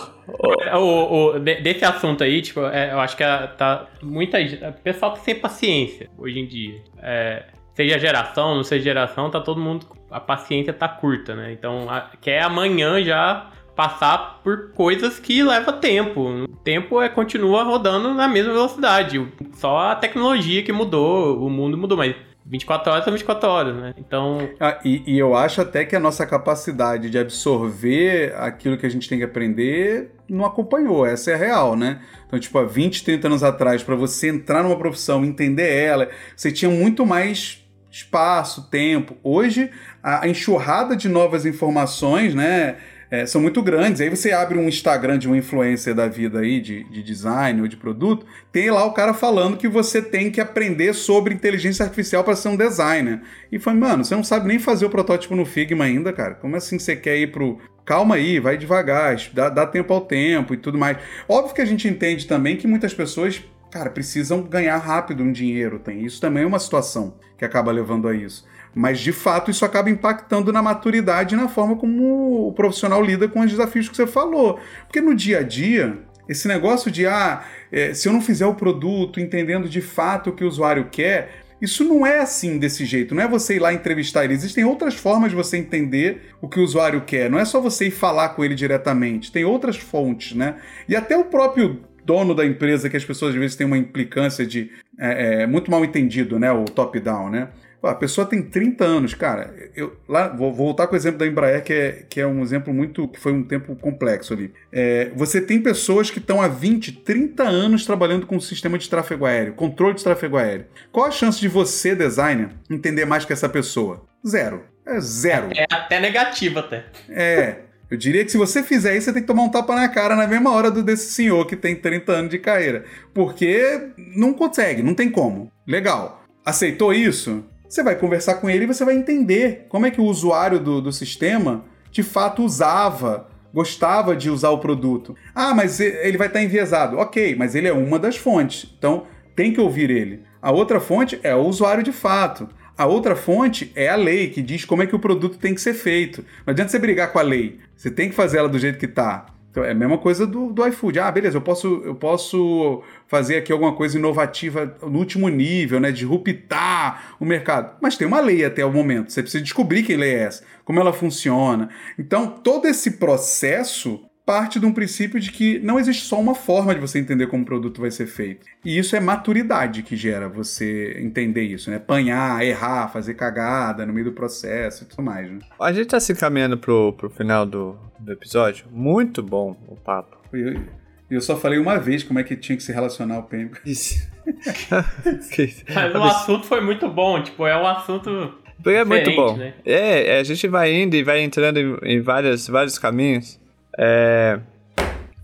é. 0.64 0.76
o, 0.76 1.36
o, 1.36 1.40
desse 1.40 1.86
assunto 1.86 2.24
aí, 2.24 2.42
tipo, 2.42 2.62
é, 2.62 2.92
eu 2.92 3.00
acho 3.00 3.16
que 3.16 3.24
tá 3.24 3.88
muita 4.02 4.38
o 4.40 4.74
pessoal 4.84 5.14
tá 5.14 5.20
sem 5.22 5.36
paciência 5.36 6.10
hoje 6.18 6.40
em 6.40 6.46
dia. 6.46 6.82
É, 7.02 7.46
seja 7.76 7.98
geração, 7.98 8.56
não 8.56 8.64
seja 8.64 8.84
geração, 8.84 9.30
tá 9.30 9.40
todo 9.40 9.60
mundo 9.60 9.86
a 10.10 10.20
paciência 10.20 10.74
tá 10.74 10.88
curta, 10.88 11.36
né? 11.36 11.52
Então, 11.52 11.90
a, 11.90 12.10
quer 12.22 12.42
amanhã 12.42 13.04
já 13.04 13.50
passar 13.76 14.42
por 14.44 14.72
coisas 14.72 15.20
que 15.20 15.44
leva 15.44 15.72
tempo. 15.72 16.22
O 16.22 16.48
tempo 16.48 17.00
é 17.02 17.08
continua 17.08 17.64
rodando 17.64 18.14
na 18.14 18.28
mesma 18.28 18.54
velocidade. 18.54 19.26
Só 19.54 19.92
a 19.92 19.96
tecnologia 19.96 20.64
que 20.64 20.72
mudou, 20.72 21.46
o 21.46 21.50
mundo 21.50 21.78
mudou, 21.78 21.98
mas 21.98 22.16
24 22.50 22.92
horas 22.92 23.04
são 23.04 23.14
24 23.14 23.50
horas, 23.50 23.76
né? 23.76 23.94
Então. 23.98 24.50
Ah, 24.60 24.80
e, 24.84 25.04
e, 25.06 25.20
eu 25.20 25.36
acho 25.36 25.62
até 25.62 25.84
que 25.84 25.96
a 25.96 26.00
nossa 26.00 26.26
capacidade 26.26 27.10
de 27.10 27.20
absorver 27.20 28.34
aquilo 28.38 28.78
que 28.78 28.86
a 28.86 28.90
gente 28.90 29.10
tem 29.10 29.18
que 29.18 29.26
aprender 29.26 30.12
não 30.30 30.46
acompanhou. 30.46 31.06
Essa 31.06 31.32
é 31.32 31.34
a 31.34 31.38
real, 31.38 31.76
né? 31.76 32.02
Então, 32.26 32.40
tipo, 32.40 32.58
há 32.58 32.64
20, 32.64 33.04
30 33.04 33.28
anos 33.28 33.44
atrás, 33.44 33.84
para 33.84 33.96
você 33.96 34.30
entrar 34.30 34.64
numa 34.64 34.78
profissão, 34.78 35.26
entender 35.26 35.70
ela, 35.70 36.10
você 36.36 36.52
tinha 36.52 36.72
muito 36.72 37.06
mais 37.06 37.66
espaço, 37.92 38.70
tempo. 38.70 39.18
Hoje, 39.24 39.70
a 40.02 40.28
enxurrada 40.28 40.96
de 40.96 41.10
novas 41.10 41.46
informações, 41.46 42.34
né? 42.34 42.78
É, 43.10 43.26
são 43.26 43.42
muito 43.42 43.62
grandes. 43.62 44.02
Aí 44.02 44.10
você 44.10 44.32
abre 44.32 44.58
um 44.58 44.68
Instagram 44.68 45.18
de 45.18 45.30
um 45.30 45.36
influencer 45.36 45.96
da 45.96 46.08
vida 46.08 46.40
aí, 46.40 46.60
de, 46.60 46.84
de 46.86 47.02
design 47.02 47.62
ou 47.62 47.68
de 47.68 47.78
produto, 47.78 48.26
tem 48.52 48.70
lá 48.70 48.86
o 48.86 48.94
cara 48.94 49.14
falando 49.14 49.58
que 49.58 49.68
você 49.68 50.02
tem 50.02 50.30
que 50.30 50.42
aprender 50.42 50.94
sobre 50.94 51.34
inteligência 51.34 51.84
artificial 51.84 52.24
para 52.24 52.36
ser 52.36 52.50
um 52.50 52.58
designer. 52.58 53.22
E 53.52 53.60
foi, 53.60 53.74
mano, 53.74 54.04
você 54.04 54.16
não 54.16 54.24
sabe 54.24 54.48
nem 54.48 54.60
fazer 54.60 54.86
o 54.86 54.90
protótipo 54.90 55.36
no 55.36 55.46
Figma 55.46 55.86
ainda, 55.86 56.12
cara. 56.12 56.36
Como 56.36 56.56
assim 56.56 56.78
você 56.78 56.96
quer 56.96 57.18
ir 57.18 57.32
pro. 57.32 57.58
Calma 57.86 58.16
aí, 58.16 58.38
vai 58.38 58.58
devagar, 58.58 59.16
dá, 59.34 59.48
dá 59.48 59.66
tempo 59.66 59.94
ao 59.94 60.02
tempo 60.02 60.54
e 60.54 60.58
tudo 60.58 60.78
mais. 60.78 60.98
Óbvio 61.26 61.56
que 61.56 61.62
a 61.62 61.66
gente 61.66 61.88
entende 61.88 62.28
também 62.28 62.58
que 62.58 62.68
muitas 62.68 62.94
pessoas 62.94 63.42
cara, 63.72 63.90
precisam 63.90 64.42
ganhar 64.42 64.78
rápido 64.78 65.24
um 65.24 65.32
dinheiro. 65.32 65.80
Tem 65.80 66.04
isso 66.04 66.20
também 66.20 66.44
é 66.44 66.46
uma 66.46 66.60
situação 66.60 67.16
que 67.38 67.46
acaba 67.46 67.72
levando 67.72 68.08
a 68.08 68.16
isso. 68.16 68.46
Mas 68.78 69.00
de 69.00 69.12
fato 69.12 69.50
isso 69.50 69.66
acaba 69.66 69.90
impactando 69.90 70.54
na 70.54 70.62
maturidade 70.62 71.34
e 71.34 71.38
na 71.38 71.48
forma 71.48 71.76
como 71.76 72.48
o 72.48 72.54
profissional 72.54 73.02
lida 73.02 73.28
com 73.28 73.40
os 73.40 73.50
desafios 73.50 73.90
que 73.90 73.96
você 73.96 74.06
falou. 74.06 74.60
Porque 74.86 75.02
no 75.02 75.16
dia 75.16 75.40
a 75.40 75.42
dia, 75.42 75.98
esse 76.30 76.48
negócio 76.48 76.92
de 76.92 77.08
ah, 77.08 77.44
é, 77.72 77.96
se 77.96 78.08
eu 78.08 78.14
não 78.14 78.22
fizer 78.22 78.46
o 78.46 78.54
produto 78.54 79.20
entendendo 79.20 79.68
de 79.68 79.82
fato 79.82 80.30
o 80.30 80.34
que 80.34 80.44
o 80.44 80.48
usuário 80.48 80.90
quer, 80.92 81.44
isso 81.60 81.84
não 81.84 82.06
é 82.06 82.20
assim 82.20 82.60
desse 82.60 82.86
jeito, 82.86 83.16
não 83.16 83.24
é 83.24 83.28
você 83.28 83.56
ir 83.56 83.60
lá 83.60 83.74
entrevistar 83.74 84.26
ele. 84.26 84.36
Existem 84.36 84.64
outras 84.64 84.94
formas 84.94 85.32
de 85.32 85.36
você 85.36 85.58
entender 85.58 86.36
o 86.40 86.48
que 86.48 86.60
o 86.60 86.64
usuário 86.64 87.02
quer. 87.02 87.32
Não 87.32 87.40
é 87.40 87.46
só 87.46 87.60
você 87.60 87.88
ir 87.88 87.92
falar 87.92 88.30
com 88.30 88.46
ele 88.46 88.54
diretamente. 88.54 89.32
Tem 89.32 89.44
outras 89.44 89.76
fontes, 89.76 90.36
né? 90.36 90.58
E 90.88 90.96
até 90.96 91.18
o 91.18 91.26
próprio 91.26 91.82
dono 92.06 92.36
da 92.36 92.46
empresa, 92.46 92.92
que 92.92 92.96
as 92.96 93.04
pessoas 93.04 93.34
às 93.34 93.40
vezes 93.40 93.56
têm 93.56 93.66
uma 93.66 93.78
implicância 93.78 94.46
de. 94.46 94.70
É, 95.00 95.42
é, 95.42 95.48
muito 95.48 95.72
mal 95.72 95.84
entendido, 95.84 96.38
né? 96.38 96.52
O 96.52 96.66
top-down, 96.66 97.32
né? 97.32 97.48
Pô, 97.88 97.92
a 97.92 97.96
pessoa 97.96 98.28
tem 98.28 98.42
30 98.42 98.84
anos, 98.84 99.14
cara. 99.14 99.54
Eu 99.74 99.98
lá 100.10 100.28
vou 100.28 100.54
voltar 100.54 100.88
com 100.88 100.94
o 100.94 100.98
exemplo 100.98 101.20
da 101.20 101.26
Embraer, 101.26 101.64
que 101.64 101.72
é, 101.72 102.06
que 102.10 102.20
é 102.20 102.28
um 102.28 102.44
exemplo 102.44 102.74
muito. 102.74 103.08
que 103.08 103.18
foi 103.18 103.32
um 103.32 103.44
tempo 103.44 103.76
complexo 103.78 104.34
ali. 104.34 104.54
É, 104.74 105.10
você 105.16 105.40
tem 105.40 105.62
pessoas 105.62 106.12
que 106.12 106.20
estão 106.20 106.42
há 106.42 106.50
20, 106.50 106.92
30 106.92 107.44
anos 107.44 107.86
trabalhando 107.86 108.28
com 108.28 108.36
o 108.36 108.42
sistema 108.42 108.78
de 108.78 108.90
tráfego 108.90 109.26
aéreo, 109.26 109.54
controle 109.54 109.96
de 109.96 110.04
tráfego 110.04 110.36
aéreo. 110.36 110.66
Qual 110.92 111.06
a 111.06 111.12
chance 111.12 111.40
de 111.40 111.48
você, 111.48 111.96
designer, 111.96 112.50
entender 112.70 113.06
mais 113.06 113.24
que 113.24 113.32
essa 113.32 113.48
pessoa? 113.48 114.06
Zero. 114.28 114.66
É 114.86 115.00
zero. 115.00 115.48
É 115.56 115.66
até 115.72 116.00
negativo 116.00 116.60
até. 116.60 116.86
É. 117.10 117.56
Eu 117.90 117.98
diria 117.98 118.26
que 118.26 118.32
se 118.32 118.38
você 118.38 118.64
fizer 118.64 118.98
isso, 118.98 119.06
você 119.06 119.14
tem 119.14 119.22
que 119.22 119.28
tomar 119.28 119.44
um 119.44 119.50
tapa 119.50 119.74
na 119.74 119.88
cara 119.88 120.14
na 120.14 120.28
mesma 120.28 120.52
hora 120.52 120.70
do, 120.70 120.84
desse 120.84 121.10
senhor 121.10 121.46
que 121.48 121.56
tem 121.56 121.74
30 121.74 122.12
anos 122.12 122.32
de 122.32 122.38
carreira. 122.38 122.84
Porque 123.14 123.92
não 124.14 124.34
consegue, 124.34 124.84
não 124.84 124.94
tem 124.94 125.10
como. 125.10 125.50
Legal. 125.66 126.22
Aceitou 126.46 126.94
isso? 126.94 127.46
Você 127.68 127.84
vai 127.84 127.96
conversar 127.96 128.36
com 128.36 128.50
ele 128.50 128.64
e 128.64 128.68
você 128.68 128.86
vai 128.86 128.96
entender 128.96 129.66
como 129.68 129.86
é 129.86 129.92
que 129.92 130.00
o 130.00 130.06
usuário 130.06 130.60
do, 130.60 130.82
do 130.82 130.92
sistema 130.92 131.66
de 131.92 132.02
fato 132.02 132.44
usava, 132.44 133.30
gostava 133.54 134.16
de 134.16 134.30
usar 134.30 134.52
o 134.52 134.60
produto. 134.60 135.16
Ah, 135.36 135.54
mas 135.54 135.80
ele 135.80 136.18
vai 136.18 136.28
estar 136.28 136.42
enviesado. 136.42 136.98
Ok, 136.98 137.36
mas 137.36 137.56
ele 137.56 137.68
é 137.68 137.74
uma 137.74 138.00
das 138.00 138.16
fontes. 138.16 138.74
Então 138.78 139.04
tem 139.36 139.52
que 139.52 139.60
ouvir 139.60 139.90
ele. 139.90 140.24
A 140.42 140.52
outra 140.52 140.80
fonte 140.80 141.20
é 141.24 141.36
o 141.36 141.46
usuário 141.46 141.84
de 141.84 141.92
fato. 141.92 142.48
A 142.78 142.86
outra 142.86 143.16
fonte 143.16 143.72
é 143.76 143.90
a 143.90 143.96
lei, 143.96 144.30
que 144.30 144.42
diz 144.42 144.64
como 144.64 144.84
é 144.84 144.88
que 144.88 144.96
o 144.96 145.00
produto 145.00 145.38
tem 145.38 145.54
que 145.54 145.62
ser 145.62 145.74
feito. 145.74 146.24
Não 146.46 146.52
adianta 146.52 146.72
você 146.72 146.80
brigar 146.80 147.12
com 147.12 147.20
a 147.20 147.24
lei. 147.24 147.60
Você 147.76 147.90
tem 147.90 148.08
que 148.08 148.16
fazer 148.16 148.38
ela 148.38 148.48
do 148.48 148.60
jeito 148.60 148.78
que 148.78 148.86
está. 148.86 149.26
Então, 149.58 149.66
é 149.66 149.72
a 149.72 149.76
mesma 149.76 149.98
coisa 149.98 150.28
do, 150.28 150.54
do 150.54 150.68
iFood. 150.68 151.00
Ah, 151.00 151.12
beleza, 151.12 151.38
eu 151.38 151.42
posso, 151.42 151.82
eu 151.84 151.96
posso 151.96 152.84
fazer 153.08 153.38
aqui 153.38 153.52
alguma 153.52 153.74
coisa 153.74 153.98
inovativa 153.98 154.78
no 154.84 155.00
último 155.00 155.28
nível, 155.30 155.80
né? 155.80 155.92
Disruptar 155.92 157.16
o 157.20 157.26
mercado. 157.26 157.76
Mas 157.82 157.98
tem 157.98 158.08
uma 158.08 158.20
lei 158.20 158.46
até 158.46 158.64
o 158.64 158.72
momento. 158.72 159.12
Você 159.12 159.24
precisa 159.24 159.44
descobrir 159.44 159.82
que 159.82 159.96
lei 159.96 160.14
é 160.14 160.20
essa, 160.26 160.44
como 160.64 160.80
ela 160.80 160.94
funciona. 160.94 161.70
Então, 161.98 162.28
todo 162.28 162.68
esse 162.68 162.92
processo 162.98 164.08
parte 164.28 164.60
de 164.60 164.66
um 164.66 164.74
princípio 164.74 165.22
de 165.22 165.32
que 165.32 165.58
não 165.60 165.80
existe 165.80 166.04
só 166.04 166.20
uma 166.20 166.36
forma 166.36 166.76
de 166.76 166.82
você 166.82 167.00
entender 167.00 167.28
como 167.28 167.44
o 167.44 167.46
produto 167.46 167.80
vai 167.80 167.90
ser 167.90 168.08
feito. 168.08 168.46
E 168.66 168.78
isso 168.78 168.94
é 168.94 169.00
maturidade 169.00 169.82
que 169.84 169.96
gera 169.96 170.28
você 170.28 170.98
entender 171.00 171.44
isso, 171.44 171.72
né? 171.72 171.78
Apanhar, 171.78 172.46
errar, 172.46 172.90
fazer 172.90 173.14
cagada 173.14 173.86
no 173.86 173.94
meio 173.94 174.08
do 174.08 174.12
processo 174.12 174.84
e 174.84 174.88
tudo 174.88 175.02
mais, 175.02 175.32
né? 175.32 175.40
A 175.58 175.72
gente 175.72 175.88
tá 175.88 176.00
se 176.02 176.12
encaminhando 176.12 176.58
pro, 176.58 176.92
pro 176.92 177.10
final 177.10 177.46
do, 177.46 177.78
do 177.98 178.12
episódio. 178.12 178.66
Muito 178.70 179.24
bom 179.24 179.56
o 179.66 179.78
papo. 179.78 180.18
Eu, 180.34 180.62
eu 181.10 181.22
só 181.22 181.38
falei 181.38 181.58
uma 181.58 181.80
vez 181.80 182.04
como 182.04 182.20
é 182.20 182.24
que 182.24 182.36
tinha 182.36 182.58
que 182.58 182.64
se 182.64 182.74
relacionar 182.74 183.20
o 183.20 183.24
PEM. 183.24 183.50
Isso. 183.66 184.06
Mas 185.74 185.96
o 185.96 186.04
assunto 186.04 186.46
foi 186.46 186.60
muito 186.60 186.90
bom, 186.90 187.24
tipo, 187.24 187.48
é 187.48 187.56
um 187.56 187.66
assunto 187.66 188.34
é 188.66 188.84
muito 188.84 189.16
bom. 189.16 189.38
Né? 189.38 189.54
É, 189.66 190.20
a 190.20 190.24
gente 190.24 190.50
vai 190.50 190.74
indo 190.74 190.98
e 190.98 191.04
vai 191.04 191.22
entrando 191.22 191.58
em, 191.58 191.94
em 191.94 192.02
vários, 192.02 192.50
vários 192.50 192.78
caminhos. 192.78 193.40
É, 193.78 194.40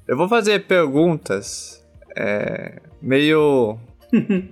eu 0.08 0.16
vou 0.16 0.30
fazer 0.30 0.66
perguntas 0.66 1.84
é, 2.16 2.80
meio 3.02 3.78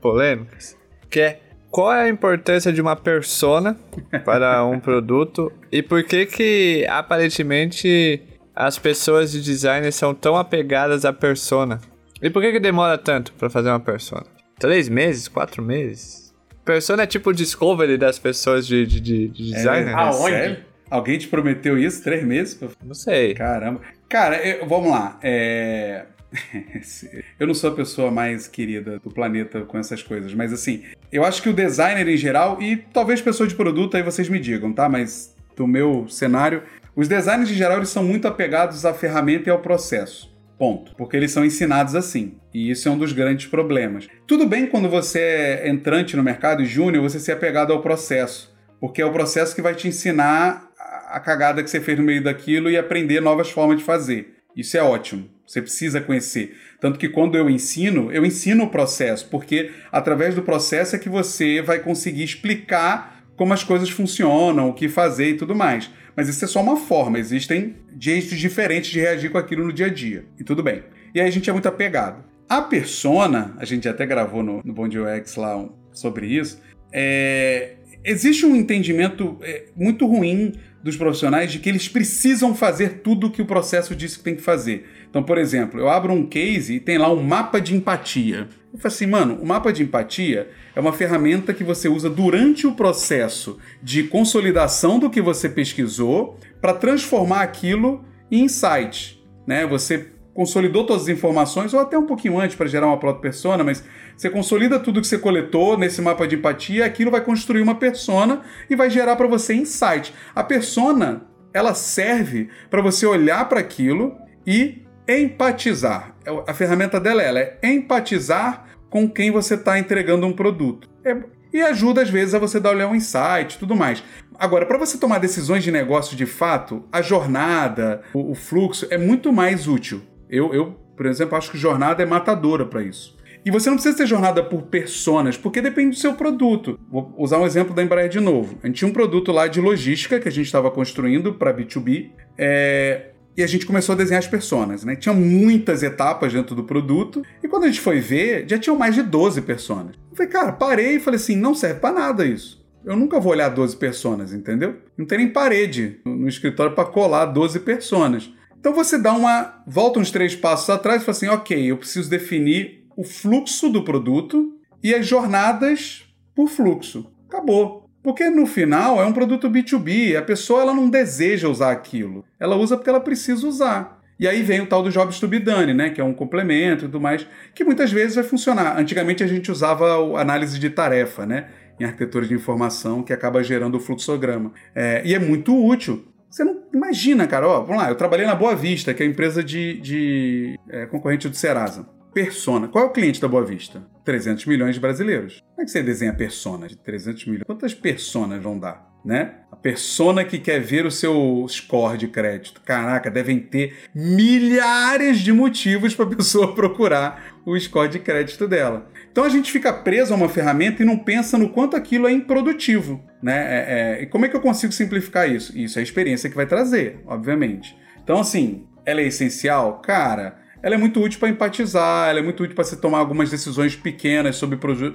polêmicas. 0.00 0.76
Que 1.10 1.20
é 1.20 1.40
qual 1.70 1.92
é 1.92 2.04
a 2.04 2.08
importância 2.08 2.72
de 2.72 2.80
uma 2.80 2.96
persona 2.96 3.76
para 4.24 4.64
um 4.64 4.80
produto 4.80 5.52
e 5.70 5.82
por 5.82 6.02
que 6.04 6.24
que 6.24 6.86
aparentemente 6.88 8.22
as 8.54 8.78
pessoas 8.78 9.32
de 9.32 9.42
design 9.42 9.90
são 9.92 10.14
tão 10.14 10.36
apegadas 10.36 11.04
à 11.04 11.12
persona? 11.12 11.80
E 12.22 12.30
por 12.30 12.40
que 12.40 12.52
que 12.52 12.60
demora 12.60 12.96
tanto 12.96 13.32
para 13.34 13.50
fazer 13.50 13.68
uma 13.68 13.80
persona? 13.80 14.24
Três 14.58 14.88
meses? 14.88 15.28
Quatro 15.28 15.62
meses? 15.62 16.34
Persona 16.64 17.02
é 17.02 17.06
tipo 17.06 17.30
o 17.30 17.32
discovery 17.34 17.98
das 17.98 18.18
pessoas 18.18 18.66
de, 18.66 18.86
de, 18.86 19.00
de 19.00 19.28
design? 19.28 19.90
É, 19.90 19.94
né? 19.94 19.94
Aonde? 19.94 20.65
Alguém 20.90 21.18
te 21.18 21.28
prometeu 21.28 21.78
isso? 21.78 22.02
Três 22.02 22.24
meses? 22.24 22.58
Não 22.84 22.94
sei. 22.94 23.34
Caramba. 23.34 23.80
Cara, 24.08 24.36
eu, 24.46 24.66
vamos 24.66 24.90
lá. 24.90 25.18
É... 25.22 26.04
eu 27.38 27.46
não 27.46 27.54
sou 27.54 27.70
a 27.70 27.74
pessoa 27.74 28.10
mais 28.10 28.46
querida 28.46 28.98
do 28.98 29.10
planeta 29.10 29.62
com 29.62 29.78
essas 29.78 30.02
coisas, 30.02 30.34
mas 30.34 30.52
assim, 30.52 30.82
eu 31.10 31.24
acho 31.24 31.42
que 31.42 31.48
o 31.48 31.52
designer 31.52 32.06
em 32.08 32.16
geral, 32.16 32.60
e 32.60 32.76
talvez 32.76 33.20
pessoa 33.20 33.48
de 33.48 33.54
produto, 33.54 33.96
aí 33.96 34.02
vocês 34.02 34.28
me 34.28 34.38
digam, 34.38 34.72
tá? 34.72 34.88
Mas 34.88 35.34
do 35.56 35.66
meu 35.66 36.06
cenário, 36.08 36.62
os 36.94 37.08
designers 37.08 37.50
em 37.50 37.54
geral 37.54 37.78
eles 37.78 37.88
são 37.88 38.04
muito 38.04 38.28
apegados 38.28 38.84
à 38.84 38.92
ferramenta 38.92 39.48
e 39.48 39.52
ao 39.52 39.60
processo. 39.60 40.34
Ponto. 40.58 40.94
Porque 40.96 41.16
eles 41.16 41.30
são 41.30 41.44
ensinados 41.44 41.94
assim. 41.94 42.38
E 42.52 42.70
isso 42.70 42.88
é 42.88 42.90
um 42.90 42.98
dos 42.98 43.12
grandes 43.12 43.46
problemas. 43.46 44.08
Tudo 44.26 44.46
bem 44.46 44.66
quando 44.66 44.88
você 44.88 45.18
é 45.20 45.68
entrante 45.68 46.16
no 46.16 46.22
mercado 46.22 46.62
e 46.62 46.66
júnior, 46.66 47.02
você 47.02 47.20
ser 47.20 47.32
apegado 47.32 47.72
ao 47.72 47.82
processo. 47.82 48.54
Porque 48.80 49.02
é 49.02 49.06
o 49.06 49.12
processo 49.12 49.54
que 49.54 49.62
vai 49.62 49.74
te 49.74 49.88
ensinar 49.88 50.70
a 51.08 51.20
cagada 51.20 51.62
que 51.62 51.70
você 51.70 51.80
fez 51.80 51.98
no 51.98 52.04
meio 52.04 52.22
daquilo 52.22 52.70
e 52.70 52.76
aprender 52.76 53.20
novas 53.20 53.50
formas 53.50 53.78
de 53.78 53.84
fazer. 53.84 54.36
Isso 54.56 54.76
é 54.76 54.82
ótimo. 54.82 55.28
Você 55.46 55.62
precisa 55.62 56.00
conhecer. 56.00 56.56
Tanto 56.80 56.98
que 56.98 57.08
quando 57.08 57.36
eu 57.36 57.48
ensino, 57.48 58.10
eu 58.10 58.24
ensino 58.24 58.64
o 58.64 58.70
processo, 58.70 59.28
porque 59.30 59.70
através 59.92 60.34
do 60.34 60.42
processo 60.42 60.96
é 60.96 60.98
que 60.98 61.08
você 61.08 61.62
vai 61.62 61.78
conseguir 61.78 62.24
explicar 62.24 63.24
como 63.36 63.52
as 63.52 63.62
coisas 63.62 63.90
funcionam, 63.90 64.68
o 64.68 64.72
que 64.72 64.88
fazer 64.88 65.30
e 65.30 65.36
tudo 65.36 65.54
mais. 65.54 65.90
Mas 66.16 66.28
isso 66.28 66.44
é 66.44 66.48
só 66.48 66.62
uma 66.62 66.76
forma, 66.76 67.18
existem 67.18 67.76
jeitos 68.00 68.38
diferentes 68.38 68.90
de 68.90 68.98
reagir 68.98 69.30
com 69.30 69.38
aquilo 69.38 69.64
no 69.64 69.72
dia 69.72 69.86
a 69.86 69.90
dia. 69.90 70.24
E 70.38 70.42
tudo 70.42 70.62
bem. 70.62 70.82
E 71.14 71.20
aí 71.20 71.28
a 71.28 71.30
gente 71.30 71.48
é 71.48 71.52
muito 71.52 71.68
apegado. 71.68 72.24
A 72.48 72.62
persona, 72.62 73.54
a 73.58 73.64
gente 73.64 73.88
até 73.88 74.06
gravou 74.06 74.42
no, 74.42 74.62
no 74.64 74.72
Bom 74.72 74.86
UX 74.86 75.36
lá 75.36 75.56
um, 75.56 75.70
sobre 75.92 76.26
isso, 76.26 76.60
é, 76.92 77.74
existe 78.04 78.46
um 78.46 78.56
entendimento 78.56 79.36
é, 79.42 79.66
muito 79.76 80.06
ruim 80.06 80.52
dos 80.86 80.96
profissionais 80.96 81.50
de 81.50 81.58
que 81.58 81.68
eles 81.68 81.88
precisam 81.88 82.54
fazer 82.54 83.00
tudo 83.02 83.26
o 83.26 83.30
que 83.30 83.42
o 83.42 83.46
processo 83.46 83.94
disse 83.96 84.18
que 84.18 84.22
tem 84.22 84.36
que 84.36 84.40
fazer. 84.40 84.88
Então, 85.10 85.20
por 85.20 85.36
exemplo, 85.36 85.80
eu 85.80 85.88
abro 85.88 86.12
um 86.12 86.24
case 86.24 86.74
e 86.74 86.80
tem 86.80 86.96
lá 86.96 87.12
um 87.12 87.20
mapa 87.20 87.60
de 87.60 87.74
empatia. 87.74 88.48
Eu 88.72 88.78
falo 88.78 88.94
assim, 88.94 89.06
mano, 89.06 89.34
o 89.42 89.44
mapa 89.44 89.72
de 89.72 89.82
empatia 89.82 90.48
é 90.76 90.78
uma 90.78 90.92
ferramenta 90.92 91.52
que 91.52 91.64
você 91.64 91.88
usa 91.88 92.08
durante 92.08 92.68
o 92.68 92.76
processo 92.76 93.58
de 93.82 94.04
consolidação 94.04 95.00
do 95.00 95.10
que 95.10 95.20
você 95.20 95.48
pesquisou 95.48 96.38
para 96.60 96.72
transformar 96.72 97.42
aquilo 97.42 98.04
em 98.30 98.44
insight. 98.44 99.20
Né? 99.44 99.66
Você 99.66 100.12
consolidou 100.36 100.84
todas 100.84 101.04
as 101.04 101.08
informações, 101.08 101.72
ou 101.72 101.80
até 101.80 101.98
um 101.98 102.04
pouquinho 102.04 102.38
antes 102.38 102.54
para 102.54 102.66
gerar 102.66 102.86
uma 102.86 102.98
própria 102.98 103.22
persona, 103.22 103.64
mas 103.64 103.82
você 104.14 104.28
consolida 104.28 104.78
tudo 104.78 105.00
que 105.00 105.06
você 105.06 105.16
coletou 105.16 105.78
nesse 105.78 106.02
mapa 106.02 106.28
de 106.28 106.36
empatia, 106.36 106.84
aquilo 106.84 107.10
vai 107.10 107.22
construir 107.22 107.62
uma 107.62 107.74
persona 107.74 108.42
e 108.68 108.76
vai 108.76 108.90
gerar 108.90 109.16
para 109.16 109.26
você 109.26 109.54
insight. 109.54 110.12
A 110.34 110.44
persona, 110.44 111.22
ela 111.54 111.72
serve 111.72 112.50
para 112.68 112.82
você 112.82 113.06
olhar 113.06 113.48
para 113.48 113.60
aquilo 113.60 114.14
e 114.46 114.82
empatizar. 115.08 116.14
É 116.22 116.30
a 116.46 116.52
ferramenta 116.52 117.00
dela 117.00 117.22
é, 117.22 117.58
é 117.62 117.72
empatizar 117.72 118.66
com 118.90 119.08
quem 119.08 119.30
você 119.30 119.54
está 119.54 119.78
entregando 119.78 120.26
um 120.26 120.32
produto. 120.34 120.86
É, 121.02 121.16
e 121.50 121.62
ajuda 121.62 122.02
às 122.02 122.10
vezes 122.10 122.34
a 122.34 122.38
você 122.38 122.60
dar 122.60 122.72
olhar 122.72 122.88
um 122.88 122.94
insight 122.94 123.58
tudo 123.58 123.74
mais. 123.74 124.04
Agora, 124.38 124.66
para 124.66 124.76
você 124.76 124.98
tomar 124.98 125.18
decisões 125.18 125.64
de 125.64 125.72
negócio 125.72 126.14
de 126.14 126.26
fato, 126.26 126.84
a 126.92 127.00
jornada, 127.00 128.02
o, 128.12 128.32
o 128.32 128.34
fluxo 128.34 128.86
é 128.90 128.98
muito 128.98 129.32
mais 129.32 129.66
útil. 129.66 130.02
Eu, 130.28 130.52
eu, 130.52 130.72
por 130.96 131.06
exemplo, 131.06 131.36
acho 131.36 131.50
que 131.50 131.58
jornada 131.58 132.02
é 132.02 132.06
matadora 132.06 132.64
para 132.64 132.82
isso. 132.82 133.16
E 133.44 133.50
você 133.50 133.70
não 133.70 133.76
precisa 133.76 133.96
ter 133.96 134.06
jornada 134.06 134.42
por 134.42 134.62
personas, 134.62 135.36
porque 135.36 135.62
depende 135.62 135.90
do 135.90 136.00
seu 136.00 136.14
produto. 136.14 136.80
Vou 136.90 137.14
usar 137.16 137.38
um 137.38 137.46
exemplo 137.46 137.72
da 137.72 137.80
Embraer 137.80 138.08
de 138.08 138.18
novo. 138.18 138.58
A 138.60 138.66
gente 138.66 138.78
tinha 138.78 138.88
um 138.88 138.92
produto 138.92 139.30
lá 139.30 139.46
de 139.46 139.60
logística 139.60 140.18
que 140.18 140.28
a 140.28 140.32
gente 140.32 140.46
estava 140.46 140.68
construindo 140.68 141.32
para 141.32 141.54
B2B. 141.54 142.10
É, 142.36 143.10
e 143.36 143.42
a 143.42 143.46
gente 143.46 143.64
começou 143.64 143.92
a 143.92 143.96
desenhar 143.96 144.18
as 144.18 144.26
personas, 144.26 144.82
né? 144.82 144.96
Tinha 144.96 145.14
muitas 145.14 145.82
etapas 145.82 146.32
dentro 146.32 146.56
do 146.56 146.64
produto, 146.64 147.22
e 147.40 147.46
quando 147.46 147.64
a 147.64 147.66
gente 147.66 147.80
foi 147.80 148.00
ver, 148.00 148.46
já 148.48 148.58
tinham 148.58 148.76
mais 148.76 148.94
de 148.94 149.02
12 149.02 149.42
personas. 149.42 149.94
Eu 150.10 150.16
falei, 150.16 150.32
cara, 150.32 150.52
parei 150.52 150.96
e 150.96 151.00
falei 151.00 151.20
assim: 151.20 151.36
não 151.36 151.54
serve 151.54 151.78
para 151.78 151.94
nada 151.94 152.24
isso. 152.24 152.66
Eu 152.84 152.96
nunca 152.96 153.20
vou 153.20 153.32
olhar 153.32 153.48
12 153.48 153.76
personas, 153.76 154.32
entendeu? 154.32 154.76
Não 154.96 155.04
tem 155.04 155.18
nem 155.18 155.28
parede 155.28 156.00
no 156.04 156.28
escritório 156.28 156.74
para 156.74 156.88
colar 156.88 157.26
12 157.26 157.60
personas. 157.60 158.32
Então 158.66 158.74
você 158.74 158.98
dá 158.98 159.12
uma. 159.12 159.62
volta 159.64 160.00
uns 160.00 160.10
três 160.10 160.34
passos 160.34 160.68
atrás 160.68 161.00
e 161.00 161.04
fala 161.04 161.16
assim: 161.16 161.28
ok, 161.28 161.70
eu 161.70 161.76
preciso 161.76 162.10
definir 162.10 162.84
o 162.96 163.04
fluxo 163.04 163.68
do 163.68 163.84
produto 163.84 164.58
e 164.82 164.92
as 164.92 165.06
jornadas 165.06 166.04
por 166.34 166.48
fluxo. 166.48 167.08
Acabou. 167.28 167.88
Porque 168.02 168.28
no 168.28 168.44
final 168.44 169.00
é 169.00 169.06
um 169.06 169.12
produto 169.12 169.48
B2B, 169.48 170.16
a 170.16 170.22
pessoa 170.22 170.62
ela 170.62 170.74
não 170.74 170.90
deseja 170.90 171.48
usar 171.48 171.70
aquilo. 171.70 172.24
Ela 172.40 172.56
usa 172.56 172.76
porque 172.76 172.90
ela 172.90 172.98
precisa 172.98 173.46
usar. 173.46 174.02
E 174.18 174.26
aí 174.26 174.42
vem 174.42 174.60
o 174.60 174.66
tal 174.66 174.82
do 174.82 174.90
Jobs 174.90 175.20
to 175.20 175.28
be 175.28 175.38
done, 175.38 175.72
né, 175.72 175.90
que 175.90 176.00
é 176.00 176.04
um 176.04 176.12
complemento 176.12 176.86
e 176.86 176.88
tudo 176.88 177.00
mais, 177.00 177.24
que 177.54 177.62
muitas 177.62 177.92
vezes 177.92 178.16
vai 178.16 178.24
funcionar. 178.24 178.76
Antigamente 178.76 179.22
a 179.22 179.28
gente 179.28 179.48
usava 179.48 180.20
análise 180.20 180.58
de 180.58 180.70
tarefa, 180.70 181.24
né, 181.24 181.50
em 181.78 181.84
arquitetura 181.84 182.26
de 182.26 182.34
informação, 182.34 183.00
que 183.04 183.12
acaba 183.12 183.44
gerando 183.44 183.76
o 183.76 183.80
fluxograma. 183.80 184.52
É, 184.74 185.02
e 185.04 185.14
é 185.14 185.20
muito 185.20 185.56
útil. 185.56 186.04
Você 186.30 186.44
não 186.44 186.62
imagina, 186.74 187.26
cara. 187.26 187.48
Ó, 187.48 187.60
vamos 187.62 187.82
lá, 187.82 187.88
eu 187.88 187.94
trabalhei 187.94 188.26
na 188.26 188.34
Boa 188.34 188.54
Vista, 188.54 188.92
que 188.92 189.02
é 189.02 189.06
a 189.06 189.08
empresa 189.08 189.42
de, 189.42 189.80
de 189.80 190.58
é, 190.68 190.86
concorrente 190.86 191.28
do 191.28 191.36
Serasa. 191.36 191.86
persona. 192.12 192.68
Qual 192.68 192.84
é 192.84 192.86
o 192.86 192.92
cliente 192.92 193.20
da 193.20 193.28
Boa 193.28 193.44
Vista? 193.44 193.82
300 194.04 194.46
milhões 194.46 194.74
de 194.74 194.80
brasileiros. 194.80 195.42
Como 195.50 195.62
é 195.62 195.64
que 195.64 195.70
você 195.70 195.82
desenha 195.82 196.14
persona 196.14 196.68
de 196.68 196.76
300 196.76 197.26
milhões? 197.26 197.44
Quantas 197.44 197.74
personas 197.74 198.42
vão 198.42 198.58
dar? 198.58 198.86
Né? 199.04 199.34
A 199.52 199.56
persona 199.56 200.24
que 200.24 200.38
quer 200.38 200.60
ver 200.60 200.84
o 200.84 200.90
seu 200.90 201.46
score 201.48 201.96
de 201.96 202.08
crédito. 202.08 202.60
Caraca, 202.64 203.10
devem 203.10 203.38
ter 203.38 203.76
milhares 203.94 205.20
de 205.20 205.32
motivos 205.32 205.94
para 205.94 206.06
a 206.06 206.08
pessoa 206.16 206.54
procurar 206.54 207.36
o 207.44 207.58
score 207.58 207.88
de 207.88 207.98
crédito 208.00 208.48
dela. 208.48 208.88
Então 209.16 209.24
a 209.24 209.30
gente 209.30 209.50
fica 209.50 209.72
preso 209.72 210.12
a 210.12 210.16
uma 210.16 210.28
ferramenta 210.28 210.82
e 210.82 210.84
não 210.84 210.98
pensa 210.98 211.38
no 211.38 211.48
quanto 211.48 211.74
aquilo 211.74 212.06
é 212.06 212.12
improdutivo. 212.12 213.02
Né? 213.22 213.32
É, 213.34 213.64
é, 213.66 214.02
e 214.02 214.06
como 214.06 214.26
é 214.26 214.28
que 214.28 214.36
eu 214.36 214.42
consigo 214.42 214.74
simplificar 214.74 215.26
isso? 215.26 215.56
Isso 215.58 215.78
é 215.78 215.80
a 215.80 215.82
experiência 215.82 216.28
que 216.28 216.36
vai 216.36 216.44
trazer, 216.44 217.00
obviamente. 217.06 217.74
Então, 218.04 218.20
assim, 218.20 218.66
ela 218.84 219.00
é 219.00 219.06
essencial? 219.06 219.80
Cara, 219.80 220.36
ela 220.62 220.74
é 220.74 220.78
muito 220.78 221.00
útil 221.00 221.18
para 221.18 221.30
empatizar, 221.30 222.10
ela 222.10 222.18
é 222.18 222.22
muito 222.22 222.42
útil 222.42 222.54
para 222.54 222.64
você 222.64 222.76
tomar 222.76 222.98
algumas 222.98 223.30
decisões 223.30 223.74
pequenas 223.74 224.36
sobre 224.36 224.58
proje 224.58 224.94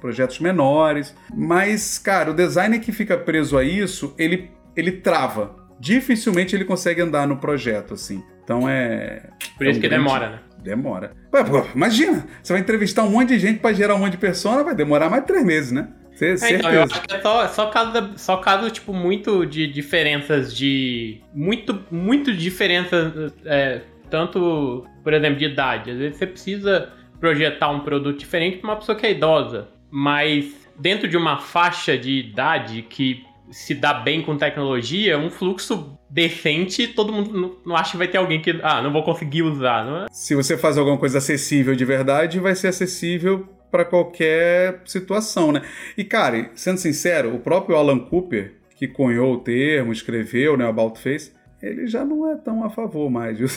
projetos 0.00 0.40
menores. 0.40 1.14
Mas, 1.36 1.98
cara, 1.98 2.30
o 2.30 2.34
designer 2.34 2.80
que 2.80 2.90
fica 2.90 3.18
preso 3.18 3.58
a 3.58 3.62
isso, 3.62 4.14
ele, 4.16 4.50
ele 4.74 4.92
trava. 4.92 5.57
Dificilmente 5.80 6.54
ele 6.54 6.64
consegue 6.64 7.00
andar 7.00 7.26
no 7.26 7.36
projeto, 7.36 7.94
assim. 7.94 8.22
Então 8.42 8.68
é. 8.68 9.30
Por 9.56 9.66
é 9.66 9.70
isso 9.70 9.78
um 9.78 9.82
que 9.82 9.88
grande... 9.88 10.04
demora, 10.04 10.30
né? 10.30 10.38
Demora. 10.62 11.12
Pô, 11.30 11.44
pô, 11.44 11.66
imagina, 11.74 12.26
você 12.42 12.52
vai 12.52 12.62
entrevistar 12.62 13.04
um 13.04 13.10
monte 13.10 13.28
de 13.28 13.38
gente 13.38 13.60
para 13.60 13.74
gerar 13.74 13.94
um 13.94 13.98
monte 13.98 14.12
de 14.12 14.18
persona, 14.18 14.64
vai 14.64 14.74
demorar 14.74 15.08
mais 15.08 15.22
de 15.22 15.28
três 15.28 15.44
meses, 15.44 15.72
né? 15.72 15.88
É, 16.20 16.54
então, 16.54 16.72
eu 16.72 16.82
acho 16.82 17.00
que 17.00 17.14
é 17.14 17.20
só, 17.20 17.46
só, 17.46 17.66
caso, 17.66 18.10
só 18.16 18.36
caso, 18.38 18.68
tipo, 18.70 18.92
muito 18.92 19.46
de 19.46 19.68
diferenças 19.68 20.54
de. 20.54 21.20
Muito, 21.32 21.80
muito 21.92 22.32
diferenças. 22.32 23.32
É, 23.44 23.82
tanto, 24.10 24.84
por 25.04 25.12
exemplo, 25.12 25.38
de 25.38 25.44
idade. 25.44 25.92
Às 25.92 25.98
vezes 25.98 26.18
você 26.18 26.26
precisa 26.26 26.92
projetar 27.20 27.70
um 27.70 27.80
produto 27.80 28.18
diferente 28.18 28.58
para 28.58 28.70
uma 28.70 28.76
pessoa 28.76 28.98
que 28.98 29.06
é 29.06 29.12
idosa. 29.12 29.68
Mas 29.90 30.68
dentro 30.76 31.06
de 31.08 31.16
uma 31.16 31.38
faixa 31.38 31.96
de 31.96 32.18
idade 32.18 32.82
que 32.82 33.24
se 33.50 33.74
dá 33.74 33.94
bem 33.94 34.22
com 34.22 34.36
tecnologia, 34.36 35.18
um 35.18 35.30
fluxo 35.30 35.98
decente, 36.08 36.88
todo 36.88 37.12
mundo 37.12 37.60
não, 37.64 37.76
acha 37.76 37.92
que 37.92 37.96
vai 37.96 38.08
ter 38.08 38.18
alguém 38.18 38.40
que, 38.40 38.58
ah, 38.62 38.82
não 38.82 38.92
vou 38.92 39.02
conseguir 39.02 39.42
usar. 39.42 39.84
Não 39.84 40.04
é? 40.04 40.06
Se 40.10 40.34
você 40.34 40.56
faz 40.56 40.78
alguma 40.78 40.98
coisa 40.98 41.18
acessível 41.18 41.74
de 41.74 41.84
verdade, 41.84 42.40
vai 42.40 42.54
ser 42.54 42.68
acessível 42.68 43.48
para 43.70 43.84
qualquer 43.84 44.82
situação, 44.86 45.52
né? 45.52 45.62
E, 45.96 46.04
cara, 46.04 46.50
sendo 46.54 46.78
sincero, 46.78 47.34
o 47.34 47.40
próprio 47.40 47.76
Alan 47.76 47.98
Cooper, 47.98 48.54
que 48.76 48.88
cunhou 48.88 49.34
o 49.34 49.38
termo, 49.38 49.92
escreveu, 49.92 50.56
né, 50.56 50.66
About 50.66 50.98
Face, 51.00 51.32
ele 51.62 51.86
já 51.86 52.04
não 52.04 52.30
é 52.30 52.36
tão 52.36 52.64
a 52.64 52.70
favor 52.70 53.10
mais, 53.10 53.38
viu? 53.38 53.48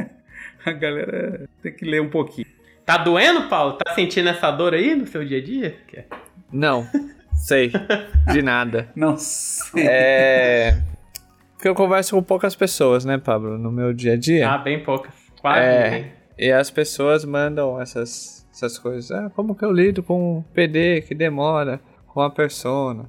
a 0.64 0.72
galera 0.72 1.48
tem 1.62 1.72
que 1.72 1.84
ler 1.84 2.02
um 2.02 2.10
pouquinho. 2.10 2.46
Tá 2.84 2.96
doendo, 2.96 3.48
Paulo? 3.48 3.74
Tá 3.74 3.94
sentindo 3.94 4.28
essa 4.28 4.50
dor 4.50 4.74
aí 4.74 4.94
no 4.94 5.06
seu 5.06 5.24
dia 5.24 5.38
a 5.38 5.42
dia? 5.42 5.76
Não, 6.52 6.86
sei. 7.40 7.72
De 8.32 8.42
nada. 8.42 8.88
Não 8.94 9.16
sei. 9.16 9.86
É. 9.86 10.82
Porque 11.54 11.68
eu 11.68 11.74
converso 11.74 12.14
com 12.14 12.22
poucas 12.22 12.54
pessoas, 12.54 13.04
né, 13.04 13.18
Pablo, 13.18 13.58
no 13.58 13.70
meu 13.70 13.92
dia 13.92 14.14
a 14.14 14.16
dia. 14.16 14.48
Ah, 14.48 14.58
bem 14.58 14.82
poucas. 14.82 15.12
Quase. 15.40 15.60
É, 15.60 16.12
e 16.38 16.52
as 16.52 16.70
pessoas 16.70 17.24
mandam 17.24 17.80
essas 17.80 18.40
essas 18.52 18.78
coisas. 18.78 19.10
Ah, 19.10 19.30
como 19.34 19.54
que 19.54 19.64
eu 19.64 19.72
lido 19.72 20.02
com 20.02 20.38
um 20.38 20.42
PD 20.42 21.02
que 21.02 21.14
demora, 21.14 21.80
com 22.06 22.20
a 22.20 22.30
persona? 22.30 23.08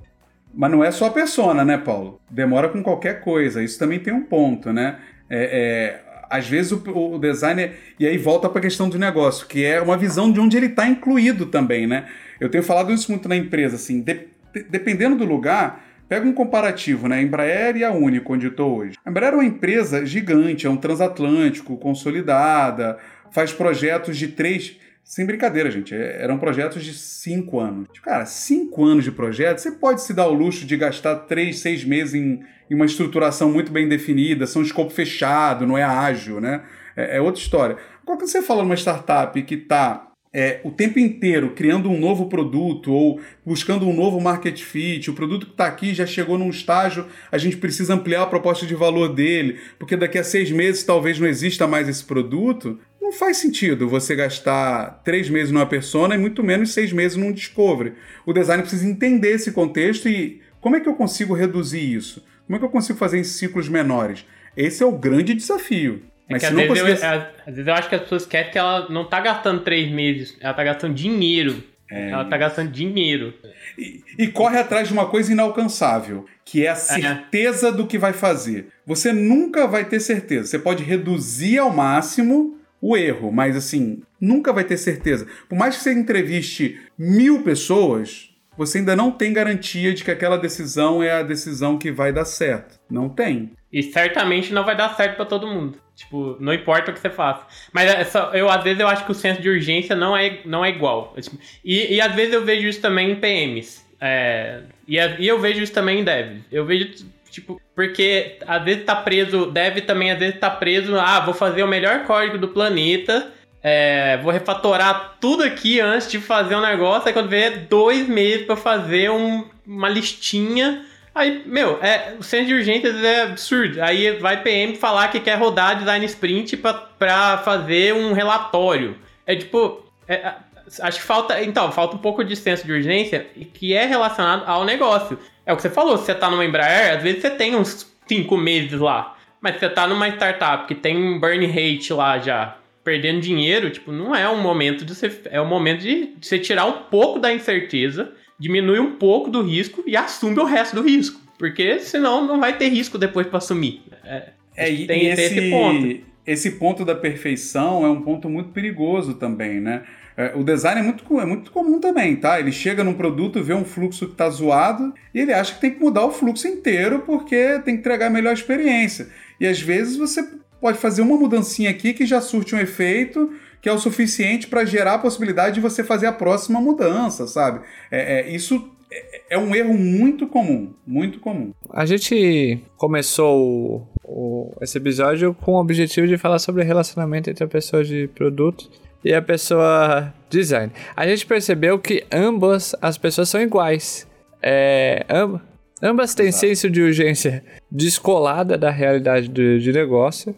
Mas 0.54 0.72
não 0.72 0.84
é 0.84 0.92
só 0.92 1.08
a 1.08 1.12
persona, 1.12 1.64
né, 1.64 1.78
Paulo? 1.78 2.20
Demora 2.30 2.70
com 2.70 2.84
qualquer 2.84 3.22
coisa. 3.22 3.64
Isso 3.64 3.80
também 3.80 4.00
tem 4.00 4.14
um 4.14 4.24
ponto, 4.24 4.74
né? 4.74 5.00
É, 5.30 5.44
é, 5.44 6.11
às 6.32 6.48
vezes 6.48 6.72
o, 6.72 6.82
o 6.88 7.20
designer. 7.20 7.74
E 8.00 8.08
aí 8.08 8.18
volta 8.18 8.50
para 8.50 8.60
a 8.60 8.62
questão 8.62 8.90
do 8.90 8.98
negócio, 8.98 9.46
que 9.46 9.64
é 9.64 9.82
uma 9.82 9.98
visão 9.98 10.32
de 10.32 10.40
onde 10.40 10.58
ele 10.58 10.68
está 10.68 10.88
incluído 10.88 11.46
também, 11.46 11.86
né? 11.86 12.06
Eu 12.40 12.50
tenho 12.50 12.64
falado 12.64 12.92
isso 12.92 13.12
muito 13.12 13.28
na 13.30 13.36
empresa, 13.36 13.76
assim, 13.76 14.02
de, 14.02 14.28
dependendo 14.70 15.18
do 15.18 15.26
lugar. 15.26 15.86
Pega 16.08 16.28
um 16.28 16.34
comparativo, 16.34 17.08
né? 17.08 17.18
A 17.18 17.22
Embraer 17.22 17.78
e 17.78 17.84
a 17.84 17.92
Único, 17.92 18.34
onde 18.34 18.48
estou 18.48 18.80
hoje. 18.80 18.98
A 19.06 19.10
Embraer 19.10 19.34
é 19.34 19.36
uma 19.36 19.46
empresa 19.46 20.06
gigante, 20.06 20.66
é 20.66 20.70
um 20.70 20.78
transatlântico, 20.78 21.78
consolidada, 21.78 22.98
faz 23.32 23.54
projetos 23.54 24.18
de 24.18 24.30
três 24.30 24.78
sem 25.04 25.26
brincadeira, 25.26 25.70
gente. 25.70 25.93
É, 25.93 26.24
eram 26.24 26.38
projetos 26.38 26.84
de 26.84 26.93
cinco 26.93 27.60
anos. 27.60 27.88
Tipo, 27.91 28.06
cara, 28.06 28.26
cinco 28.26 28.86
anos 28.86 29.04
de 29.04 29.12
projeto, 29.12 29.60
você 29.60 29.72
pode 29.72 30.02
se 30.02 30.14
dar 30.14 30.28
o 30.28 30.34
luxo 30.34 30.66
de 30.66 30.78
gastar 30.78 31.16
três, 31.28 31.60
seis 31.60 31.84
meses 31.84 32.14
em, 32.14 32.41
em 32.70 32.76
uma 32.76 32.86
estruturação 32.86 33.52
muito 33.52 33.72
bem 33.72 33.88
definida, 33.88 34.47
são 34.47 34.62
um 34.62 34.66
escopo 34.66 34.91
fechado, 34.91 35.68
não 35.68 35.78
é 35.78 35.84
ágil, 35.84 36.39
né? 36.39 36.64
É, 36.95 37.18
é 37.18 37.22
outra 37.22 37.41
história. 37.41 37.78
Agora, 38.04 38.18
quando 38.18 38.30
você 38.30 38.41
fala 38.41 38.64
numa 38.64 38.76
startup 38.76 39.41
que 39.43 39.56
está 39.56 40.12
é, 40.34 40.62
o 40.64 40.72
tempo 40.72 40.97
inteiro 40.97 41.52
criando 41.54 41.89
um 41.89 41.99
novo 41.99 42.28
produto 42.28 42.93
ou 42.93 43.20
buscando 43.45 43.86
um 43.88 43.93
novo 43.93 44.20
market 44.22 44.62
fit, 44.62 45.10
o 45.10 45.14
produto 45.14 45.47
que 45.47 45.52
está 45.52 45.66
aqui 45.66 45.93
já 45.93 46.06
chegou 46.06 46.38
num 46.38 46.49
estágio, 46.49 47.06
a 47.32 47.38
gente 47.38 47.58
precisa 47.58 47.93
ampliar 47.93 48.24
a 48.24 48.28
proposta 48.28 48.66
de 48.66 48.74
valor 48.74 49.14
dele, 49.14 49.60
porque 49.78 49.97
daqui 49.97 50.18
a 50.18 50.24
seis 50.24 50.49
meses 50.49 50.84
talvez 50.84 51.20
não 51.20 51.28
exista 51.28 51.68
mais 51.68 51.89
esse 51.89 52.06
produto, 52.06 52.80
não 53.02 53.12
faz 53.12 53.38
sentido 53.38 53.89
você 53.89 54.16
gastar 54.16 55.02
três 55.04 55.30
meses 55.30 55.52
numa 55.52 55.66
persona 55.66 56.14
e 56.14 56.18
muito 56.18 56.43
menos 56.43 56.72
seis 56.72 56.93
meses 56.93 57.18
num 57.18 57.32
discovery. 57.32 57.93
O 58.26 58.32
design 58.32 58.62
precisa 58.62 58.88
entender 58.88 59.32
esse 59.32 59.52
contexto 59.52 60.08
e 60.08 60.39
como 60.60 60.76
é 60.76 60.80
que 60.80 60.88
eu 60.88 60.95
consigo 60.95 61.34
reduzir 61.34 61.82
isso? 61.82 62.24
Como 62.45 62.56
é 62.56 62.60
que 62.60 62.66
eu 62.66 62.70
consigo 62.70 62.99
fazer 62.99 63.18
em 63.18 63.24
ciclos 63.24 63.68
menores? 63.68 64.26
Esse 64.56 64.84
é 64.84 64.86
o 64.86 64.91
grande 64.91 65.34
desafio. 65.34 66.04
É 66.30 66.34
Mas 66.34 66.41
que 66.41 66.45
às 66.45 66.54
vezes, 66.54 66.70
conseguir... 66.70 67.06
eu, 67.06 67.22
às 67.47 67.56
vezes 67.56 67.68
eu 67.68 67.74
acho 67.74 67.89
que 67.89 67.95
as 67.95 68.02
pessoas 68.02 68.26
querem 68.26 68.52
que 68.52 68.58
ela 68.58 68.88
não 68.89 69.06
tá 69.06 69.20
gastando 69.20 69.62
três 69.62 69.91
meses, 69.91 70.38
ela 70.39 70.54
tá 70.54 70.64
gastando 70.64 70.93
dinheiro. 70.93 71.64
É... 71.89 72.12
Ela 72.12 72.24
tá 72.26 72.38
gastando 72.38 72.72
dinheiro. 72.72 73.34
E, 73.78 74.02
e, 74.18 74.28
corre 74.28 74.58
atrás 74.58 74.88
de 74.88 74.93
uma 74.93 75.08
coisa 75.08 75.32
inalcançável, 75.32 76.26
que 76.45 76.66
é 76.66 76.70
a 76.70 76.74
é. 76.74 76.76
certeza 76.76 77.68
é. 77.68 77.72
do 77.72 77.86
que 77.86 77.97
vai 77.97 78.14
fazer. 78.14 78.68
Você 78.86 79.12
nunca 79.12 79.68
vai 79.68 79.84
ter 79.84 79.99
certeza. 79.99 80.47
Você 80.47 80.60
pode 80.60 80.84
reduzir 80.84 81.58
ao 81.58 81.70
máximo 81.70 82.61
o 82.82 82.98
erro, 82.98 83.32
mas 83.32 83.56
assim, 83.56 84.02
nunca 84.20 84.52
vai 84.52 84.64
ter 84.64 84.78
certeza. 84.78 85.28
Por 85.48 85.58
mais 85.58 85.78
que 85.78 85.84
você 85.84 85.94
entreviste 85.94 86.82
mil 86.98 87.44
pessoas, 87.44 88.32
você 88.58 88.80
ainda 88.80 88.96
não 88.96 89.12
tem 89.12 89.32
garantia 89.32 89.94
de 89.94 90.04
que 90.04 90.12
aquela 90.12 90.38
decisão 90.38 91.02
é 91.02 91.12
a 91.12 91.24
decisão 91.24 91.78
que 91.78 91.92
vai 91.92 92.12
dar 92.12 92.26
certo. 92.26 92.80
Não 92.90 93.08
tem. 93.08 93.52
E 93.72 93.82
certamente 93.84 94.52
não 94.52 94.66
vai 94.66 94.76
dar 94.76 94.96
certo 94.96 95.16
para 95.16 95.26
todo 95.26 95.48
mundo. 95.48 95.78
Tipo, 95.96 96.36
não 96.40 96.54
importa 96.54 96.92
o 96.92 96.94
que 96.94 97.00
você 97.00 97.10
faça. 97.10 97.46
Mas 97.72 97.90
é 97.90 98.40
eu, 98.40 98.50
às 98.50 98.64
vezes 98.64 98.80
eu 98.80 98.88
acho 98.88 99.06
que 99.06 99.12
o 99.12 99.16
senso 99.16 99.42
de 99.42 99.50
urgência 99.50 99.96
não 99.96 100.18
é, 100.18 100.40
não 100.46 100.66
é 100.66 100.70
igual. 100.70 101.16
E, 101.64 101.96
e 101.96 102.02
às 102.02 102.14
vezes 102.14 102.34
eu 102.34 102.44
vejo 102.44 102.68
isso 102.68 102.82
também 102.82 103.12
em 103.12 103.16
PMs. 103.16 103.86
É, 104.00 104.62
e, 104.88 104.98
e 104.98 105.28
eu 105.28 105.40
vejo 105.40 105.62
isso 105.62 105.72
também 105.72 106.00
em 106.00 106.04
devs. 106.04 106.42
Eu 106.52 106.66
vejo 106.66 107.06
Tipo, 107.32 107.62
porque 107.74 108.38
às 108.46 108.62
vezes 108.64 108.84
tá 108.84 108.96
preso, 108.96 109.46
deve 109.46 109.82
também 109.82 110.12
às 110.12 110.20
vezes 110.20 110.40
tá 110.40 110.50
preso, 110.50 111.00
ah, 111.00 111.22
vou 111.22 111.34
fazer 111.34 111.64
o 111.64 111.68
melhor 111.68 112.04
código 112.04 112.38
do 112.38 112.50
planeta, 112.50 113.32
é, 113.64 114.18
vou 114.18 114.32
refatorar 114.32 115.18
tudo 115.22 115.44
aqui 115.44 115.80
antes 115.80 116.12
de 116.12 116.20
fazer 116.20 116.56
um 116.56 116.62
negócio, 116.62 117.08
aí 117.08 117.14
quando 117.14 117.30
vê 117.30 117.50
dois 117.52 118.08
meses 118.08 118.46
para 118.46 118.58
fazer 118.58 119.10
um, 119.10 119.46
uma 119.66 119.88
listinha. 119.88 120.86
Aí, 121.16 121.44
meu, 121.46 121.78
é, 121.82 122.16
o 122.20 122.24
centro 122.24 122.48
de 122.48 122.54
urgências 122.56 123.02
é 123.04 123.24
absurdo. 123.24 123.82
Aí 123.82 124.18
vai 124.20 124.42
PM 124.42 124.76
falar 124.76 125.10
que 125.10 125.20
quer 125.20 125.36
rodar 125.38 125.78
design 125.78 126.06
sprint 126.06 126.58
para 126.58 127.38
fazer 127.44 127.94
um 127.94 128.14
relatório. 128.14 128.98
É 129.26 129.36
tipo, 129.36 129.86
é, 130.08 130.34
acho 130.82 131.00
que 131.00 131.06
falta, 131.06 131.44
então, 131.44 131.72
falta 131.72 131.96
um 131.96 132.00
pouco 132.00 132.24
de 132.24 132.36
senso 132.36 132.66
de 132.66 132.72
urgência 132.72 133.28
que 133.54 133.74
é 133.74 133.86
relacionado 133.86 134.44
ao 134.48 134.64
negócio. 134.64 135.20
É 135.46 135.54
o 135.54 135.56
que 135.56 135.62
você 135.62 135.70
falou, 135.70 135.98
se 135.98 136.06
você 136.06 136.16
tá 136.16 136.30
numa 136.30 136.46
Embraer, 136.46 136.98
às 136.98 137.04
vezes 137.04 137.22
você 137.22 137.30
tem 137.30 137.56
uns 137.56 137.88
5 138.08 138.38
meses 138.38 138.80
lá. 138.80 139.18
Mas 139.42 139.60
você 139.60 139.70
tá 139.70 139.88
numa 139.88 140.08
startup 140.10 140.68
que 140.68 140.76
tem 140.76 140.96
um 140.96 141.20
burn 141.20 141.46
rate 141.48 141.92
lá 141.94 142.20
já, 142.20 142.58
perdendo 142.84 143.22
dinheiro, 143.22 143.70
tipo, 143.72 143.92
não 143.92 144.16
é 144.16 144.30
um 144.30 144.39
momento 144.39 144.86
de 144.86 144.94
você. 144.94 145.12
É 145.26 145.42
o 145.42 145.44
um 145.44 145.48
momento 145.48 145.82
de 145.82 146.14
você 146.22 146.38
tirar 146.38 146.66
um 146.66 146.84
pouco 146.84 147.20
da 147.20 147.34
incerteza, 147.34 148.12
diminui 148.39 148.80
um 148.80 148.92
pouco 148.98 149.32
do 149.32 149.42
risco 149.42 149.84
e 149.88 149.98
assume 149.98 150.39
o 150.39 150.46
resto 150.46 150.76
do 150.76 150.84
risco. 150.84 151.20
Porque 151.39 151.80
senão 151.80 152.26
não 152.26 152.39
vai 152.39 152.56
ter 152.56 152.70
risco 152.70 153.00
depois 153.00 153.26
para 153.26 153.39
assumir. 153.39 153.82
É, 154.04 154.30
é 154.56 154.72
e, 154.72 154.86
tem, 154.86 155.08
esse, 155.08 155.22
esse 155.22 155.50
ponto. 155.50 156.12
Esse 156.28 156.52
ponto 156.52 156.86
da 156.86 156.94
perfeição 156.94 157.84
é 157.84 157.89
um 157.89 158.02
ponto 158.02 158.30
muito 158.30 158.52
perigoso 158.52 159.16
também, 159.16 159.60
né? 159.60 159.82
É, 160.16 160.34
o 160.36 160.43
design 160.43 160.82
é 160.82 160.84
muito, 160.84 161.20
é 161.20 161.26
muito 161.26 161.51
comum 161.51 161.80
também, 161.80 162.16
tá? 162.16 162.39
Ele 162.39 162.51
chega 162.51 162.84
num 162.84 162.93
produto, 162.93 163.43
vê 163.43 163.53
um 163.53 163.66
fluxo 163.66 164.07
que 164.07 164.16
tá 164.16 164.30
zoado 164.30 164.93
e 165.14 165.20
ele 165.20 165.34
acha 165.34 165.55
que 165.55 165.62
tem 165.62 165.72
que 165.72 165.80
mudar 165.80 166.05
o 166.05 166.12
fluxo 166.12 166.47
inteiro 166.47 167.03
porque 167.05 167.59
tem 167.66 167.76
que 167.76 167.80
entregar 167.82 168.07
a 168.07 168.09
melhor 168.09 168.34
experiência. 168.34 169.09
E 169.39 169.47
às 169.47 169.59
vezes 169.62 169.95
você 169.95 170.28
pode 170.59 170.78
fazer 170.78 171.01
uma 171.01 171.18
mudancinha 171.18 171.70
aqui 171.70 171.93
que 171.93 172.05
já 172.05 172.22
surte 172.22 172.55
um 172.55 172.59
efeito 172.59 173.32
que 173.62 173.70
é 173.70 173.74
o 173.74 173.78
suficiente 173.78 174.47
para 174.47 174.66
gerar 174.66 174.95
a 174.95 174.99
possibilidade 174.99 175.55
de 175.55 175.62
você 175.62 175.84
fazer 175.84 176.07
a 176.07 176.12
próxima 176.12 176.59
mudança, 176.59 177.28
sabe? 177.28 177.62
É, 177.91 178.22
é, 178.22 178.36
isso 178.36 178.72
é, 178.91 179.36
é 179.36 179.38
um 179.38 179.53
erro 179.53 179.74
muito 179.76 180.28
comum, 180.28 180.74
muito 180.86 181.20
comum. 181.20 181.53
A 181.70 181.86
gente 181.86 182.59
começou 182.76 183.39
o, 183.39 183.88
o, 184.03 184.57
esse 184.62 184.78
episódio 184.78 185.36
com 185.36 185.53
o 185.53 185.59
objetivo 185.59 186.07
de 186.07 186.18
falar 186.18 186.39
sobre 186.39 186.64
relacionamento 186.64 187.30
entre 187.30 187.43
a 187.43 187.47
pessoa 187.47 187.84
de 187.84 188.07
produto 188.07 188.70
e 189.04 189.14
a 189.14 189.22
pessoa 189.22 190.14
design. 190.30 190.72
A 190.95 191.08
gente 191.08 191.26
percebeu 191.26 191.80
que 191.80 192.06
ambas 192.12 192.76
as 192.82 192.97
pessoas 192.97 193.30
são 193.30 193.41
iguais. 193.41 194.08
É, 194.41 195.06
amb 195.10 195.41
ambas 195.84 196.14
têm 196.14 196.28
Exato. 196.28 196.47
senso 196.47 196.70
de 196.70 196.82
urgência 196.82 197.43
descolada 197.70 198.58
da 198.58 198.70
realidade 198.70 199.28
do, 199.28 199.60
de 199.60 199.74
negócio. 199.74 200.36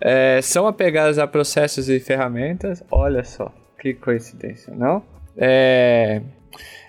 É, 0.00 0.40
são 0.42 0.66
apegadas 0.66 1.18
a 1.18 1.26
processos 1.26 1.88
e 1.88 1.98
ferramentas. 1.98 2.84
Olha 2.90 3.24
só, 3.24 3.52
que 3.80 3.94
coincidência, 3.94 4.74
não? 4.74 5.02
É, 5.36 6.22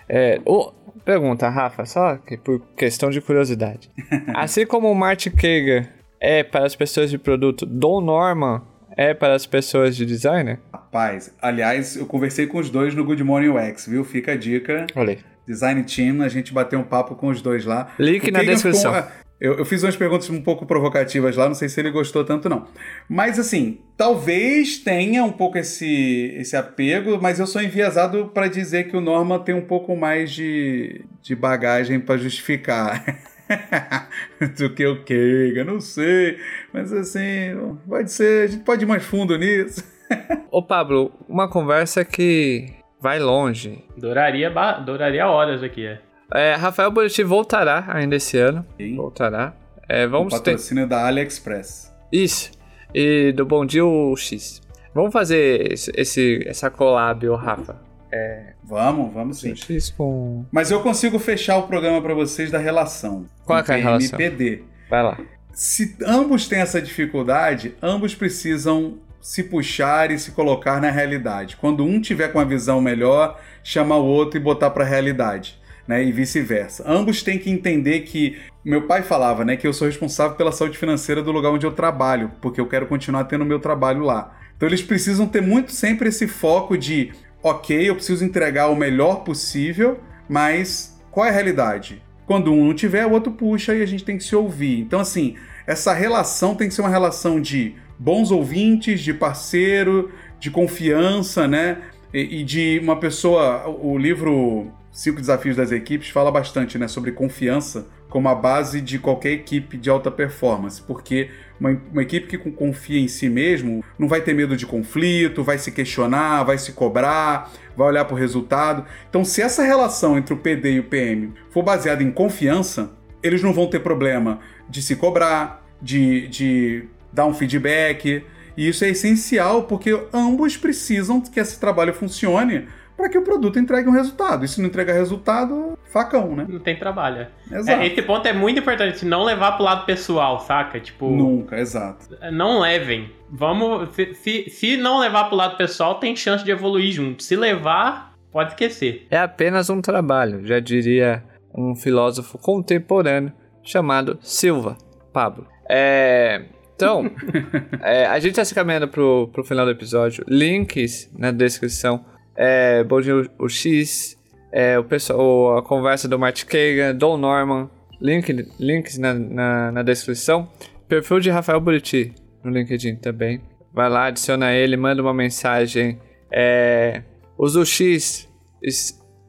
é, 0.08 0.42
oh, 0.46 0.72
pergunta, 1.06 1.50
Rafa, 1.50 1.86
só 1.86 2.18
que 2.18 2.38
por 2.38 2.62
questão 2.76 3.10
de 3.10 3.22
curiosidade. 3.22 3.90
assim 4.36 4.66
como 4.66 4.92
o 4.92 4.96
Martin 4.96 5.32
Kager 5.32 5.90
é 6.20 6.44
para 6.44 6.66
as 6.66 6.76
pessoas 6.76 7.10
de 7.10 7.18
produto, 7.18 7.66
Don 7.66 8.02
Norman 8.02 8.62
é 9.00 9.14
para 9.14 9.34
as 9.34 9.46
pessoas 9.46 9.96
de 9.96 10.06
designer? 10.06 10.60
Rapaz, 10.74 11.34
aliás, 11.42 11.96
eu 11.96 12.06
conversei 12.06 12.46
com 12.46 12.58
os 12.58 12.70
dois 12.70 12.94
no 12.94 13.06
Good 13.06 13.24
Morning 13.24 13.48
UX, 13.48 13.88
viu? 13.88 14.04
Fica 14.04 14.34
a 14.34 14.36
dica. 14.36 14.86
Olha 14.94 15.18
Design 15.48 15.82
Team, 15.84 16.22
a 16.22 16.28
gente 16.28 16.54
bateu 16.54 16.78
um 16.78 16.84
papo 16.84 17.16
com 17.16 17.28
os 17.30 17.42
dois 17.42 17.64
lá. 17.66 17.94
Link 17.98 18.30
na 18.30 18.44
descrição. 18.44 18.94
Eu, 19.40 19.58
eu, 19.58 19.66
fiz 19.66 19.82
umas 19.84 19.96
perguntas 19.96 20.30
um 20.30 20.42
pouco 20.42 20.66
provocativas 20.66 21.38
lá, 21.38 21.48
não 21.48 21.56
sei 21.56 21.70
se 21.70 21.80
ele 21.80 21.90
gostou 21.90 22.26
tanto, 22.26 22.50
não. 22.50 22.68
Mas 23.08 23.40
assim, 23.40 23.80
talvez 23.96 24.80
tenha 24.80 25.24
um 25.24 25.32
pouco 25.32 25.58
esse, 25.58 26.36
esse 26.38 26.58
apego, 26.58 27.18
mas 27.22 27.40
eu 27.40 27.48
sou 27.48 27.62
enviesado 27.62 28.30
para 28.34 28.50
dizer 28.50 28.90
que 28.90 28.98
o 28.98 29.02
Norma 29.02 29.40
tem 29.40 29.56
um 29.56 29.66
pouco 29.66 29.96
mais 29.96 30.32
de, 30.32 31.06
de 31.22 31.36
bagagem 31.38 32.02
para 32.02 32.18
justificar. 32.18 33.06
do 34.58 34.74
que 34.74 34.86
o 34.86 35.04
Keiga, 35.04 35.64
não 35.64 35.80
sei. 35.80 36.38
Mas 36.74 36.94
assim, 36.94 37.78
pode 37.88 38.12
ser, 38.12 38.44
a 38.44 38.52
gente 38.52 38.64
pode 38.64 38.84
ir 38.84 38.88
mais 38.88 39.04
fundo 39.04 39.38
nisso. 39.38 39.84
Ô 40.52 40.64
Pablo, 40.64 41.12
uma 41.28 41.50
conversa 41.50 42.04
que 42.06 42.74
vai 43.00 43.20
longe. 43.20 43.84
Duraria, 43.98 44.52
duraria 44.86 45.28
horas 45.28 45.64
aqui, 45.64 45.86
é. 45.86 46.00
É, 46.34 46.54
Rafael 46.54 46.92
Buriti 46.92 47.24
voltará 47.24 47.86
ainda 47.90 48.16
esse 48.16 48.38
ano. 48.38 48.66
Sim. 48.78 48.96
Voltará. 48.96 49.54
É, 49.88 50.06
vamos 50.06 50.34
o 50.34 50.38
patrocínio 50.38 50.84
ter... 50.84 50.90
da 50.90 51.08
AliExpress. 51.08 51.92
Isso. 52.12 52.52
E 52.94 53.32
do 53.32 53.46
Bom 53.46 53.66
Dia 53.66 53.86
o 53.86 54.16
X. 54.16 54.62
Vamos 54.94 55.12
fazer 55.12 55.72
esse, 55.72 56.44
essa 56.48 56.70
collab, 56.70 57.28
ô 57.28 57.36
Rafa. 57.36 57.89
É... 58.12 58.54
Vamos, 58.64 59.14
vamos 59.14 59.40
sim. 59.40 59.54
Com... 59.96 60.46
Mas 60.52 60.72
eu 60.72 60.82
consigo 60.82 61.20
fechar 61.20 61.58
o 61.58 61.64
programa 61.64 62.02
para 62.02 62.14
vocês 62.14 62.52
da 62.52 62.58
relação. 62.58 63.26
Qual 63.46 63.60
é, 63.60 63.64
é 63.68 63.74
a 63.74 63.78
relação? 63.78 64.20
MPD. 64.20 64.64
Vai 64.90 65.04
lá. 65.04 65.18
Se 65.54 65.96
ambos 66.06 66.48
têm 66.48 66.60
essa 66.60 66.82
dificuldade, 66.82 67.76
ambos 67.82 68.16
precisam 68.16 68.98
se 69.22 69.44
puxar 69.44 70.12
e 70.12 70.18
se 70.18 70.32
colocar 70.32 70.82
na 70.82 70.90
realidade. 70.90 71.58
Quando 71.58 71.84
um 71.84 72.00
tiver 72.00 72.30
com 72.30 72.40
a 72.40 72.46
visão 72.46 72.80
melhor, 72.80 73.40
chamar 73.64 73.98
o 73.98 74.06
outro 74.06 74.40
e 74.40 74.42
botar 74.42 74.70
para 74.70 74.84
a 74.84 74.88
realidade 74.88 75.60
né, 75.90 76.04
e 76.04 76.12
vice-versa. 76.12 76.84
Ambos 76.88 77.24
têm 77.24 77.40
que 77.40 77.50
entender 77.50 78.02
que 78.02 78.38
meu 78.64 78.84
pai 78.84 79.02
falava, 79.02 79.44
né, 79.44 79.58
que 79.58 79.66
eu 79.66 79.74
sou 79.74 79.88
responsável 79.88 80.38
pela 80.38 80.52
saúde 80.52 80.78
financeira 80.78 81.24
do 81.24 81.32
lugar 81.32 81.50
onde 81.50 81.66
eu 81.66 81.72
trabalho, 81.72 82.32
porque 82.40 82.62
eu 82.62 82.68
quero 82.68 82.86
continuar 82.86 83.24
tendo 83.24 83.44
meu 83.44 83.60
trabalho 83.60 84.04
lá. 84.04 84.38
Então 84.56 84.70
eles 84.70 84.84
precisam 84.84 85.26
ter 85.26 85.42
muito 85.42 85.72
sempre 85.72 86.10
esse 86.10 86.28
foco 86.28 86.78
de, 86.78 87.12
ok, 87.42 87.90
eu 87.90 87.96
preciso 87.96 88.24
entregar 88.24 88.68
o 88.68 88.76
melhor 88.76 89.24
possível, 89.24 90.00
mas 90.28 91.00
qual 91.12 91.26
é 91.26 91.30
a 91.30 91.34
realidade? 91.34 92.02
Quando 92.26 92.52
um 92.52 92.68
não 92.68 92.74
tiver, 92.74 93.06
o 93.06 93.12
outro 93.12 93.32
puxa 93.32 93.74
e 93.74 93.82
a 93.82 93.86
gente 93.86 94.04
tem 94.04 94.18
que 94.18 94.24
se 94.24 94.36
ouvir. 94.36 94.80
Então 94.80 95.00
assim, 95.00 95.36
essa 95.66 95.94
relação 95.94 96.56
tem 96.56 96.68
que 96.68 96.74
ser 96.74 96.82
uma 96.82 96.90
relação 96.90 97.42
de 97.42 97.76
bons 97.98 98.32
ouvintes, 98.32 99.02
de 99.02 99.14
parceiro, 99.14 100.12
de 100.40 100.50
confiança, 100.50 101.48
né? 101.48 101.80
E, 102.14 102.42
e 102.42 102.44
de 102.44 102.80
uma 102.82 103.00
pessoa. 103.00 103.68
O 103.68 103.98
livro 103.98 104.72
Cinco 104.92 105.20
Desafios 105.20 105.56
das 105.56 105.72
Equipes 105.72 106.10
fala 106.10 106.32
bastante 106.32 106.78
né, 106.78 106.88
sobre 106.88 107.12
confiança 107.12 107.88
como 108.10 108.28
a 108.28 108.36
base 108.36 108.82
de 108.82 108.98
qualquer 108.98 109.32
equipe 109.32 109.78
de 109.78 109.90
alta 109.90 110.10
performance, 110.10 110.82
porque 110.82 111.30
uma, 111.60 111.80
uma, 111.92 112.02
equipe 112.02 112.28
que 112.28 112.52
confia 112.52 113.00
em 113.00 113.08
si 113.08 113.30
mesmo 113.30 113.84
não 113.98 114.08
vai 114.08 114.22
ter 114.22 114.34
medo 114.34 114.58
de 114.58 114.66
conflito, 114.66 115.44
vai 115.44 115.58
se 115.58 115.72
questionar, 115.72 116.44
vai 116.44 116.58
se 116.58 116.72
cobrar, 116.72 117.52
vai 117.78 117.88
olhar 117.88 118.06
para 118.06 118.16
o 118.16 118.18
resultado. 118.18 118.84
Então, 119.10 119.24
se 119.24 119.42
essa 119.42 119.64
relação 119.64 120.18
entre 120.18 120.34
o 120.34 120.38
PD 120.38 120.74
e 120.74 120.80
o 120.80 120.84
PM 120.84 121.34
for 121.52 121.62
baseada 121.62 122.02
em 122.02 122.12
confiança, 122.12 122.92
eles 123.22 123.44
não 123.44 123.54
vão 123.54 123.68
ter 123.68 123.80
problema 123.80 124.40
de 124.68 124.82
se 124.82 124.96
cobrar, 124.96 125.64
de, 125.82 126.28
de 126.30 126.84
dar 127.14 127.26
um 127.26 127.34
feedback. 127.34 128.24
E 128.58 128.68
isso 128.68 128.84
é 128.84 128.90
essencial 128.90 129.64
porque 129.64 129.98
ambos 130.12 130.58
precisam 130.58 131.22
que 131.22 131.40
esse 131.40 131.60
trabalho 131.60 131.94
funcione 131.94 132.68
para 133.00 133.08
que 133.08 133.18
o 133.18 133.22
produto 133.22 133.58
entregue 133.58 133.88
um 133.88 133.94
resultado. 133.94 134.44
E 134.44 134.48
se 134.50 134.60
não 134.60 134.68
entregar 134.68 134.92
resultado, 134.92 135.80
facão, 135.86 136.36
né? 136.36 136.46
Não 136.50 136.60
tem 136.60 136.78
trabalho. 136.78 137.28
Exato. 137.50 137.82
É, 137.82 137.88
esse 137.88 138.02
ponto 138.02 138.28
é 138.28 138.34
muito 138.34 138.60
importante, 138.60 139.06
não 139.06 139.24
levar 139.24 139.54
pro 139.54 139.64
lado 139.64 139.86
pessoal, 139.86 140.42
saca? 140.42 140.82
Tipo. 140.82 141.10
Nunca, 141.10 141.58
exato. 141.58 142.18
Não 142.34 142.60
levem. 142.60 143.10
Vamos. 143.30 143.96
Se, 143.96 144.14
se, 144.16 144.50
se 144.50 144.76
não 144.76 145.00
levar 145.00 145.30
pro 145.30 145.38
lado 145.38 145.56
pessoal, 145.56 145.96
tem 145.96 146.14
chance 146.14 146.44
de 146.44 146.52
evoluir 146.52 146.92
junto. 146.92 147.24
Se 147.24 147.38
levar, 147.38 148.16
pode 148.34 148.50
esquecer. 148.50 149.08
É 149.10 149.18
apenas 149.18 149.70
um 149.70 149.80
trabalho, 149.80 150.46
já 150.46 150.60
diria 150.60 151.24
um 151.56 151.74
filósofo 151.74 152.38
contemporâneo 152.38 153.32
chamado 153.64 154.20
Silva 154.22 154.78
Pablo. 155.14 155.48
É. 155.70 156.44
Então, 156.76 157.10
é, 157.82 158.06
a 158.08 158.20
gente 158.20 158.32
está 158.32 158.44
se 158.44 158.54
caminhando 158.54 158.90
pro, 158.90 159.30
pro 159.32 159.44
final 159.46 159.66
do 159.66 159.72
episódio. 159.72 160.26
Links 160.28 161.10
na 161.18 161.32
descrição 161.32 162.04
é, 162.40 162.86
Bom 162.86 163.02
Dia 163.02 163.30
o 163.38 163.50
X, 163.50 164.18
é, 164.50 164.80
o 164.80 164.84
pessoal, 164.86 165.58
a 165.58 165.62
conversa 165.62 166.08
do 166.08 166.18
Matt 166.18 166.46
Kagan, 166.46 166.96
Don 166.96 167.18
Norman, 167.18 167.70
link, 168.00 168.32
links 168.58 168.98
na, 168.98 169.14
na, 169.14 169.72
na, 169.74 169.84
descrição. 169.84 170.50
Perfil 170.88 171.20
de 171.20 171.30
Rafael 171.30 171.60
Buriti 171.60 172.16
no 172.42 172.50
LinkedIn 172.50 172.96
também. 172.96 173.42
Vai 173.74 173.90
lá, 173.90 174.06
adiciona 174.06 174.54
ele, 174.54 174.78
manda 174.78 175.02
uma 175.02 175.14
mensagem. 175.14 176.00
É, 176.32 177.04
usa 177.38 177.60
o 177.60 177.66
X. 177.66 178.28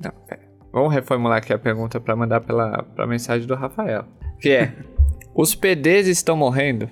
não, 0.00 0.12
pera. 0.28 0.48
Vamos 0.72 0.94
reformular 0.94 1.38
aqui 1.38 1.52
a 1.52 1.58
pergunta 1.58 1.98
para 1.98 2.14
mandar 2.14 2.40
pela 2.40 2.84
pra 2.94 3.08
mensagem 3.08 3.44
do 3.44 3.56
Rafael. 3.56 4.04
Que 4.40 4.50
é: 4.50 4.72
Os 5.34 5.52
PDs 5.56 6.06
estão 6.06 6.36
morrendo? 6.36 6.88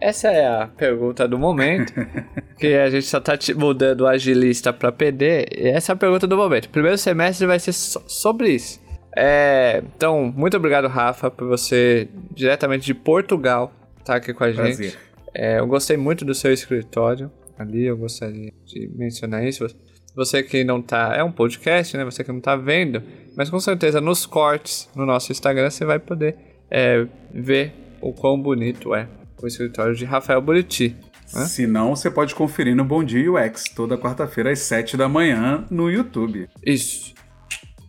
Essa 0.00 0.28
é 0.28 0.46
a 0.46 0.66
pergunta 0.66 1.26
do 1.26 1.38
momento. 1.38 1.92
que 2.58 2.74
a 2.74 2.90
gente 2.90 3.06
só 3.06 3.20
tá 3.20 3.38
mudando 3.56 4.02
o 4.02 4.06
agilista 4.06 4.72
para 4.72 4.92
PD. 4.92 5.46
E 5.56 5.68
essa 5.68 5.92
é 5.92 5.94
a 5.94 5.96
pergunta 5.96 6.26
do 6.26 6.36
momento. 6.36 6.68
Primeiro 6.68 6.98
semestre 6.98 7.46
vai 7.46 7.58
ser 7.58 7.72
so 7.72 8.02
sobre 8.06 8.50
isso. 8.50 8.80
É, 9.16 9.82
então, 9.96 10.32
muito 10.36 10.56
obrigado, 10.56 10.88
Rafa, 10.88 11.30
por 11.30 11.48
você, 11.48 12.08
diretamente 12.32 12.84
de 12.84 12.92
Portugal, 12.92 13.72
estar 13.98 14.12
tá 14.12 14.16
aqui 14.16 14.34
com 14.34 14.44
a 14.44 14.52
gente. 14.52 14.96
É, 15.34 15.58
eu 15.58 15.66
gostei 15.66 15.96
muito 15.96 16.24
do 16.24 16.34
seu 16.34 16.52
escritório 16.52 17.30
ali, 17.58 17.86
eu 17.86 17.96
gostaria 17.96 18.52
de 18.66 18.90
mencionar 18.94 19.44
isso. 19.44 19.66
Você 20.14 20.42
que 20.42 20.64
não 20.64 20.82
tá. 20.82 21.14
É 21.16 21.22
um 21.22 21.32
podcast, 21.32 21.96
né? 21.96 22.04
Você 22.04 22.22
que 22.24 22.32
não 22.32 22.40
tá 22.40 22.56
vendo, 22.56 23.02
mas 23.36 23.48
com 23.48 23.60
certeza 23.60 24.00
nos 24.00 24.26
cortes 24.26 24.88
no 24.94 25.04
nosso 25.04 25.32
Instagram 25.32 25.70
você 25.70 25.84
vai 25.84 25.98
poder 25.98 26.36
é, 26.70 27.06
ver 27.32 27.72
o 28.00 28.12
quão 28.12 28.40
bonito 28.40 28.94
é 28.94 29.08
o 29.42 29.46
escritório 29.46 29.94
de 29.94 30.04
Rafael 30.04 30.40
Buriti. 30.40 30.96
Né? 31.34 31.44
Se 31.44 31.66
não, 31.66 31.94
você 31.94 32.10
pode 32.10 32.34
conferir 32.34 32.74
no 32.74 32.84
Bom 32.84 33.02
Dia 33.02 33.32
UX, 33.32 33.64
toda 33.74 33.98
quarta-feira 33.98 34.50
às 34.50 34.60
7 34.60 34.96
da 34.96 35.08
manhã 35.08 35.64
no 35.70 35.90
YouTube. 35.90 36.48
Isso. 36.64 37.14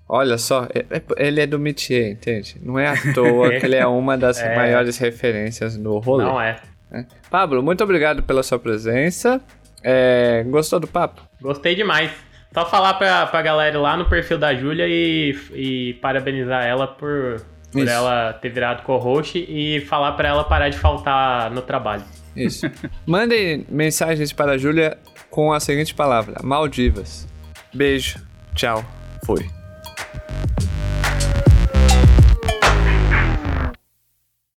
Olha 0.09 0.37
só, 0.37 0.67
é, 0.73 0.85
é, 0.89 1.01
ele 1.17 1.41
é 1.41 1.45
do 1.47 1.59
métier, 1.59 2.11
entende? 2.11 2.57
Não 2.61 2.79
é 2.79 2.87
à 2.87 3.13
toa 3.13 3.49
que 3.59 3.65
ele 3.65 3.75
é 3.75 3.85
uma 3.85 4.17
das 4.17 4.39
é. 4.41 4.55
maiores 4.55 4.97
referências 4.97 5.77
no 5.77 5.97
rolê. 5.99 6.23
Não 6.23 6.39
é. 6.39 6.59
é. 6.91 7.05
Pablo, 7.29 7.61
muito 7.61 7.83
obrigado 7.83 8.23
pela 8.23 8.41
sua 8.41 8.57
presença. 8.57 9.41
É, 9.83 10.43
gostou 10.47 10.79
do 10.79 10.87
papo? 10.87 11.21
Gostei 11.41 11.75
demais. 11.75 12.09
Só 12.53 12.65
falar 12.65 12.93
pra, 12.93 13.27
pra 13.27 13.41
galera 13.41 13.77
lá 13.79 13.97
no 13.97 14.05
perfil 14.05 14.37
da 14.37 14.55
Júlia 14.55 14.87
e, 14.87 15.37
e 15.53 15.93
parabenizar 15.95 16.65
ela 16.65 16.87
por 16.87 17.41
por 17.77 17.83
Isso. 17.83 17.93
ela 17.93 18.33
ter 18.33 18.49
virado 18.49 18.83
co-host 18.83 19.37
e 19.37 19.81
falar 19.81 20.13
para 20.13 20.27
ela 20.29 20.43
parar 20.43 20.69
de 20.69 20.77
faltar 20.77 21.51
no 21.51 21.61
trabalho. 21.61 22.03
Isso. 22.35 22.69
Mandem 23.05 23.65
mensagens 23.69 24.31
para 24.31 24.53
a 24.53 24.57
Júlia 24.57 24.97
com 25.29 25.53
a 25.53 25.59
seguinte 25.59 25.93
palavra: 25.93 26.35
Maldivas. 26.43 27.27
Beijo, 27.73 28.19
tchau, 28.55 28.83
fui. 29.25 29.56